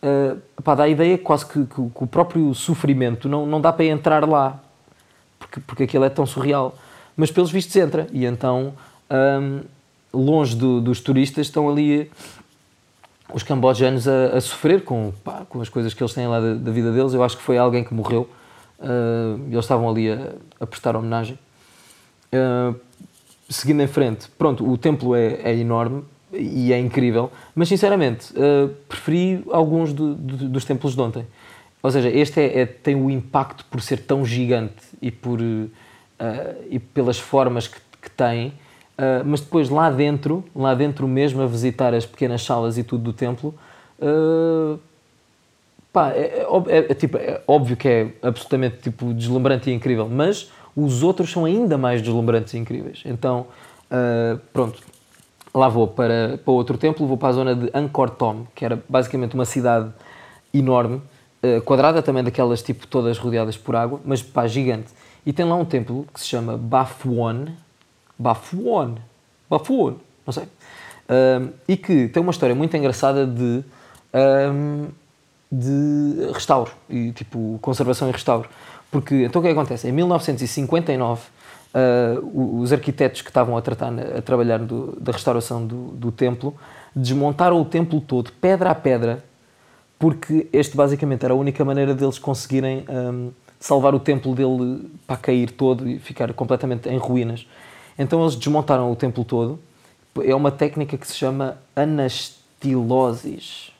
uh, 0.04 0.62
pá, 0.62 0.76
dá 0.76 0.84
a 0.84 0.90
ideia 0.90 1.18
quase 1.18 1.46
que, 1.46 1.66
que, 1.66 1.76
que, 1.76 2.04
o 2.04 2.08
próprio 2.08 2.54
sofrimento 2.54 3.28
não, 3.28 3.46
não 3.46 3.60
dá 3.60 3.72
para 3.74 3.86
entrar 3.86 4.28
lá, 4.28 4.62
porque, 5.40 5.60
porque 5.60 5.84
aquilo 5.84 6.06
é 6.06 6.10
tão 6.10 6.26
surreal. 6.26 6.78
Mas 7.16 7.32
pelos 7.32 7.52
vistos 7.52 7.76
entra, 7.76 8.08
e 8.12 8.26
então, 8.26 8.74
um, 9.10 9.62
longe 10.14 10.56
do, 10.56 10.80
dos 10.80 11.02
turistas, 11.02 11.48
estão 11.48 11.70
ali 11.70 12.12
os 13.34 13.44
cambojanos 13.44 14.08
a, 14.08 14.38
a 14.38 14.42
sofrer 14.42 14.84
com, 14.84 15.12
pá, 15.24 15.46
com 15.50 15.62
as 15.62 15.70
coisas 15.70 15.94
que 15.94 16.02
eles 16.02 16.14
têm 16.14 16.28
lá 16.28 16.40
da, 16.40 16.54
da 16.54 16.72
vida 16.72 16.92
deles. 16.92 17.14
Eu 17.14 17.24
acho 17.24 17.38
que 17.38 17.44
foi 17.44 17.58
alguém 17.58 17.84
que 17.84 17.94
morreu 17.94 18.30
Uh, 18.80 19.42
eles 19.48 19.66
estavam 19.66 19.90
ali 19.90 20.12
a, 20.12 20.34
a 20.60 20.68
prestar 20.68 20.96
homenagem. 20.96 21.38
Uh, 22.32 22.76
seguindo 23.50 23.82
em 23.82 23.88
frente, 23.88 24.30
pronto, 24.38 24.70
o 24.70 24.78
templo 24.78 25.16
é, 25.16 25.40
é 25.44 25.56
enorme 25.56 26.04
e 26.32 26.74
é 26.74 26.80
incrível, 26.80 27.32
mas 27.56 27.70
sinceramente 27.70 28.34
uh, 28.34 28.70
preferi 28.88 29.44
alguns 29.50 29.94
do, 29.94 30.14
do, 30.14 30.50
dos 30.50 30.66
templos 30.66 30.94
de 30.94 31.02
ontem. 31.02 31.26
Ou 31.82 31.92
seja, 31.92 32.10
este 32.10 32.40
é, 32.40 32.62
é, 32.62 32.66
tem 32.66 32.96
o 32.96 33.10
impacto 33.10 33.66
por 33.66 33.82
ser 33.82 34.00
tão 34.00 34.26
gigante 34.26 34.84
e, 35.02 35.12
por, 35.12 35.40
e 35.42 36.80
pelas 36.80 37.20
formas 37.20 37.68
que, 37.68 37.80
que 38.02 38.10
tem, 38.10 38.54
mas 39.26 39.42
depois 39.42 39.70
lá 39.70 39.90
dentro, 39.92 40.44
lá 40.56 40.74
dentro 40.74 41.08
mesmo, 41.08 41.42
a 41.42 41.46
visitar 41.46 41.94
as 41.94 42.06
pequenas 42.06 42.44
salas 42.44 42.78
e 42.78 42.84
tudo 42.84 43.04
do 43.04 43.14
templo, 43.14 43.54
Pá, 45.98 46.12
é, 46.12 46.46
é, 46.68 46.78
é, 46.78 46.94
tipo, 46.94 47.18
é 47.18 47.42
óbvio 47.48 47.76
que 47.76 47.88
é 47.88 48.12
absolutamente 48.22 48.78
tipo, 48.84 49.16
deslumbrante 49.16 49.72
e 49.72 49.74
incrível, 49.74 50.08
mas 50.08 50.52
os 50.76 51.02
outros 51.02 51.32
são 51.32 51.44
ainda 51.44 51.76
mais 51.76 52.04
deslumbrantes 52.04 52.54
e 52.54 52.58
incríveis. 52.60 53.02
Então, 53.04 53.48
uh, 53.90 54.40
pronto, 54.54 54.80
lá 55.52 55.68
vou 55.68 55.88
para, 55.88 56.38
para 56.38 56.54
outro 56.54 56.78
templo, 56.78 57.08
vou 57.08 57.18
para 57.18 57.30
a 57.30 57.32
zona 57.32 57.56
de 57.56 57.72
Angkor 57.74 58.12
Thom, 58.12 58.46
que 58.54 58.64
era 58.64 58.80
basicamente 58.88 59.34
uma 59.34 59.46
cidade 59.46 59.92
enorme, 60.54 61.02
uh, 61.44 61.62
quadrada 61.62 62.02
também 62.02 62.24
daquelas 62.24 62.62
tipo 62.62 62.88
todas 62.88 63.18
rodeadas 63.18 63.58
por 63.58 63.76
água, 63.76 64.00
mas 64.06 64.22
pá, 64.22 64.48
gigante. 64.48 64.90
E 65.26 65.34
tem 65.34 65.46
lá 65.46 65.56
um 65.56 65.66
templo 65.66 66.06
que 66.14 66.20
se 66.20 66.28
chama 66.28 66.58
Bafuon, 66.58 67.48
Bafuon, 68.18 68.96
Bafuon, 69.50 69.96
não 70.26 70.34
sei, 70.34 70.44
uh, 70.44 71.54
e 71.68 71.76
que 71.76 72.08
tem 72.08 72.22
uma 72.22 72.32
história 72.32 72.56
muito 72.56 72.76
engraçada 72.76 73.26
de 73.26 73.64
de 75.52 76.32
restauro 76.34 76.72
e 76.90 77.12
tipo 77.12 77.58
conservação 77.62 78.10
e 78.10 78.12
restauro. 78.12 78.50
Porque 78.92 79.24
então 79.24 79.40
o 79.40 79.44
que, 79.44 79.50
é 79.50 79.52
acontece? 79.52 79.88
Em 79.88 79.92
1959, 79.92 81.22
uh, 81.74 82.60
os 82.62 82.72
arquitetos 82.72 83.22
que 83.22 83.30
estavam 83.30 83.58
a, 83.58 83.62
tratar, 83.62 83.94
a 84.18 84.22
trabalhar 84.22 84.60
do, 84.60 84.98
da 85.00 85.12
restauração 85.12 85.66
do, 85.66 85.88
do 85.90 86.12
templo 86.12 86.56
desmontaram 86.96 87.62
o 87.62 87.66
templo 87.66 88.02
todo, 88.02 88.32
pedra 88.42 88.72
a 88.72 88.76
pedra, 88.76 89.24
porque 90.00 90.48
este 90.54 90.76
basicamente 90.76 91.24
era 91.26 91.34
a 91.34 91.38
única 91.38 91.64
maneira 91.66 91.94
deles 91.94 92.20
conseguirem 92.20 92.86
um, 92.90 93.32
salvar 93.60 93.96
o 93.96 94.00
templo 94.00 94.36
dele 94.36 94.90
para 95.06 95.18
cair 95.18 95.52
todo 95.52 95.88
e 95.88 96.00
ficar 96.00 96.32
completamente 96.34 96.88
em 96.90 96.98
ruínas. 96.98 97.48
Então 97.98 98.22
eles 98.22 98.36
desmontaram 98.36 98.92
o 98.92 98.96
templo 98.96 99.26
todo. 99.26 99.60
É 100.24 100.36
uma 100.36 100.52
técnica 100.52 100.98
que 100.98 101.08
se 101.08 101.16
chama 101.16 101.58
anastilosis. 101.76 103.72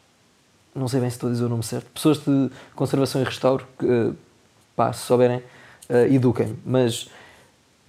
Não 0.74 0.88
sei 0.88 1.00
bem 1.00 1.10
se 1.10 1.16
estou 1.16 1.30
a 1.30 1.32
dizer 1.32 1.46
o 1.46 1.50
nome 1.50 1.64
certo. 1.64 1.90
Pessoas 1.92 2.20
de 2.20 2.50
conservação 2.76 3.22
e 3.22 3.24
restauro, 3.24 3.66
que, 3.80 4.14
pá, 4.76 4.94
se 4.94 5.06
souberem, 5.06 5.38
uh, 5.90 6.14
eduquem. 6.14 6.56
Mas 6.64 7.10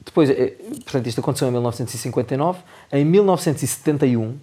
depois, 0.05 0.31
é, 0.31 0.55
portanto, 0.85 1.07
isto 1.07 1.21
aconteceu 1.21 1.49
em 1.49 1.51
1959. 1.51 2.61
Em 2.93 3.05
1971, 3.05 4.39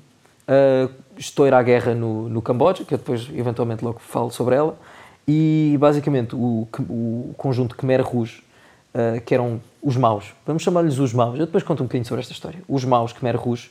uh, 0.48 0.92
estoura 1.18 1.58
a 1.58 1.64
guerra 1.64 1.94
no, 1.94 2.30
no 2.30 2.42
Camboja, 2.42 2.84
que 2.84 2.94
eu 2.94 2.98
depois 2.98 3.30
eventualmente 3.34 3.84
logo 3.84 4.00
falo 4.00 4.32
sobre 4.32 4.56
ela. 4.56 4.78
E 5.28 5.76
basicamente 5.80 6.36
o, 6.36 6.68
o 6.90 7.34
conjunto 7.38 7.76
Khmer 7.76 8.04
Rouge, 8.04 8.44
uh, 8.94 9.20
que 9.22 9.34
eram 9.34 9.60
os 9.82 9.98
maus, 9.98 10.34
vamos 10.46 10.64
chamar-lhes 10.64 10.98
os 10.98 11.14
maus, 11.14 11.40
eu 11.40 11.46
depois 11.46 11.64
conto 11.64 11.82
um 11.82 11.86
bocadinho 11.86 12.06
sobre 12.06 12.22
esta 12.22 12.34
história. 12.34 12.60
Os 12.68 12.84
maus 12.84 13.14
Khmer 13.14 13.38
Rouge 13.38 13.70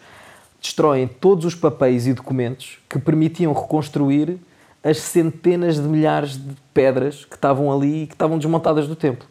destroem 0.60 1.06
todos 1.06 1.44
os 1.44 1.54
papéis 1.54 2.06
e 2.06 2.12
documentos 2.12 2.78
que 2.88 2.98
permitiam 2.98 3.52
reconstruir 3.52 4.38
as 4.82 4.98
centenas 4.98 5.76
de 5.76 5.82
milhares 5.82 6.36
de 6.36 6.54
pedras 6.72 7.24
que 7.24 7.34
estavam 7.34 7.72
ali 7.72 8.02
e 8.02 8.06
que 8.06 8.14
estavam 8.14 8.36
desmontadas 8.38 8.86
do 8.86 8.94
templo. 8.94 9.26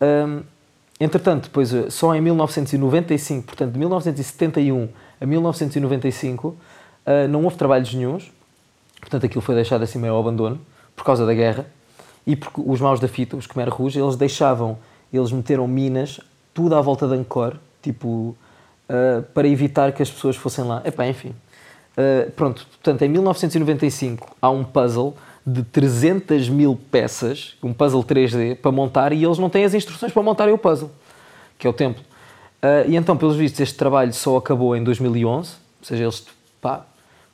Um, 0.00 0.42
entretanto, 0.98 1.44
depois, 1.44 1.72
eh, 1.72 1.90
só 1.90 2.14
em 2.14 2.20
1995, 2.20 3.46
portanto, 3.46 3.72
de 3.72 3.78
1971 3.78 4.88
a 5.20 5.26
1995, 5.26 6.56
uh, 7.06 7.28
não 7.28 7.44
houve 7.44 7.56
trabalhos 7.56 7.92
nenhums, 7.94 8.30
portanto, 9.00 9.26
aquilo 9.26 9.40
foi 9.40 9.54
deixado 9.54 9.82
assim 9.82 9.98
meio 9.98 10.14
ao 10.14 10.20
abandono 10.20 10.60
por 10.94 11.04
causa 11.04 11.24
da 11.24 11.34
guerra 11.34 11.66
e 12.26 12.36
porque 12.36 12.62
os 12.64 12.80
maus 12.80 13.00
da 13.00 13.08
fita, 13.08 13.36
os 13.36 13.46
Khmer 13.46 13.68
Rouge, 13.70 13.98
eles 13.98 14.16
deixavam, 14.16 14.78
eles 15.12 15.32
meteram 15.32 15.66
minas 15.66 16.20
tudo 16.52 16.74
à 16.74 16.80
volta 16.80 17.06
de 17.06 17.14
Angkor, 17.14 17.56
tipo, 17.82 18.08
uh, 18.08 19.22
para 19.34 19.48
evitar 19.48 19.92
que 19.92 20.02
as 20.02 20.10
pessoas 20.10 20.36
fossem 20.36 20.64
lá. 20.64 20.82
Epá, 20.84 21.06
enfim. 21.06 21.34
Uh, 21.92 22.30
pronto, 22.32 22.66
portanto, 22.66 23.02
em 23.02 23.08
1995 23.08 24.36
há 24.40 24.50
um 24.50 24.62
puzzle 24.62 25.16
de 25.46 25.62
300 25.62 26.48
mil 26.48 26.78
peças, 26.90 27.56
um 27.62 27.72
puzzle 27.72 28.04
3D, 28.04 28.56
para 28.56 28.70
montar 28.70 29.12
e 29.12 29.24
eles 29.24 29.38
não 29.38 29.50
têm 29.50 29.64
as 29.64 29.74
instruções 29.74 30.12
para 30.12 30.22
montarem 30.22 30.54
o 30.54 30.58
puzzle, 30.58 30.90
que 31.58 31.66
é 31.66 31.70
o 31.70 31.72
templo. 31.72 32.02
Uh, 32.62 32.88
e 32.88 32.96
então, 32.96 33.16
pelos 33.16 33.36
vistos, 33.36 33.60
este 33.60 33.76
trabalho 33.76 34.12
só 34.12 34.36
acabou 34.36 34.76
em 34.76 34.84
2011, 34.84 35.52
ou 35.80 35.86
seja, 35.86 36.04
eles 36.04 36.26
pá, 36.60 36.84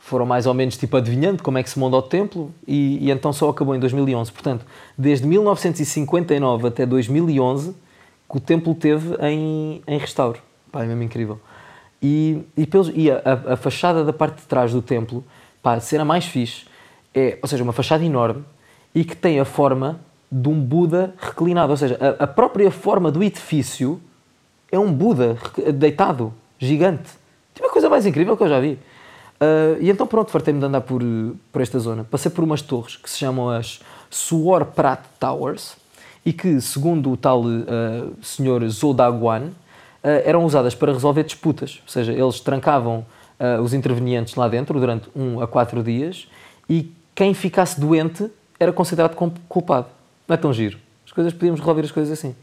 foram 0.07 0.25
mais 0.25 0.47
ou 0.47 0.55
menos 0.55 0.77
tipo 0.77 0.97
adivinhando 0.97 1.43
como 1.43 1.59
é 1.59 1.65
que 1.65 1.69
se 1.69 1.77
monta 1.77 1.97
o 1.97 2.03
templo 2.03 2.55
e, 2.65 3.05
e, 3.05 3.11
então 3.11 3.33
só 3.33 3.49
acabou 3.49 3.75
em 3.75 3.81
2011. 3.81 4.31
Portanto, 4.31 4.65
desde 4.97 5.27
1959 5.27 6.69
até 6.69 6.87
2011 6.87 7.75
que 8.31 8.37
o 8.37 8.41
templo 8.41 8.73
teve 8.73 9.17
em, 9.21 9.83
em 9.85 9.99
restauro. 9.99 10.39
Pá, 10.71 10.85
é 10.85 10.87
mesmo 10.87 11.03
incrível. 11.03 11.41
E, 12.01 12.41
e, 12.57 12.65
pelos, 12.69 12.93
e 12.95 13.11
a, 13.11 13.21
a, 13.49 13.57
fachada 13.57 14.05
da 14.05 14.13
parte 14.13 14.37
de 14.37 14.43
trás 14.43 14.73
do 14.73 14.81
templo, 14.81 15.25
pá, 15.61 15.77
a 15.77 16.05
mais 16.05 16.25
fixe, 16.25 16.67
é, 17.13 17.41
ou 17.43 17.49
seja, 17.49 17.65
uma 17.65 17.73
fachada 17.73 18.05
enorme 18.05 18.45
e 18.95 19.05
que 19.05 19.17
tem 19.17 19.41
a 19.41 19.45
forma 19.45 19.99
de 20.31 20.49
um 20.49 20.61
Buda 20.61 21.15
reclinado. 21.19 21.73
Ou 21.73 21.77
seja, 21.77 21.99
a, 22.01 22.23
a 22.23 22.27
própria 22.29 22.71
forma 22.71 23.11
do 23.11 23.25
edifício 23.25 24.01
é 24.71 24.79
um 24.79 24.93
Buda 24.93 25.37
deitado, 25.75 26.33
gigante. 26.61 27.11
Tipo, 27.53 27.67
a 27.67 27.73
coisa 27.73 27.89
mais 27.89 28.07
incrível 28.07 28.37
que 28.37 28.45
eu 28.45 28.49
já 28.49 28.61
vi. 28.61 28.79
Uh, 29.41 29.77
e 29.81 29.91
então 29.91 30.07
pronto, 30.07 30.31
fartei-me 30.31 30.59
de 30.59 30.67
andar 30.67 30.81
por, 30.81 31.03
por 31.53 31.63
esta 31.63 31.79
zona. 31.79 32.05
Passei 32.05 32.31
por 32.31 32.43
umas 32.43 32.63
torres 32.63 32.97
que 32.97 33.09
se 33.09 33.19
chamam 33.19 33.51
as 33.51 33.81
Suor 34.11 34.65
Prat 34.67 35.01
Towers 35.21 35.77
e 36.25 36.33
que, 36.33 36.61
segundo 36.61 37.11
o 37.11 37.17
tal 37.17 37.43
uh, 37.43 38.15
senhor 38.23 38.67
Zodagwan, 38.69 39.49
uh, 39.49 39.53
eram 40.25 40.45
usadas 40.45 40.75
para 40.75 40.93
resolver 40.93 41.25
disputas. 41.25 41.81
Ou 41.85 41.89
seja, 41.91 42.13
eles 42.13 42.41
trancavam 42.41 43.05
os 43.63 43.75
intervenientes 43.75 44.35
lá 44.35 44.49
dentro 44.49 44.81
durante 44.81 45.11
um 45.15 45.43
a 45.43 45.47
quatro 45.47 45.83
dias 45.83 46.27
e 46.71 46.91
quem 47.15 47.35
ficasse 47.35 47.79
doente 47.79 48.31
era 48.59 48.73
considerado 48.73 49.15
culpado. 49.47 49.89
Não 50.27 50.33
é 50.33 50.37
tão 50.39 50.55
giro. 50.55 50.79
As 51.05 51.13
coisas, 51.13 51.35
podíamos 51.35 51.61
resolver 51.61 51.83
as 51.83 51.91
coisas 51.91 52.19
assim. 52.19 52.35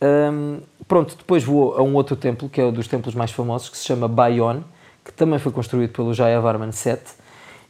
Um, 0.00 0.60
pronto, 0.86 1.16
depois 1.16 1.42
vou 1.42 1.76
a 1.76 1.82
um 1.82 1.94
outro 1.94 2.14
templo, 2.14 2.48
que 2.48 2.60
é 2.60 2.64
um 2.64 2.72
dos 2.72 2.86
templos 2.86 3.14
mais 3.14 3.30
famosos, 3.30 3.68
que 3.68 3.76
se 3.76 3.84
chama 3.84 4.06
Bayon, 4.06 4.60
que 5.08 5.14
também 5.14 5.38
foi 5.38 5.50
construído 5.50 5.90
pelo 5.90 6.12
Jayavarman 6.12 6.70
7 6.70 7.02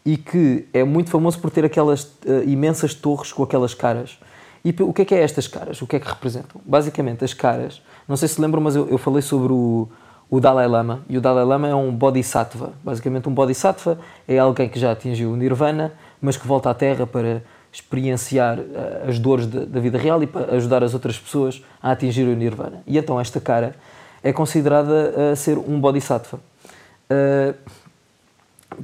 e 0.05 0.17
que 0.17 0.67
é 0.73 0.83
muito 0.83 1.09
famoso 1.09 1.39
por 1.39 1.51
ter 1.51 1.65
aquelas 1.65 2.03
uh, 2.03 2.43
imensas 2.47 2.95
torres 2.95 3.33
com 3.33 3.45
aquelas 3.45 3.75
caras. 3.75 4.19
E 4.65 4.75
o 4.81 4.93
que 4.93 5.03
é 5.03 5.05
que 5.05 5.15
é 5.15 5.23
estas 5.23 5.47
caras? 5.47 5.81
O 5.81 5.87
que 5.87 5.95
é 5.97 6.01
que 6.01 6.09
representam? 6.09 6.61
Basicamente, 6.65 7.25
as 7.25 7.33
caras, 7.33 7.81
não 8.09 8.17
sei 8.17 8.27
se 8.27 8.41
lembram, 8.41 8.61
mas 8.61 8.75
eu, 8.75 8.89
eu 8.89 8.99
falei 8.99 9.23
sobre 9.23 9.53
o, 9.53 9.89
o 10.29 10.41
Dalai 10.41 10.67
Lama, 10.67 11.03
e 11.09 11.17
o 11.17 11.21
Dalai 11.21 11.45
Lama 11.45 11.69
é 11.69 11.75
um 11.75 11.93
bodhisattva. 11.93 12.73
Basicamente, 12.83 13.29
um 13.29 13.33
bodhisattva 13.33 13.99
é 14.27 14.37
alguém 14.39 14.69
que 14.69 14.81
já 14.81 14.91
atingiu 14.91 15.31
o 15.31 15.37
nirvana, 15.37 15.93
mas 16.21 16.37
que 16.37 16.47
volta 16.47 16.71
à 16.71 16.75
Terra 16.75 17.07
para 17.07 17.43
experienciar 17.73 18.59
uh, 18.59 19.09
as 19.09 19.19
dores 19.19 19.47
de, 19.47 19.65
da 19.65 19.79
vida 19.79 19.97
real 19.97 20.21
e 20.23 20.27
para 20.27 20.57
ajudar 20.57 20.83
as 20.83 20.93
outras 20.93 21.17
pessoas 21.19 21.63
a 21.81 21.93
atingir 21.93 22.25
o 22.25 22.35
nirvana. 22.35 22.83
E 22.87 22.99
então 22.99 23.21
esta 23.21 23.41
cara 23.41 23.77
é 24.23 24.33
considerada 24.33 25.15
uh, 25.33 25.37
ser 25.37 25.57
um 25.57 25.79
bodhisattva. 25.81 26.41
Uh, 27.11 27.55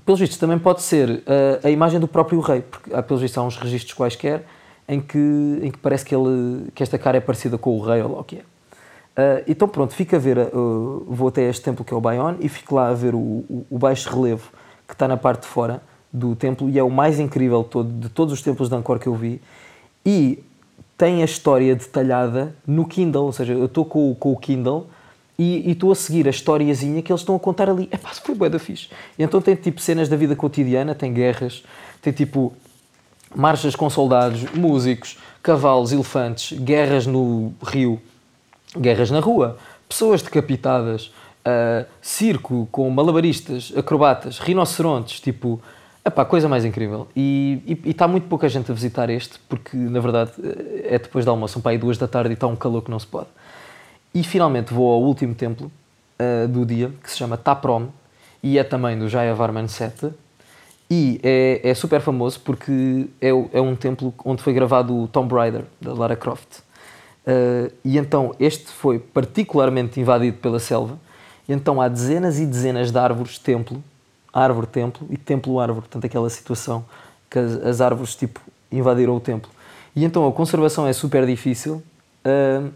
pelos 0.05 0.21
vistos, 0.21 0.39
também 0.39 0.59
pode 0.59 0.83
ser 0.83 1.11
uh, 1.11 1.67
a 1.67 1.71
imagem 1.71 2.01
do 2.01 2.09
próprio 2.09 2.41
rei, 2.41 2.63
porque 2.63 2.93
há, 2.93 3.03
pelos 3.03 3.23
vistos, 3.23 3.39
há 3.39 3.43
uns 3.43 3.57
registros 3.57 3.95
quaisquer 3.95 4.45
em 4.89 5.01
que, 5.01 5.19
em 5.63 5.71
que 5.71 5.79
parece 5.79 6.05
que, 6.05 6.15
ele, 6.15 6.71
que 6.75 6.83
esta 6.83 6.99
cara 6.99 7.17
é 7.17 7.21
parecida 7.21 7.57
com 7.57 7.79
o 7.79 7.81
rei 7.81 8.03
ou 8.03 8.19
o 8.19 8.25
que 8.25 8.37
é. 8.37 8.41
Uh, 8.41 9.45
então 9.47 9.69
pronto, 9.69 9.95
fico 9.95 10.17
a 10.17 10.19
ver, 10.19 10.39
uh, 10.39 11.07
vou 11.07 11.29
até 11.29 11.49
este 11.49 11.63
templo 11.63 11.85
que 11.85 11.95
é 11.95 11.97
o 11.97 12.01
Bayon 12.01 12.35
e 12.41 12.49
fico 12.49 12.75
lá 12.75 12.89
a 12.89 12.95
ver 12.95 13.15
o, 13.15 13.19
o, 13.19 13.67
o, 13.71 13.79
baixo 13.79 14.11
relevo 14.11 14.51
que 14.89 14.93
está 14.93 15.07
na 15.07 15.17
parte 15.17 15.43
de 15.43 15.47
fora 15.47 15.81
do 16.13 16.35
templo 16.35 16.69
e 16.69 16.81
é 16.81 16.83
o 16.83 16.91
mais 16.91 17.21
incrível 17.21 17.63
todo, 17.63 17.89
de 17.93 18.09
todos 18.09 18.35
os 18.35 18.43
templos 18.43 18.69
de 18.69 18.75
Angkor 18.75 18.99
que 18.99 19.07
eu 19.07 19.15
vi 19.15 19.41
e 20.05 20.43
tem 20.99 21.23
a 21.23 21.25
história 21.25 21.77
detalhada 21.77 22.57
no 22.67 22.87
Kindle, 22.87 23.27
ou 23.27 23.33
seja, 23.33 23.53
eu 23.53 23.67
estou 23.67 23.85
com, 23.85 24.13
com 24.17 24.33
o 24.33 24.37
Kindle 24.37 24.89
e 25.39 25.71
estou 25.71 25.91
a 25.91 25.95
seguir 25.95 26.27
a 26.27 26.31
historiazinha 26.31 27.03
que 27.03 27.11
eles 27.11 27.21
estão 27.21 27.35
a 27.35 27.41
contar 27.41 27.69
ali. 27.69 27.89
É 27.91 27.97
pá, 27.97 28.11
foi 28.11 28.35
bué 28.35 28.49
da 28.49 28.59
fixe. 28.59 28.89
E 29.19 29.23
então 29.23 29.41
tem 29.41 29.55
tipo 29.55 29.81
cenas 29.81 30.09
da 30.09 30.17
vida 30.17 30.37
cotidiana, 30.37 30.95
tem 30.95 31.13
guerras, 31.13 31.65
tem 32.01 32.13
tipo 32.13 32.53
marchas 33.35 33.75
com 33.75 33.91
soldados, 33.91 34.45
músicos, 34.53 35.19
cavalos, 35.43 35.93
elefantes, 35.93 36.59
guerras 36.59 37.07
no 37.07 37.53
rio, 37.63 38.01
guerras 38.79 39.11
na 39.11 39.21
rua, 39.21 39.59
pessoas 39.89 40.23
decapitadas, 40.23 41.07
uh, 41.45 41.85
circo 42.01 42.69
com 42.71 42.89
malabaristas, 42.91 43.73
acrobatas, 43.77 44.39
rinocerontes, 44.39 45.21
tipo, 45.21 45.61
epá, 46.05 46.25
coisa 46.25 46.49
mais 46.49 46.65
incrível. 46.65 47.09
E 47.17 47.79
está 47.85 48.07
muito 48.07 48.29
pouca 48.29 48.49
gente 48.49 48.71
a 48.71 48.75
visitar 48.75 49.11
este, 49.11 49.39
porque 49.49 49.77
na 49.77 50.01
verdade 50.01 50.33
é 50.85 50.99
depois 50.99 51.25
da 51.25 51.31
almoço, 51.31 51.59
um 51.59 51.63
pai 51.63 51.77
duas 51.77 51.99
da 51.99 52.07
tarde 52.07 52.31
e 52.31 52.35
está 52.35 52.47
um 52.47 52.57
calor 52.57 52.83
que 52.83 52.91
não 52.91 52.99
se 52.99 53.07
pode. 53.07 53.29
E 54.15 54.23
finalmente 54.23 54.73
vou 54.73 54.93
ao 54.93 55.03
último 55.03 55.35
templo 55.35 55.71
uh, 56.21 56.47
do 56.47 56.65
dia, 56.65 56.93
que 57.03 57.11
se 57.11 57.19
chama 57.19 57.37
Taprom, 57.37 57.89
e 58.43 58.59
é 58.59 58.63
também 58.63 58.97
do 58.97 59.09
Jayavarman 59.09 59.67
7. 59.67 60.13
E 60.91 61.19
é, 61.23 61.61
é 61.65 61.75
super 61.75 62.01
famoso 62.01 62.39
porque 62.41 63.09
é, 63.21 63.29
é, 63.29 63.61
um 63.61 63.75
templo 63.75 64.15
onde 64.25 64.43
foi 64.43 64.53
gravado 64.53 64.97
o 64.97 65.09
Tomb 65.09 65.35
Raider, 65.35 65.65
da 65.81 65.95
Lara 65.95 66.15
Croft. 66.15 66.61
Uh, 67.27 67.73
e 67.83 67.97
então 67.97 68.35
este 68.39 68.67
foi 68.67 68.99
particularmente 68.99 69.99
invadido 69.99 70.37
pela 70.37 70.61
selva. 70.61 70.99
E 71.49 71.53
então 71.53 71.81
há 71.81 71.89
dezenas 71.89 72.39
e 72.39 72.47
dezenas 72.47 72.93
de 72.93 72.99
árvores 72.99 73.39
templo, 73.39 73.83
árvore-templo 74.33 75.07
e 75.11 75.17
templo-árvore. 75.17 75.81
Portanto, 75.81 76.05
aquela 76.05 76.29
situação 76.29 76.85
que 77.31 77.39
as, 77.39 77.53
as, 77.65 77.81
árvores 77.81 78.15
tipo 78.15 78.41
invadiram 78.71 79.17
o 79.17 79.21
templo. 79.21 79.51
E 79.97 80.05
então 80.05 80.29
a 80.29 80.33
conservação 80.33 80.87
é 80.87 80.93
super 80.93 81.27
difícil. 81.27 81.83
Uh, 82.25 82.71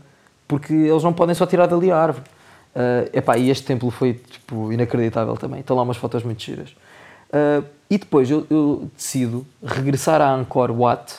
porque 0.49 0.73
eles 0.73 1.03
não 1.03 1.13
podem 1.13 1.35
só 1.35 1.47
tirar 1.47 1.67
dali 1.67 1.93
a 1.93 1.97
árvore. 1.97 2.25
Uh, 2.75 3.11
epá, 3.13 3.37
e 3.37 3.51
este 3.51 3.65
templo 3.65 3.91
foi 3.91 4.15
tipo, 4.15 4.73
inacreditável 4.73 5.37
também. 5.37 5.61
Estão 5.61 5.77
lá 5.77 5.83
umas 5.83 5.99
fotos 5.99 6.25
muito 6.25 6.43
giras. 6.43 6.71
Uh, 7.29 7.65
e 7.90 7.99
depois 7.99 8.31
eu, 8.31 8.46
eu, 8.51 8.90
decido 8.96 9.46
regressar 9.63 10.21
a 10.23 10.33
Angkor 10.33 10.71
Wat 10.71 11.17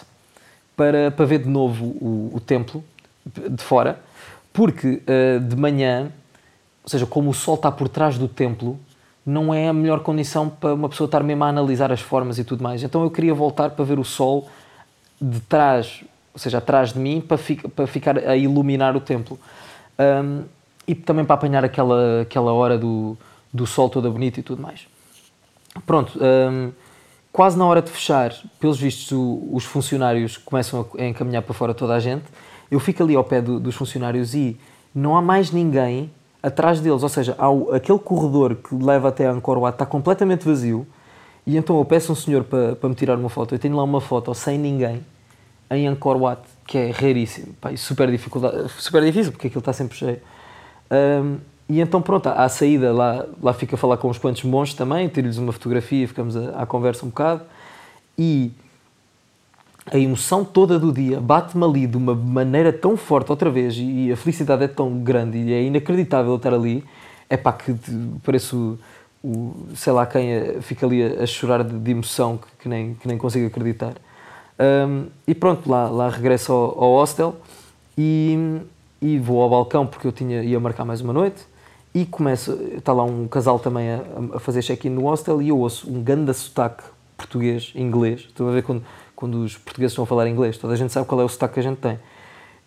para, 0.76 1.12
para 1.12 1.26
ver 1.26 1.40
de 1.40 1.50
novo 1.50 1.86
o, 1.86 2.32
o 2.34 2.40
templo 2.40 2.84
de 3.26 3.64
fora, 3.64 4.00
porque 4.52 5.02
uh, 5.04 5.40
de 5.40 5.56
manhã, 5.56 6.12
ou 6.84 6.90
seja, 6.90 7.06
como 7.06 7.30
o 7.30 7.34
sol 7.34 7.56
está 7.56 7.72
por 7.72 7.88
trás 7.88 8.18
do 8.18 8.28
templo, 8.28 8.80
não 9.26 9.54
é 9.54 9.68
a 9.68 9.74
melhor 9.74 10.00
condição 10.00 10.50
para 10.50 10.74
uma 10.74 10.90
pessoa 10.90 11.06
estar 11.06 11.22
mesmo 11.22 11.44
a 11.44 11.50
analisar 11.50 11.92
as 11.92 12.02
formas 12.02 12.40
e 12.40 12.44
tudo 12.44 12.64
mais. 12.64 12.82
Então 12.82 13.04
eu 13.04 13.12
queria 13.12 13.34
voltar 13.34 13.70
para 13.72 13.86
ver 13.86 14.00
o 14.00 14.04
sol 14.04 14.50
de 15.22 15.40
trás 15.42 16.04
ou 16.34 16.40
seja, 16.40 16.58
atrás 16.60 16.94
de 16.94 17.00
mim, 17.00 17.22
para, 17.22 17.38
fi 17.38 17.56
para 17.56 17.88
ficar 17.88 18.18
a 18.18 18.36
iluminar 18.36 18.96
o 18.96 19.00
templo. 19.00 19.40
Um, 19.98 20.44
e 20.88 20.96
também 20.96 21.24
para 21.26 21.36
apanhar 21.36 21.64
aquela, 21.64 22.22
aquela 22.22 22.52
hora 22.54 22.78
do, 22.78 23.18
do 23.54 23.68
sol 23.68 23.90
toda 23.90 24.10
bonita 24.10 24.40
e 24.40 24.44
tudo 24.44 24.62
mais. 24.62 24.88
Pronto, 25.86 26.18
um, 26.20 26.72
quase 27.32 27.58
na 27.58 27.66
hora 27.66 27.82
de 27.82 27.92
fechar, 27.92 28.34
pelos 28.60 28.80
vistos, 28.80 29.12
o, 29.12 29.50
os 29.52 29.64
funcionários 29.66 30.38
começam 30.38 30.86
a 30.98 31.04
encaminhar 31.06 31.44
para 31.44 31.54
fora 31.54 31.74
toda 31.74 31.94
a 31.94 32.00
gente. 32.00 32.24
Eu 32.72 32.80
fico 32.80 33.04
ali 33.04 33.16
ao 33.16 33.24
pé 33.24 33.42
do, 33.42 33.60
dos 33.60 33.76
funcionários 33.76 34.34
e 34.34 34.58
não 34.94 35.16
há 35.16 35.22
mais 35.22 35.52
ninguém 35.52 36.10
atrás 36.42 36.80
deles, 36.80 37.04
ou 37.04 37.10
seja, 37.10 37.36
o- 37.48 37.72
aquele 37.74 38.00
corredor 38.00 38.56
que 38.56 38.74
leva 38.74 39.10
até 39.10 39.28
Angkor 39.28 39.58
Wat 39.60 39.76
está 39.76 39.86
completamente 39.86 40.46
vazio 40.46 40.88
e 41.46 41.58
então 41.58 41.78
eu 41.78 41.86
peço 41.86 42.12
um 42.12 42.16
senhor 42.16 42.44
para, 42.46 42.76
para 42.76 42.90
me 42.90 42.96
tirar 42.96 43.18
uma 43.18 43.30
foto. 43.30 43.54
Eu 43.54 43.60
tenho 43.60 43.76
lá 43.76 43.84
uma 43.84 44.02
foto 44.02 44.34
sem 44.34 44.58
ninguém 44.58 45.02
em 45.70 45.88
Angkor 45.88 46.18
Wat, 46.18 46.42
que 46.66 46.78
é 46.78 46.92
raríssimo, 46.92 47.54
pá, 47.62 47.76
super, 47.76 48.10
super 48.70 49.04
difícil 49.04 49.32
porque 49.32 49.48
aquilo 49.48 49.60
está 49.60 49.74
sempre 49.74 49.98
cheio. 49.98 50.20
Ahm, 50.90 51.38
e 51.70 51.80
então 51.80 52.02
pronto, 52.02 52.28
à, 52.28 52.50
saída 52.50 52.92
lá, 52.92 53.26
lá 53.42 53.54
fico 53.54 53.76
a 53.76 53.78
falar 53.78 53.98
com 53.98 54.10
uns 54.10 54.18
quantos 54.18 54.44
monges 54.44 54.74
também, 54.74 55.08
tiro-lhes 55.08 55.38
uma 55.38 55.52
fotografia, 55.52 56.08
ficamos 56.08 56.36
à 56.36 56.66
conversa 56.66 57.06
um 57.06 57.10
bocado 57.10 57.44
e 58.18 58.52
a 59.92 59.98
emoção 59.98 60.44
toda 60.44 60.80
do 60.80 60.92
dia 60.92 61.20
bate-me 61.20 61.64
ali 61.64 61.88
de 61.88 61.98
uma 61.98 62.16
maneira 62.16 62.74
tão 62.74 62.98
forte 62.98 63.30
outra 63.32 63.50
vez 63.50 63.76
e 63.78 64.12
a 64.12 64.18
felicidade 64.18 64.64
é 64.64 64.68
tão 64.68 65.00
grande 65.00 65.38
e 65.38 65.54
é 65.54 65.64
inacreditável 65.64 66.36
estar 66.36 66.54
ali. 66.54 66.84
É 67.30 67.38
pá, 67.38 67.54
que 67.54 67.76
pareço 68.24 68.80
o, 69.24 69.54
sei 69.76 69.94
lá 69.94 70.06
quem 70.06 70.32
é, 70.32 70.62
fica 70.62 70.86
ali 70.86 71.04
a, 71.04 71.26
chorar 71.26 71.64
de, 71.64 71.92
emoção 71.92 72.40
que 72.60 72.70
nem, 72.70 72.96
que 72.96 73.08
nem 73.08 73.18
consigo 73.18 73.48
acreditar. 73.48 73.94
Hum, 74.60 75.06
e 75.26 75.34
pronto, 75.34 75.70
lá, 75.70 75.88
lá 75.88 76.10
regresso 76.10 76.52
ao, 76.52 76.84
ao 76.84 76.92
hostel 76.96 77.38
e, 77.98 78.60
e 79.02 79.18
vou 79.18 79.42
ao 79.42 79.50
balcão 79.50 79.88
porque 79.88 80.06
eu 80.06 80.12
tinha, 80.12 80.44
ia 80.44 80.60
marcar 80.60 80.84
mais 80.84 81.00
uma 81.00 81.14
noite 81.14 81.46
e 81.96 82.06
começo, 82.06 82.52
está 82.76 82.92
lá 82.92 83.04
um 83.04 83.26
casal 83.26 83.58
também 83.58 83.90
a, 83.90 84.02
a 84.36 84.40
fazer 84.40 84.62
check-in 84.62 84.90
no 84.90 85.04
hostel 85.04 85.42
e 85.42 85.48
eu 85.48 85.58
ouço 85.58 85.90
um 85.90 86.04
ganda 86.04 86.34
sotaque 86.34 86.84
português, 87.18 87.72
inglês. 87.76 88.22
Estou 88.22 88.50
a 88.50 88.52
ver 88.52 88.64
quando, 88.64 88.84
quando 89.16 89.36
os 89.44 89.58
portugueses 89.58 89.94
estão 89.94 90.04
a 90.04 90.08
falar 90.08 90.28
inglês, 90.28 90.58
toda 90.58 90.74
a 90.74 90.78
gente 90.78 90.92
sabe 90.92 91.08
qual 91.08 91.22
é 91.22 91.24
o 91.24 91.30
sotaque 91.30 91.56
que 91.56 91.60
a 91.60 91.64
gente 91.64 91.78
tem. 91.78 92.00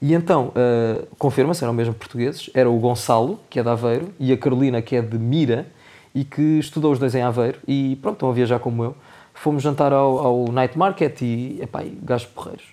E 0.00 0.14
então, 0.14 0.48
uh, 0.48 1.06
confirma-se, 1.16 1.62
eram 1.62 1.72
mesmo 1.72 1.94
portugueses, 1.94 2.50
era 2.52 2.68
o 2.68 2.76
Gonçalo, 2.78 3.38
que 3.48 3.60
é 3.60 3.62
de 3.62 3.68
Aveiro, 3.68 4.08
e 4.18 4.32
a 4.32 4.36
Carolina, 4.36 4.82
que 4.82 4.96
é 4.96 5.00
de 5.00 5.16
Mira, 5.16 5.66
e 6.14 6.24
que 6.24 6.58
estudou 6.58 6.90
os 6.90 6.98
dois 6.98 7.14
em 7.14 7.22
Aveiro, 7.22 7.58
e 7.68 7.96
pronto, 8.02 8.16
estão 8.16 8.30
a 8.30 8.32
viajar 8.32 8.58
como 8.58 8.82
eu. 8.82 8.96
Fomos 9.34 9.62
jantar 9.62 9.92
ao, 9.92 10.18
ao 10.18 10.52
Night 10.52 10.78
Market 10.78 11.20
e, 11.22 11.58
epá, 11.60 11.82
e 11.82 11.98
gajos 12.02 12.28
porreiros. 12.28 12.64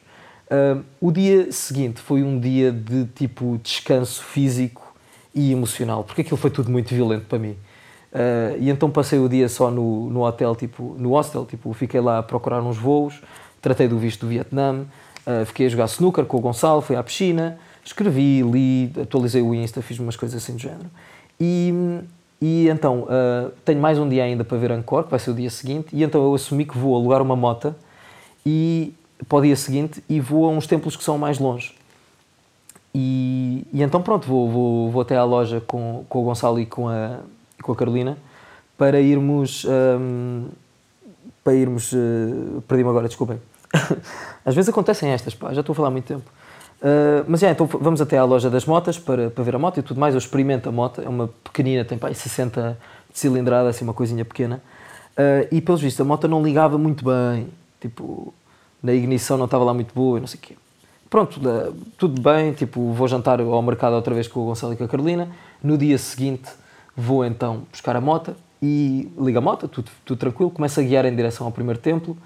Uh, 0.49 0.83
o 0.99 1.11
dia 1.11 1.51
seguinte 1.51 2.01
foi 2.01 2.23
um 2.23 2.39
dia 2.39 2.71
de 2.71 3.05
tipo 3.05 3.59
descanso 3.61 4.23
físico 4.23 4.95
e 5.33 5.51
emocional, 5.51 6.03
porque 6.03 6.21
aquilo 6.21 6.37
foi 6.37 6.49
tudo 6.49 6.71
muito 6.71 6.93
violento 6.93 7.25
para 7.25 7.37
mim. 7.37 7.55
Uh, 8.11 8.57
e 8.59 8.69
então 8.69 8.89
passei 8.89 9.19
o 9.19 9.29
dia 9.29 9.47
só 9.47 9.69
no, 9.69 10.09
no 10.09 10.25
hotel, 10.25 10.55
tipo, 10.55 10.95
no 10.97 11.11
hostel, 11.11 11.45
tipo, 11.45 11.71
fiquei 11.73 12.01
lá 12.01 12.17
a 12.17 12.23
procurar 12.23 12.61
uns 12.61 12.77
voos, 12.77 13.21
tratei 13.61 13.87
do 13.87 13.99
visto 13.99 14.21
do 14.21 14.27
Vietnã, 14.27 14.85
uh, 15.27 15.45
fiquei 15.45 15.67
a 15.67 15.69
jogar 15.69 15.85
snooker 15.85 16.25
com 16.25 16.37
o 16.37 16.39
Gonçalo, 16.39 16.81
fui 16.81 16.95
à 16.95 17.03
piscina, 17.03 17.59
escrevi, 17.85 18.41
li, 18.41 18.91
atualizei 18.99 19.43
o 19.43 19.53
Insta, 19.53 19.83
fiz 19.83 19.99
umas 19.99 20.15
coisas 20.15 20.41
assim 20.41 20.53
do 20.53 20.59
género. 20.59 20.89
E, 21.39 22.01
e 22.41 22.67
então, 22.69 23.01
uh, 23.01 23.51
tenho 23.65 23.81
mais 23.81 23.97
um 23.97 24.07
dia 24.07 24.23
ainda 24.23 24.43
para 24.43 24.57
ver 24.57 24.71
Angkor, 24.71 25.03
que 25.03 25.11
vai 25.11 25.19
ser 25.19 25.31
o 25.31 25.33
dia 25.33 25.49
seguinte, 25.49 25.87
e 25.93 26.03
então 26.03 26.23
eu 26.23 26.33
assumi 26.33 26.65
que 26.65 26.77
vou 26.77 26.95
alugar 26.95 27.21
uma 27.21 27.35
moto 27.35 27.75
e, 28.45 28.93
para 29.27 29.37
o 29.37 29.41
dia 29.41 29.55
seguinte 29.55 30.03
e 30.07 30.19
vou 30.19 30.45
a 30.45 30.49
uns 30.49 30.65
templos 30.65 30.95
que 30.95 31.03
são 31.03 31.17
mais 31.17 31.39
longe. 31.39 31.75
E, 32.93 33.67
e 33.71 33.83
então 33.83 34.01
pronto, 34.01 34.27
vou, 34.27 34.49
vou, 34.49 34.91
vou 34.91 35.01
até 35.01 35.15
à 35.15 35.23
loja 35.23 35.61
com, 35.61 36.05
com 36.09 36.19
o 36.21 36.23
Gonçalo 36.23 36.59
e 36.59 36.65
com 36.65 36.87
a, 36.87 37.19
com 37.61 37.71
a 37.71 37.75
Carolina 37.75 38.17
para 38.77 38.99
irmos. 38.99 39.65
hum, 39.65 40.47
para 41.43 41.53
irmos. 41.53 41.91
Uh, 41.93 42.61
Perdi-me 42.67 42.89
agora, 42.89 43.07
desculpem. 43.07 43.39
Às 44.45 44.55
vezes 44.55 44.69
acontecem 44.69 45.09
estas, 45.09 45.33
pá, 45.33 45.53
já 45.53 45.61
estou 45.61 45.73
a 45.73 45.75
falar 45.75 45.87
há 45.89 45.91
muito 45.91 46.05
tempo. 46.05 46.29
Uh, 46.81 47.25
mas 47.27 47.43
é, 47.43 47.51
então 47.51 47.65
vamos 47.65 47.99
até 47.99 48.17
à 48.17 48.23
loja 48.23 48.49
das 48.49 48.65
motas 48.65 48.97
para, 48.97 49.29
para 49.29 49.43
ver 49.43 49.55
a 49.55 49.59
moto 49.59 49.79
e 49.79 49.83
tudo 49.83 49.99
mais. 49.99 50.13
Eu 50.13 50.17
experimento 50.17 50.69
a 50.69 50.71
moto, 50.71 51.01
é 51.01 51.09
uma 51.09 51.27
pequenina, 51.43 51.83
tem 51.83 51.97
pá, 51.97 52.07
aí 52.07 52.15
60 52.15 52.77
de 53.11 53.19
cilindrada, 53.19 53.69
assim, 53.69 53.83
uma 53.83 53.93
coisinha 53.93 54.23
pequena. 54.23 54.61
Uh, 55.11 55.47
e 55.51 55.61
pelos 55.61 55.81
vistos, 55.81 55.99
a 55.99 56.05
moto 56.05 56.27
não 56.27 56.41
ligava 56.41 56.77
muito 56.77 57.03
bem, 57.03 57.47
tipo, 57.81 58.33
na 58.81 58.93
ignição 58.93 59.37
não 59.37 59.45
estava 59.45 59.65
lá 59.65 59.73
muito 59.73 59.93
boa 59.93 60.17
e 60.17 60.21
não 60.21 60.27
sei 60.27 60.39
o 60.39 60.41
quê. 60.41 60.55
Pronto, 61.09 61.37
uh, 61.39 61.75
tudo 61.97 62.21
bem, 62.21 62.53
tipo, 62.53 62.93
vou 62.93 63.07
jantar 63.07 63.41
ao 63.41 63.61
mercado 63.61 63.93
outra 63.93 64.13
vez 64.13 64.27
com 64.27 64.39
o 64.39 64.45
Gonçalo 64.45 64.73
e 64.73 64.77
com 64.77 64.85
a 64.85 64.87
Carolina. 64.87 65.27
No 65.61 65.77
dia 65.77 65.97
seguinte 65.97 66.49
vou 66.95 67.25
então 67.25 67.63
buscar 67.71 67.95
a 67.95 68.01
moto 68.01 68.35
e 68.61 69.11
ligo 69.17 69.37
a 69.37 69.41
moto, 69.41 69.67
tudo, 69.67 69.89
tudo 70.05 70.17
tranquilo, 70.17 70.49
começo 70.51 70.79
a 70.79 70.83
guiar 70.83 71.05
em 71.05 71.15
direção 71.15 71.45
ao 71.45 71.51
primeiro 71.51 71.79
templo 71.79 72.17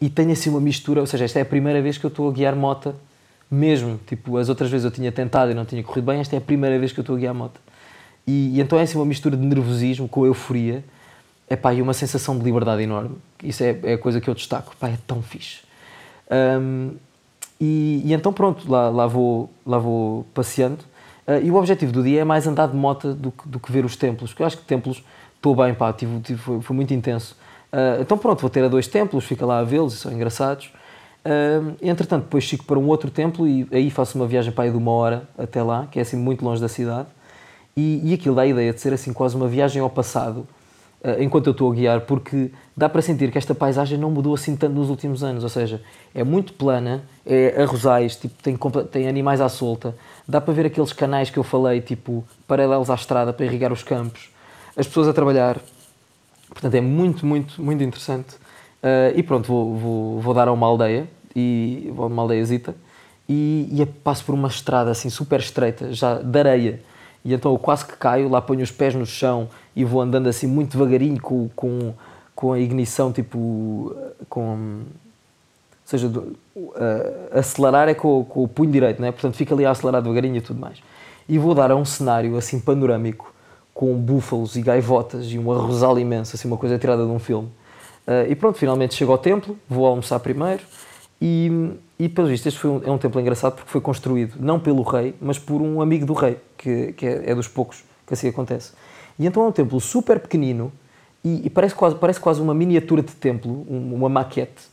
e 0.00 0.08
tenho 0.08 0.32
assim 0.32 0.50
uma 0.50 0.60
mistura, 0.60 1.00
ou 1.00 1.06
seja, 1.06 1.24
esta 1.24 1.38
é 1.38 1.42
a 1.42 1.44
primeira 1.44 1.80
vez 1.80 1.98
que 1.98 2.04
eu 2.04 2.08
estou 2.08 2.28
a 2.28 2.32
guiar 2.32 2.56
moto 2.56 2.94
mesmo, 3.52 4.00
tipo, 4.06 4.38
as 4.38 4.48
outras 4.48 4.70
vezes 4.70 4.86
eu 4.86 4.90
tinha 4.90 5.12
tentado 5.12 5.50
e 5.50 5.54
não 5.54 5.66
tinha 5.66 5.82
corrido 5.82 6.06
bem, 6.06 6.20
esta 6.20 6.34
é 6.34 6.38
a 6.38 6.40
primeira 6.40 6.78
vez 6.78 6.90
que 6.90 6.98
eu 6.98 7.02
estou 7.02 7.16
a 7.16 7.18
guiar 7.18 7.34
moto. 7.34 7.60
E, 8.26 8.56
e 8.56 8.60
então 8.60 8.78
é 8.78 8.82
assim 8.82 8.96
uma 8.96 9.04
mistura 9.04 9.36
de 9.36 9.44
nervosismo 9.44 10.08
com 10.08 10.24
euforia, 10.24 10.82
epá, 11.50 11.74
e 11.74 11.82
uma 11.82 11.92
sensação 11.92 12.38
de 12.38 12.44
liberdade 12.44 12.82
enorme. 12.82 13.16
Isso 13.42 13.62
é, 13.62 13.78
é 13.82 13.92
a 13.92 13.98
coisa 13.98 14.22
que 14.22 14.30
eu 14.30 14.34
destaco, 14.34 14.74
pá, 14.80 14.88
é 14.88 14.96
tão 15.06 15.20
fixe. 15.20 15.60
Um, 16.30 16.92
e, 17.60 18.00
e, 18.06 18.14
então 18.14 18.32
pronto, 18.32 18.70
lá, 18.70 18.88
lá, 18.88 19.06
vou, 19.06 19.50
lá 19.66 19.76
vou 19.76 20.24
passeando. 20.32 20.82
Uh, 21.26 21.44
e 21.44 21.50
o 21.50 21.56
objetivo 21.56 21.92
do 21.92 22.02
dia 22.02 22.22
é 22.22 22.24
mais 22.24 22.46
andar 22.46 22.68
de 22.68 22.74
moto 22.74 23.12
do 23.12 23.30
que, 23.30 23.48
do 23.48 23.60
que 23.60 23.70
ver 23.70 23.84
os 23.84 23.96
templos, 23.96 24.30
porque 24.30 24.42
eu 24.42 24.46
acho 24.46 24.56
que 24.56 24.64
templos 24.64 25.04
estou 25.36 25.54
bem, 25.54 25.74
pá, 25.74 25.92
tive, 25.92 26.20
tive, 26.20 26.40
foi, 26.40 26.62
foi 26.62 26.74
muito 26.74 26.94
intenso. 26.94 27.36
Uh, 27.70 28.00
então 28.00 28.16
pronto, 28.16 28.40
vou 28.40 28.48
ter 28.48 28.64
a 28.64 28.68
dois 28.68 28.88
templos, 28.88 29.24
fica 29.24 29.44
lá 29.44 29.58
a 29.58 29.62
vê-los, 29.62 29.92
são 29.92 30.10
engraçados. 30.10 30.72
Uh, 31.24 31.76
entretanto, 31.80 32.24
depois 32.24 32.44
fico 32.48 32.64
para 32.64 32.78
um 32.78 32.88
outro 32.88 33.08
templo 33.08 33.46
e 33.46 33.66
aí 33.70 33.90
faço 33.90 34.18
uma 34.18 34.26
viagem 34.26 34.52
para 34.52 34.64
aí 34.64 34.70
de 34.70 34.76
uma 34.76 34.90
hora 34.90 35.28
até 35.38 35.62
lá, 35.62 35.86
que 35.90 35.98
é 35.98 36.02
assim 36.02 36.16
muito 36.16 36.44
longe 36.44 36.60
da 36.60 36.68
cidade. 36.68 37.08
E, 37.76 38.00
e 38.10 38.14
aquilo 38.14 38.34
dá 38.34 38.42
a 38.42 38.46
ideia 38.46 38.72
de 38.72 38.80
ser 38.80 38.92
assim 38.92 39.12
quase 39.12 39.36
uma 39.36 39.46
viagem 39.46 39.80
ao 39.80 39.88
passado, 39.88 40.46
uh, 41.00 41.20
enquanto 41.22 41.46
eu 41.46 41.52
estou 41.52 41.70
a 41.70 41.74
guiar, 41.74 42.00
porque 42.02 42.50
dá 42.76 42.88
para 42.88 43.00
sentir 43.00 43.30
que 43.30 43.38
esta 43.38 43.54
paisagem 43.54 43.96
não 43.96 44.10
mudou 44.10 44.34
assim 44.34 44.56
tanto 44.56 44.74
nos 44.74 44.90
últimos 44.90 45.22
anos, 45.22 45.44
ou 45.44 45.48
seja, 45.48 45.80
é 46.12 46.24
muito 46.24 46.54
plana, 46.54 47.04
é 47.24 47.62
arrozais, 47.62 48.16
tipo, 48.16 48.34
tem, 48.42 48.58
tem 48.90 49.08
animais 49.08 49.40
à 49.40 49.48
solta, 49.48 49.94
dá 50.26 50.40
para 50.40 50.52
ver 50.52 50.66
aqueles 50.66 50.92
canais 50.92 51.30
que 51.30 51.38
eu 51.38 51.44
falei, 51.44 51.80
tipo, 51.80 52.24
paralelos 52.48 52.90
à 52.90 52.94
estrada 52.94 53.32
para 53.32 53.46
irrigar 53.46 53.72
os 53.72 53.84
campos, 53.84 54.28
as 54.76 54.88
pessoas 54.88 55.06
a 55.06 55.12
trabalhar, 55.12 55.60
portanto 56.48 56.74
é 56.74 56.80
muito, 56.80 57.24
muito, 57.24 57.62
muito 57.62 57.82
interessante. 57.82 58.41
Uh, 58.82 59.16
e 59.16 59.22
pronto, 59.22 59.46
vou, 59.46 59.76
vou, 59.76 60.20
vou 60.20 60.34
dar 60.34 60.48
a 60.48 60.52
uma 60.52 60.66
aldeia, 60.66 61.08
e 61.36 61.90
vou 61.94 62.04
a 62.04 62.08
uma 62.08 62.22
aldeiazita, 62.22 62.74
e, 63.28 63.68
e 63.70 63.86
passo 63.86 64.24
por 64.24 64.34
uma 64.34 64.48
estrada 64.48 64.90
assim 64.90 65.08
super 65.08 65.38
estreita, 65.38 65.92
já 65.92 66.14
de 66.16 66.38
areia, 66.38 66.80
e 67.24 67.32
então 67.32 67.52
eu 67.52 67.58
quase 67.58 67.86
que 67.86 67.96
caio, 67.96 68.28
lá 68.28 68.40
ponho 68.40 68.62
os 68.62 68.70
pés 68.70 68.94
no 68.94 69.06
chão 69.06 69.48
e 69.76 69.84
vou 69.84 70.00
andando 70.00 70.28
assim 70.28 70.46
muito 70.46 70.72
devagarinho 70.72 71.20
com, 71.20 71.48
com, 71.54 71.94
com 72.34 72.52
a 72.52 72.58
ignição, 72.58 73.12
tipo, 73.12 73.94
com... 74.28 74.80
Ou 74.82 75.98
seja, 75.98 76.08
do, 76.08 76.36
uh, 76.56 76.76
acelerar 77.32 77.88
é 77.88 77.94
com, 77.94 78.24
com, 78.24 78.44
o 78.44 78.48
punho 78.48 78.70
direito, 78.70 79.00
não 79.00 79.08
é? 79.08 79.12
Portanto, 79.12 79.36
fica 79.36 79.54
ali 79.54 79.64
a 79.64 79.70
acelerar 79.70 80.00
devagarinho 80.00 80.36
e 80.36 80.40
tudo 80.40 80.58
mais. 80.58 80.78
E 81.28 81.38
vou 81.38 81.54
dar 81.54 81.70
a 81.70 81.76
um 81.76 81.84
cenário 81.84 82.36
assim 82.36 82.58
panorâmico, 82.58 83.32
com 83.74 83.94
búfalos 83.94 84.56
e 84.56 84.62
gaivotas 84.62 85.26
e 85.26 85.38
um 85.38 85.52
arrozal 85.52 85.98
imenso, 85.98 86.34
assim 86.34 86.48
uma 86.48 86.56
coisa 86.56 86.78
tirada 86.78 87.04
de 87.04 87.10
um 87.10 87.18
filme. 87.18 87.48
Uh, 88.06 88.30
e 88.30 88.34
pronto, 88.34 88.58
finalmente 88.58 88.94
chego 88.94 89.12
ao 89.12 89.18
templo, 89.18 89.56
vou 89.68 89.86
almoçar 89.86 90.18
primeiro 90.18 90.62
e, 91.20 91.70
e 92.00 92.08
pelo 92.08 92.26
visto 92.26 92.48
este 92.48 92.58
foi 92.58 92.68
um, 92.68 92.82
é 92.84 92.90
um 92.90 92.98
templo 92.98 93.20
engraçado 93.20 93.54
porque 93.54 93.70
foi 93.70 93.80
construído 93.80 94.34
não 94.40 94.58
pelo 94.58 94.82
rei, 94.82 95.14
mas 95.20 95.38
por 95.38 95.62
um 95.62 95.80
amigo 95.80 96.04
do 96.04 96.12
rei, 96.12 96.36
que, 96.58 96.92
que 96.94 97.06
é, 97.06 97.30
é, 97.30 97.34
dos 97.34 97.46
poucos 97.46 97.84
que 98.04 98.12
assim 98.12 98.28
acontece. 98.28 98.72
E 99.16 99.24
então 99.24 99.44
é 99.44 99.46
um 99.46 99.52
templo 99.52 99.80
super 99.80 100.18
pequenino 100.18 100.72
e, 101.24 101.46
e 101.46 101.50
parece, 101.50 101.76
quase, 101.76 101.94
parece 101.94 102.18
quase 102.18 102.40
uma 102.40 102.52
miniatura 102.52 103.02
de 103.02 103.12
templo, 103.12 103.64
um, 103.70 103.94
uma 103.94 104.08
maquete. 104.08 104.72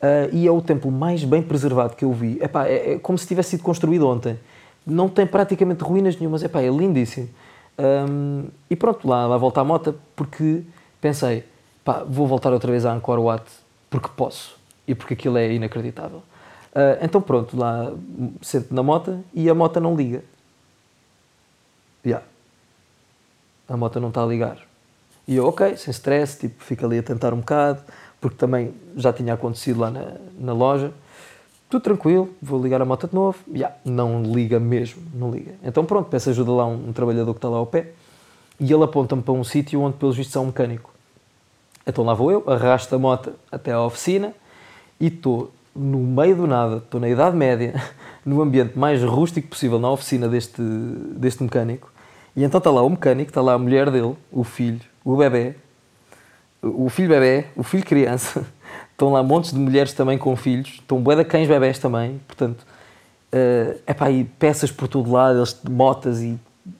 Uh, 0.00 0.32
e 0.32 0.46
é 0.46 0.50
o 0.52 0.62
templo 0.62 0.92
mais 0.92 1.24
bem 1.24 1.42
preservado 1.42 1.96
que 1.96 2.04
eu 2.04 2.12
vi. 2.12 2.38
Epá, 2.40 2.68
é, 2.68 2.92
é 2.92 2.98
como 3.00 3.18
se 3.18 3.26
tivesse 3.26 3.50
sido 3.50 3.64
construído 3.64 4.06
ontem. 4.06 4.38
Não 4.86 5.08
tem 5.08 5.26
praticamente 5.26 5.82
ruínas 5.82 6.16
nenhumas, 6.16 6.44
Epá, 6.44 6.62
é 6.62 6.68
lindíssimo. 6.68 7.28
Um, 7.76 8.44
e 8.70 8.76
pronto, 8.76 9.08
lá, 9.08 9.26
lá 9.26 9.36
volto 9.36 9.58
à 9.58 9.64
moto 9.64 9.94
porque 10.14 10.62
pensei, 11.00 11.44
pá, 11.88 12.04
vou 12.06 12.26
voltar 12.26 12.52
outra 12.52 12.70
vez 12.70 12.84
a 12.84 12.92
Angkor 12.92 13.18
Wat 13.18 13.50
porque 13.88 14.10
posso 14.14 14.58
e 14.86 14.94
porque 14.94 15.14
aquilo 15.14 15.38
é 15.38 15.50
inacreditável. 15.54 16.18
Uh, 16.18 17.00
então 17.00 17.18
pronto, 17.18 17.56
lá 17.56 17.90
sento 18.42 18.74
na 18.74 18.82
moto 18.82 19.24
e 19.32 19.48
a 19.48 19.54
moto 19.54 19.80
não 19.80 19.96
liga. 19.96 20.22
Yeah. 22.04 22.26
A 23.66 23.74
moto 23.74 23.98
não 24.00 24.08
está 24.08 24.22
a 24.22 24.26
ligar. 24.26 24.58
E 25.26 25.36
eu, 25.36 25.46
ok, 25.46 25.78
sem 25.78 25.90
stress, 25.90 26.38
tipo, 26.38 26.62
fico 26.62 26.84
ali 26.84 26.98
a 26.98 27.02
tentar 27.02 27.32
um 27.32 27.38
bocado, 27.38 27.80
porque 28.20 28.36
também 28.36 28.74
já 28.94 29.10
tinha 29.10 29.32
acontecido 29.32 29.80
lá 29.80 29.90
na, 29.90 30.12
na 30.38 30.52
loja. 30.52 30.92
Tudo 31.70 31.82
tranquilo, 31.82 32.28
vou 32.42 32.62
ligar 32.62 32.82
a 32.82 32.84
moto 32.84 33.08
de 33.08 33.14
novo. 33.14 33.38
Yeah, 33.50 33.74
não 33.82 34.22
liga 34.22 34.60
mesmo, 34.60 35.02
não 35.14 35.30
liga. 35.30 35.54
Então 35.62 35.86
pronto, 35.86 36.10
peço 36.10 36.28
ajuda 36.28 36.52
lá 36.52 36.64
a 36.64 36.66
um, 36.66 36.90
um 36.90 36.92
trabalhador 36.92 37.32
que 37.32 37.38
está 37.38 37.48
lá 37.48 37.56
ao 37.56 37.66
pé 37.66 37.92
e 38.60 38.70
ele 38.70 38.84
aponta-me 38.84 39.22
para 39.22 39.32
um 39.32 39.42
sítio 39.42 39.80
onde, 39.80 39.96
pelos 39.96 40.16
vistos, 40.16 40.36
é 40.36 40.40
um 40.40 40.46
mecânico. 40.46 40.97
Então 41.88 42.04
lá 42.04 42.12
vou 42.12 42.30
eu, 42.30 42.44
arrasto 42.46 42.94
a 42.94 42.98
moto 42.98 43.32
até 43.50 43.72
à 43.72 43.82
oficina 43.82 44.34
e 45.00 45.06
estou 45.06 45.50
no 45.74 45.98
meio 45.98 46.36
do 46.36 46.46
nada, 46.46 46.76
estou 46.76 47.00
na 47.00 47.08
Idade 47.08 47.34
Média, 47.34 47.82
no 48.26 48.42
ambiente 48.42 48.78
mais 48.78 49.02
rústico 49.02 49.48
possível, 49.48 49.78
na 49.78 49.90
oficina 49.90 50.28
deste, 50.28 50.60
deste 50.60 51.42
mecânico. 51.42 51.90
E 52.36 52.44
então 52.44 52.58
está 52.58 52.70
lá 52.70 52.82
o 52.82 52.90
mecânico, 52.90 53.30
está 53.30 53.40
lá 53.40 53.54
a 53.54 53.58
mulher 53.58 53.90
dele, 53.90 54.14
o 54.30 54.44
filho, 54.44 54.80
o 55.02 55.16
bebê, 55.16 55.54
o 56.62 56.90
filho 56.90 57.08
bebê, 57.08 57.46
o 57.56 57.62
filho 57.62 57.84
criança. 57.84 58.44
Estão 58.92 59.12
lá 59.12 59.22
montes 59.22 59.52
de 59.52 59.58
mulheres 59.58 59.92
também 59.92 60.18
com 60.18 60.34
filhos, 60.34 60.70
estão 60.80 61.00
bué 61.00 61.14
de 61.14 61.24
cães 61.24 61.46
bebés 61.46 61.78
também, 61.78 62.20
portanto, 62.26 62.66
uh, 63.32 63.80
epá, 63.86 64.06
peças 64.40 64.72
por 64.72 64.88
todo 64.88 65.12
lado, 65.12 65.38
eles 65.38 65.56
motas 65.70 66.20
e 66.20 66.36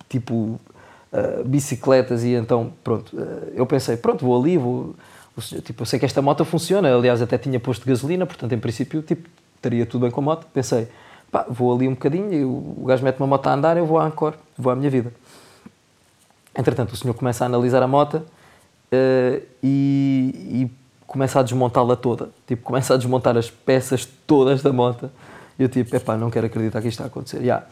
tipo 0.08 0.58
uh, 1.12 1.44
bicicletas 1.44 2.24
e 2.24 2.34
então, 2.34 2.72
pronto, 2.82 3.16
uh, 3.16 3.52
eu 3.54 3.66
pensei, 3.66 3.96
pronto, 3.96 4.24
vou 4.24 4.40
ali, 4.40 4.56
vou, 4.56 4.94
tipo, 5.64 5.82
eu 5.82 5.86
sei 5.86 5.98
que 5.98 6.04
esta 6.04 6.22
moto 6.22 6.44
funciona, 6.44 6.94
aliás 6.94 7.22
até 7.22 7.38
tinha 7.38 7.58
posto 7.58 7.86
gasolina, 7.86 8.26
portanto 8.26 8.52
em 8.52 8.58
princípio, 8.58 9.02
tipo, 9.02 9.28
estaria 9.56 9.84
tudo 9.86 10.02
bem 10.02 10.10
com 10.10 10.20
a 10.20 10.24
moto, 10.24 10.46
pensei, 10.52 10.88
pá, 11.30 11.46
vou 11.48 11.74
ali 11.74 11.88
um 11.88 11.92
bocadinho, 11.92 12.32
e 12.32 12.44
o 12.44 12.84
gajo 12.86 13.04
mete 13.04 13.18
uma 13.18 13.26
moto 13.26 13.46
a 13.46 13.54
andar, 13.54 13.76
eu 13.76 13.86
vou 13.86 13.98
à 13.98 14.06
Ancor, 14.06 14.34
vou 14.56 14.72
à 14.72 14.76
minha 14.76 14.90
vida. 14.90 15.12
Entretanto, 16.56 16.92
o 16.92 16.96
senhor 16.96 17.14
começa 17.14 17.44
a 17.44 17.46
analisar 17.46 17.82
a 17.82 17.86
moto 17.86 18.14
uh, 18.16 19.42
e, 19.62 20.64
e, 20.64 20.70
começa 21.06 21.38
a 21.38 21.42
desmontá-la 21.42 21.94
toda. 21.94 22.30
Tipo, 22.46 22.62
começa 22.64 22.94
a 22.94 22.96
desmontar 22.96 23.36
as 23.36 23.48
peças 23.48 24.06
todas 24.26 24.60
da 24.60 24.72
moto. 24.72 25.08
E 25.56 25.62
eu 25.62 25.68
tipo, 25.68 25.94
epá, 25.94 26.16
não 26.16 26.30
quero 26.30 26.46
acreditar 26.46 26.82
que 26.82 26.88
isto 26.88 26.96
está 26.96 27.04
a 27.04 27.06
acontecer. 27.06 27.40
Yeah. 27.40 27.64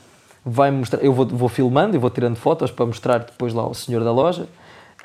Vai 0.49 0.70
mostrar, 0.70 1.03
eu 1.03 1.12
vou, 1.12 1.26
vou 1.26 1.49
filmando 1.49 1.97
e 1.97 1.99
vou 1.99 2.09
tirando 2.09 2.36
fotos 2.36 2.70
para 2.70 2.86
mostrar 2.86 3.18
depois 3.18 3.53
lá 3.53 3.64
ao 3.64 3.74
senhor 3.74 4.05
da 4.05 4.12
loja. 4.12 4.47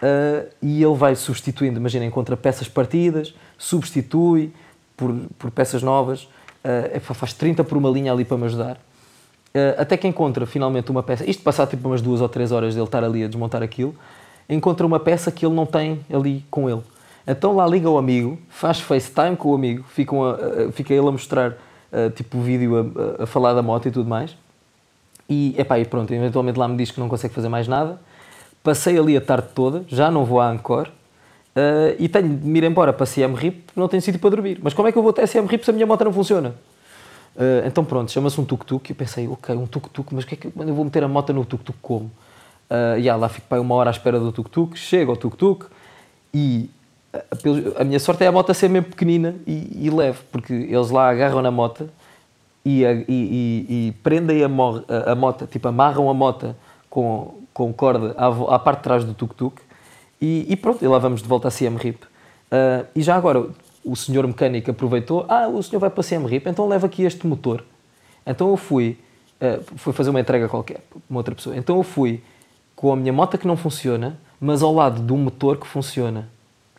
Uh, 0.01 0.49
e 0.63 0.83
ele 0.83 0.95
vai 0.95 1.15
substituindo, 1.15 1.79
imagina, 1.79 2.03
encontra 2.03 2.35
peças 2.35 2.67
partidas, 2.67 3.35
substitui 3.55 4.51
por, 4.97 5.15
por 5.37 5.51
peças 5.51 5.83
novas, 5.83 6.27
uh, 6.65 7.13
faz 7.13 7.33
30 7.33 7.63
por 7.63 7.77
uma 7.77 7.87
linha 7.87 8.11
ali 8.11 8.25
para 8.25 8.35
me 8.35 8.45
ajudar. 8.45 8.77
Uh, 9.53 9.77
até 9.77 9.95
que 9.97 10.07
encontra 10.07 10.47
finalmente 10.47 10.89
uma 10.89 11.03
peça, 11.03 11.29
isto 11.29 11.43
passar 11.43 11.67
tipo 11.67 11.87
umas 11.87 12.01
duas 12.01 12.19
ou 12.19 12.27
três 12.27 12.51
horas 12.51 12.73
dele 12.73 12.87
estar 12.87 13.03
ali 13.03 13.23
a 13.23 13.27
desmontar 13.27 13.61
aquilo, 13.61 13.95
encontra 14.49 14.87
uma 14.87 14.99
peça 14.99 15.31
que 15.31 15.45
ele 15.45 15.53
não 15.53 15.67
tem 15.67 16.03
ali 16.11 16.43
com 16.49 16.67
ele. 16.67 16.81
Então 17.27 17.55
lá 17.55 17.67
liga 17.67 17.87
o 17.87 17.99
amigo, 17.99 18.39
faz 18.49 18.79
FaceTime 18.79 19.35
com 19.35 19.51
o 19.51 19.55
amigo, 19.55 19.83
fica, 19.87 20.15
a, 20.15 20.67
a, 20.67 20.71
fica 20.71 20.93
ele 20.95 21.07
a 21.07 21.11
mostrar 21.11 21.57
tipo 22.15 22.39
vídeo 22.39 22.93
a, 23.19 23.23
a, 23.23 23.25
falar 23.27 23.53
da 23.53 23.61
moto 23.61 23.87
e 23.87 23.91
tudo 23.91 24.09
mais. 24.09 24.35
E, 25.31 25.55
epá, 25.57 25.79
e 25.79 25.85
pronto, 25.85 26.13
eventualmente 26.13 26.59
lá 26.59 26.67
me 26.67 26.75
diz 26.75 26.91
que 26.91 26.99
não 26.99 27.07
consegue 27.07 27.33
fazer 27.33 27.47
mais 27.47 27.65
nada. 27.65 28.01
Passei 28.61 28.99
ali 28.99 29.15
a 29.15 29.21
tarde 29.21 29.47
toda, 29.55 29.85
já 29.87 30.11
não 30.11 30.25
vou 30.25 30.41
à 30.41 30.49
Ancor, 30.49 30.89
uh, 31.55 31.95
e 31.97 32.09
tenho 32.09 32.35
de 32.35 32.45
me 32.45 32.59
ir 32.59 32.65
embora 32.65 32.91
para 32.91 33.05
a 33.05 33.07
CM 33.07 33.33
RIP 33.33 33.69
não 33.73 33.87
tenho 33.87 34.01
sítio 34.01 34.19
para 34.19 34.29
dormir. 34.29 34.59
Mas 34.61 34.73
como 34.73 34.89
é 34.89 34.91
que 34.91 34.97
eu 34.97 35.01
vou 35.01 35.11
até 35.11 35.23
a 35.23 35.27
CM 35.27 35.47
RIP 35.47 35.63
se 35.63 35.69
a 35.69 35.73
minha 35.73 35.85
moto 35.87 36.03
não 36.03 36.11
funciona? 36.11 36.49
Uh, 37.33 37.65
então 37.65 37.85
pronto, 37.85 38.11
chama-se 38.11 38.41
um 38.41 38.43
tuk-tuk. 38.43 38.89
Eu 38.89 38.95
pensei, 38.95 39.25
ok, 39.25 39.55
um 39.55 39.65
tuk-tuk, 39.65 40.13
mas 40.13 40.25
que 40.25 40.33
é 40.33 40.37
que 40.37 40.47
eu 40.47 40.75
vou 40.75 40.83
meter 40.83 41.01
a 41.01 41.07
moto 41.07 41.31
no 41.31 41.45
tuk-tuk 41.45 41.79
como? 41.81 42.11
Uh, 42.69 42.97
yeah, 42.97 43.15
lá 43.15 43.29
fico 43.29 43.47
para 43.47 43.61
uma 43.61 43.73
hora 43.75 43.89
à 43.89 43.91
espera 43.91 44.19
do 44.19 44.33
tuk-tuk, 44.33 44.77
chego 44.77 45.11
ao 45.11 45.17
tuk-tuk 45.17 45.67
e 46.33 46.69
a, 47.13 47.81
a, 47.81 47.83
minha 47.85 47.99
sorte 48.01 48.25
é 48.25 48.27
a 48.27 48.33
moto 48.33 48.53
ser 48.53 48.69
mesmo 48.69 48.89
pequenina 48.89 49.33
e, 49.47 49.87
e 49.87 49.89
leve, 49.89 50.19
porque 50.29 50.51
eles 50.51 50.89
lá 50.89 51.09
agarram 51.09 51.41
na 51.41 51.51
moto 51.51 51.89
e, 52.63 52.83
e, 52.83 53.05
e, 53.07 53.87
e 53.87 53.91
prendem 54.03 54.43
a, 54.43 54.47
a, 54.47 55.11
a 55.11 55.15
moto, 55.15 55.47
tipo 55.47 55.67
amarram 55.67 56.09
a 56.09 56.13
moto 56.13 56.55
com, 56.89 57.33
com 57.53 57.73
corda 57.73 58.13
à, 58.17 58.55
à 58.55 58.59
parte 58.59 58.79
de 58.79 58.83
trás 58.83 59.03
do 59.03 59.13
tuk-tuk 59.13 59.61
e, 60.21 60.55
pronto, 60.55 60.85
e 60.85 60.87
lá 60.87 60.99
vamos 60.99 61.23
de 61.23 61.27
volta 61.27 61.47
a 61.47 61.51
CM 61.51 61.75
RIP. 61.77 62.03
Uh, 62.03 62.85
e 62.95 63.01
já 63.01 63.15
agora, 63.15 63.47
o 63.83 63.95
senhor 63.95 64.27
mecânico 64.27 64.69
aproveitou, 64.69 65.25
ah, 65.27 65.47
o 65.47 65.63
senhor 65.63 65.79
vai 65.79 65.89
para 65.89 66.03
CM 66.03 66.27
RIP, 66.27 66.47
então 66.47 66.67
leva 66.67 66.85
aqui 66.85 67.01
este 67.03 67.25
motor. 67.25 67.63
Então 68.23 68.49
eu 68.49 68.57
fui, 68.57 68.99
uh, 69.41 69.63
fui 69.77 69.91
fazer 69.93 70.11
uma 70.11 70.19
entrega 70.19 70.47
qualquer, 70.47 70.81
uma 71.09 71.19
outra 71.19 71.33
pessoa. 71.33 71.57
Então 71.57 71.77
eu 71.77 71.83
fui 71.83 72.21
com 72.75 72.93
a 72.93 72.95
minha 72.95 73.11
moto 73.11 73.35
que 73.35 73.47
não 73.47 73.57
funciona, 73.57 74.19
mas 74.39 74.61
ao 74.61 74.71
lado 74.71 75.01
de 75.01 75.11
um 75.11 75.17
motor 75.17 75.57
que 75.57 75.65
funciona. 75.65 76.29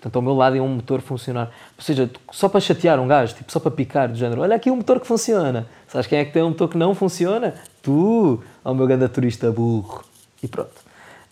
Portanto, 0.03 0.17
ao 0.17 0.23
meu 0.23 0.35
lado 0.35 0.57
é 0.57 0.61
um 0.61 0.67
motor 0.67 1.01
funcionar. 1.01 1.53
Ou 1.79 1.85
seja, 1.85 2.11
só 2.33 2.49
para 2.49 2.61
chatear 2.61 2.99
um 2.99 3.07
gajo, 3.07 3.37
tipo, 3.37 3.53
só 3.53 3.61
para 3.61 3.71
picar, 3.71 4.09
do 4.09 4.17
género, 4.17 4.41
olha 4.43 4.57
aqui 4.57 4.69
um 4.69 4.77
motor 4.77 4.99
que 4.99 5.07
funciona. 5.07 5.65
Sabes 5.87 6.09
quem 6.09 6.19
é 6.19 6.25
que 6.25 6.33
tem 6.33 6.43
um 6.43 6.49
motor 6.49 6.69
que 6.69 6.77
não 6.77 6.93
funciona? 6.93 7.55
Tu, 7.81 8.43
ao 8.65 8.75
meu 8.75 8.85
grande 8.85 9.07
turista 9.09 9.53
burro. 9.53 10.05
E 10.43 10.49
pronto. 10.49 10.73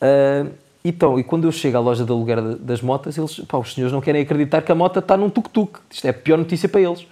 Uh, 0.01 0.53
então, 0.85 1.18
e 1.18 1.25
quando 1.25 1.49
eu 1.49 1.53
chego 1.53 1.79
à 1.79 1.81
loja 1.81 2.05
de 2.05 2.12
aluguer 2.12 2.41
das 2.41 2.81
motas, 2.81 3.18
eles, 3.18 3.41
pá, 3.41 3.59
os 3.59 3.75
senhores 3.75 3.93
não 3.93 4.01
querem 4.01 4.23
acreditar 4.23 4.62
que 4.62 4.71
a 4.71 4.75
moto 4.75 5.01
está 5.01 5.16
num 5.16 5.29
tuk-tuk. 5.29 5.81
Isto 5.91 6.07
é 6.07 6.11
a 6.11 6.14
pior 6.14 6.39
notícia 6.39 6.68
para 6.68 6.81
eles. 6.81 7.05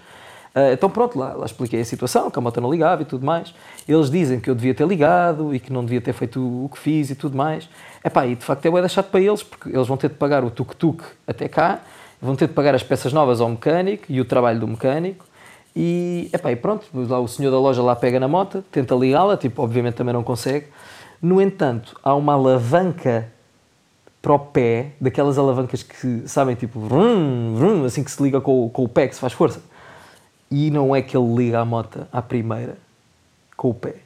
Uh, 0.54 0.72
então 0.72 0.88
pronto, 0.88 1.18
lá, 1.18 1.34
lá, 1.34 1.46
expliquei 1.46 1.80
a 1.80 1.84
situação, 1.84 2.30
que 2.30 2.38
a 2.38 2.42
moto 2.42 2.60
não 2.60 2.70
ligava 2.70 3.02
e 3.02 3.04
tudo 3.04 3.24
mais. 3.24 3.54
Eles 3.86 4.10
dizem 4.10 4.40
que 4.40 4.48
eu 4.50 4.54
devia 4.54 4.74
ter 4.74 4.86
ligado 4.86 5.54
e 5.54 5.60
que 5.60 5.72
não 5.72 5.84
devia 5.84 6.00
ter 6.00 6.12
feito 6.12 6.40
o 6.40 6.68
que 6.68 6.78
fiz 6.78 7.10
e 7.10 7.14
tudo 7.14 7.36
mais. 7.36 7.68
Epá, 8.04 8.26
e 8.26 8.34
de 8.34 8.44
facto 8.44 8.64
é 8.66 8.80
deixado 8.80 9.10
para 9.10 9.20
eles, 9.20 9.42
porque 9.42 9.68
eles 9.68 9.86
vão 9.86 9.96
ter 9.96 10.08
de 10.08 10.14
pagar 10.14 10.44
o 10.44 10.50
tuk-tuk 10.50 11.02
até 11.26 11.48
cá, 11.48 11.80
vão 12.20 12.34
ter 12.34 12.48
de 12.48 12.54
pagar 12.54 12.74
as 12.74 12.82
peças 12.82 13.12
novas 13.12 13.40
ao 13.40 13.48
mecânico 13.48 14.04
e 14.08 14.20
o 14.20 14.24
trabalho 14.24 14.60
do 14.60 14.66
mecânico. 14.66 15.24
E, 15.76 16.28
epá, 16.32 16.50
e 16.50 16.56
pronto, 16.56 16.86
lá 16.92 17.20
o 17.20 17.28
senhor 17.28 17.50
da 17.50 17.58
loja 17.58 17.82
lá 17.82 17.94
pega 17.94 18.18
na 18.18 18.26
moto, 18.26 18.64
tenta 18.72 18.94
ligá-la, 18.94 19.36
tipo, 19.36 19.62
obviamente 19.62 19.94
também 19.94 20.12
não 20.12 20.24
consegue. 20.24 20.66
No 21.20 21.40
entanto, 21.40 21.96
há 22.02 22.14
uma 22.14 22.34
alavanca 22.34 23.30
para 24.20 24.32
o 24.32 24.38
pé, 24.38 24.92
daquelas 25.00 25.38
alavancas 25.38 25.82
que, 25.82 26.22
sabem, 26.26 26.54
tipo, 26.56 26.80
vrum, 26.80 27.54
vrum, 27.54 27.84
assim 27.84 28.02
que 28.02 28.10
se 28.10 28.22
liga 28.22 28.40
com, 28.40 28.68
com 28.68 28.84
o 28.84 28.88
pé, 28.88 29.06
que 29.06 29.14
se 29.14 29.20
faz 29.20 29.32
força. 29.32 29.62
E 30.50 30.70
não 30.70 30.94
é 30.94 31.02
que 31.02 31.16
ele 31.16 31.34
liga 31.34 31.60
a 31.60 31.64
moto 31.64 32.06
à 32.12 32.22
primeira 32.22 32.76
com 33.56 33.70
o 33.70 33.74
pé. 33.74 33.96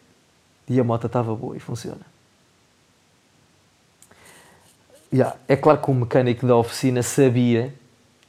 E 0.68 0.80
a 0.80 0.84
moto 0.84 1.06
estava 1.06 1.34
boa 1.34 1.56
e 1.56 1.60
funciona. 1.60 2.00
Yeah. 5.12 5.36
É 5.46 5.56
claro 5.56 5.78
que 5.78 5.90
o 5.90 5.94
mecânico 5.94 6.46
da 6.46 6.56
oficina 6.56 7.02
sabia 7.02 7.74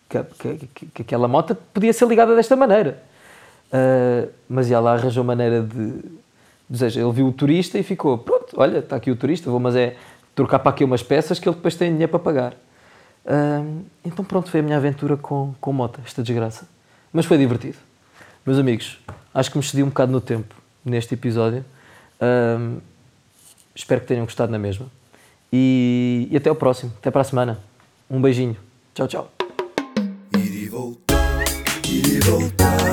que, 0.10 0.24
que, 0.24 0.68
que, 0.68 0.86
que 0.88 1.02
aquela 1.02 1.28
moto 1.28 1.56
podia 1.74 1.94
ser 1.94 2.08
ligada 2.08 2.36
desta 2.36 2.56
maneira. 2.56 3.02
Uh, 3.74 4.30
mas 4.48 4.68
já 4.68 4.80
lá 4.80 4.94
arranjou 4.94 5.24
maneira 5.24 5.62
de. 5.64 6.02
Ou 6.70 6.78
seja, 6.78 7.02
ele 7.02 7.12
viu 7.12 7.28
o 7.28 7.32
turista 7.32 7.80
e 7.80 7.84
ficou: 7.84 8.18
pronto, 8.18 8.48
olha, 8.58 8.80
está 8.80 8.98
aqui 8.98 9.10
o 9.10 9.16
turista, 9.16 9.50
vou, 9.50 9.60
mas 9.60 9.76
é 9.76 9.96
trocar 10.36 10.60
para 10.60 10.72
aqui 10.72 10.84
umas 10.84 11.02
peças 11.02 11.40
que 11.40 11.48
ele 11.48 11.56
depois 11.56 11.76
tem 11.76 11.92
dinheiro 11.92 12.12
para 12.12 12.20
pagar. 12.20 12.54
Uh, 13.26 13.84
então 14.04 14.24
pronto, 14.26 14.52
foi 14.52 14.60
a 14.60 14.64
minha 14.64 14.78
aventura 14.78 15.16
com, 15.16 15.56
com 15.60 15.72
moto, 15.72 16.02
esta 16.06 16.22
desgraça. 16.22 16.68
Mas 17.12 17.26
foi 17.26 17.38
divertido. 17.38 17.78
Meus 18.46 18.60
amigos, 18.60 19.00
acho 19.34 19.50
que 19.50 19.58
me 19.58 19.64
excedi 19.64 19.84
um 19.84 19.88
bocado 19.88 20.12
no 20.12 20.20
tempo 20.20 20.54
neste 20.84 21.14
episódio. 21.14 21.64
Uh, 22.20 22.82
espero 23.74 24.02
que 24.02 24.08
tenham 24.08 24.26
gostado 24.26 24.52
na 24.52 24.60
mesma. 24.60 24.88
E, 25.52 26.28
e 26.30 26.36
até 26.36 26.52
o 26.52 26.56
próximo, 26.56 26.92
até 26.98 27.10
para 27.10 27.22
a 27.22 27.24
semana. 27.24 27.60
Um 28.10 28.22
beijinho. 28.22 28.58
Tchau, 28.94 29.08
tchau. 29.08 29.32
Ir 30.38 30.64
e 30.64 30.68
voltar, 30.68 31.44
ir 31.88 32.16
e 32.16 32.20
voltar. 32.20 32.93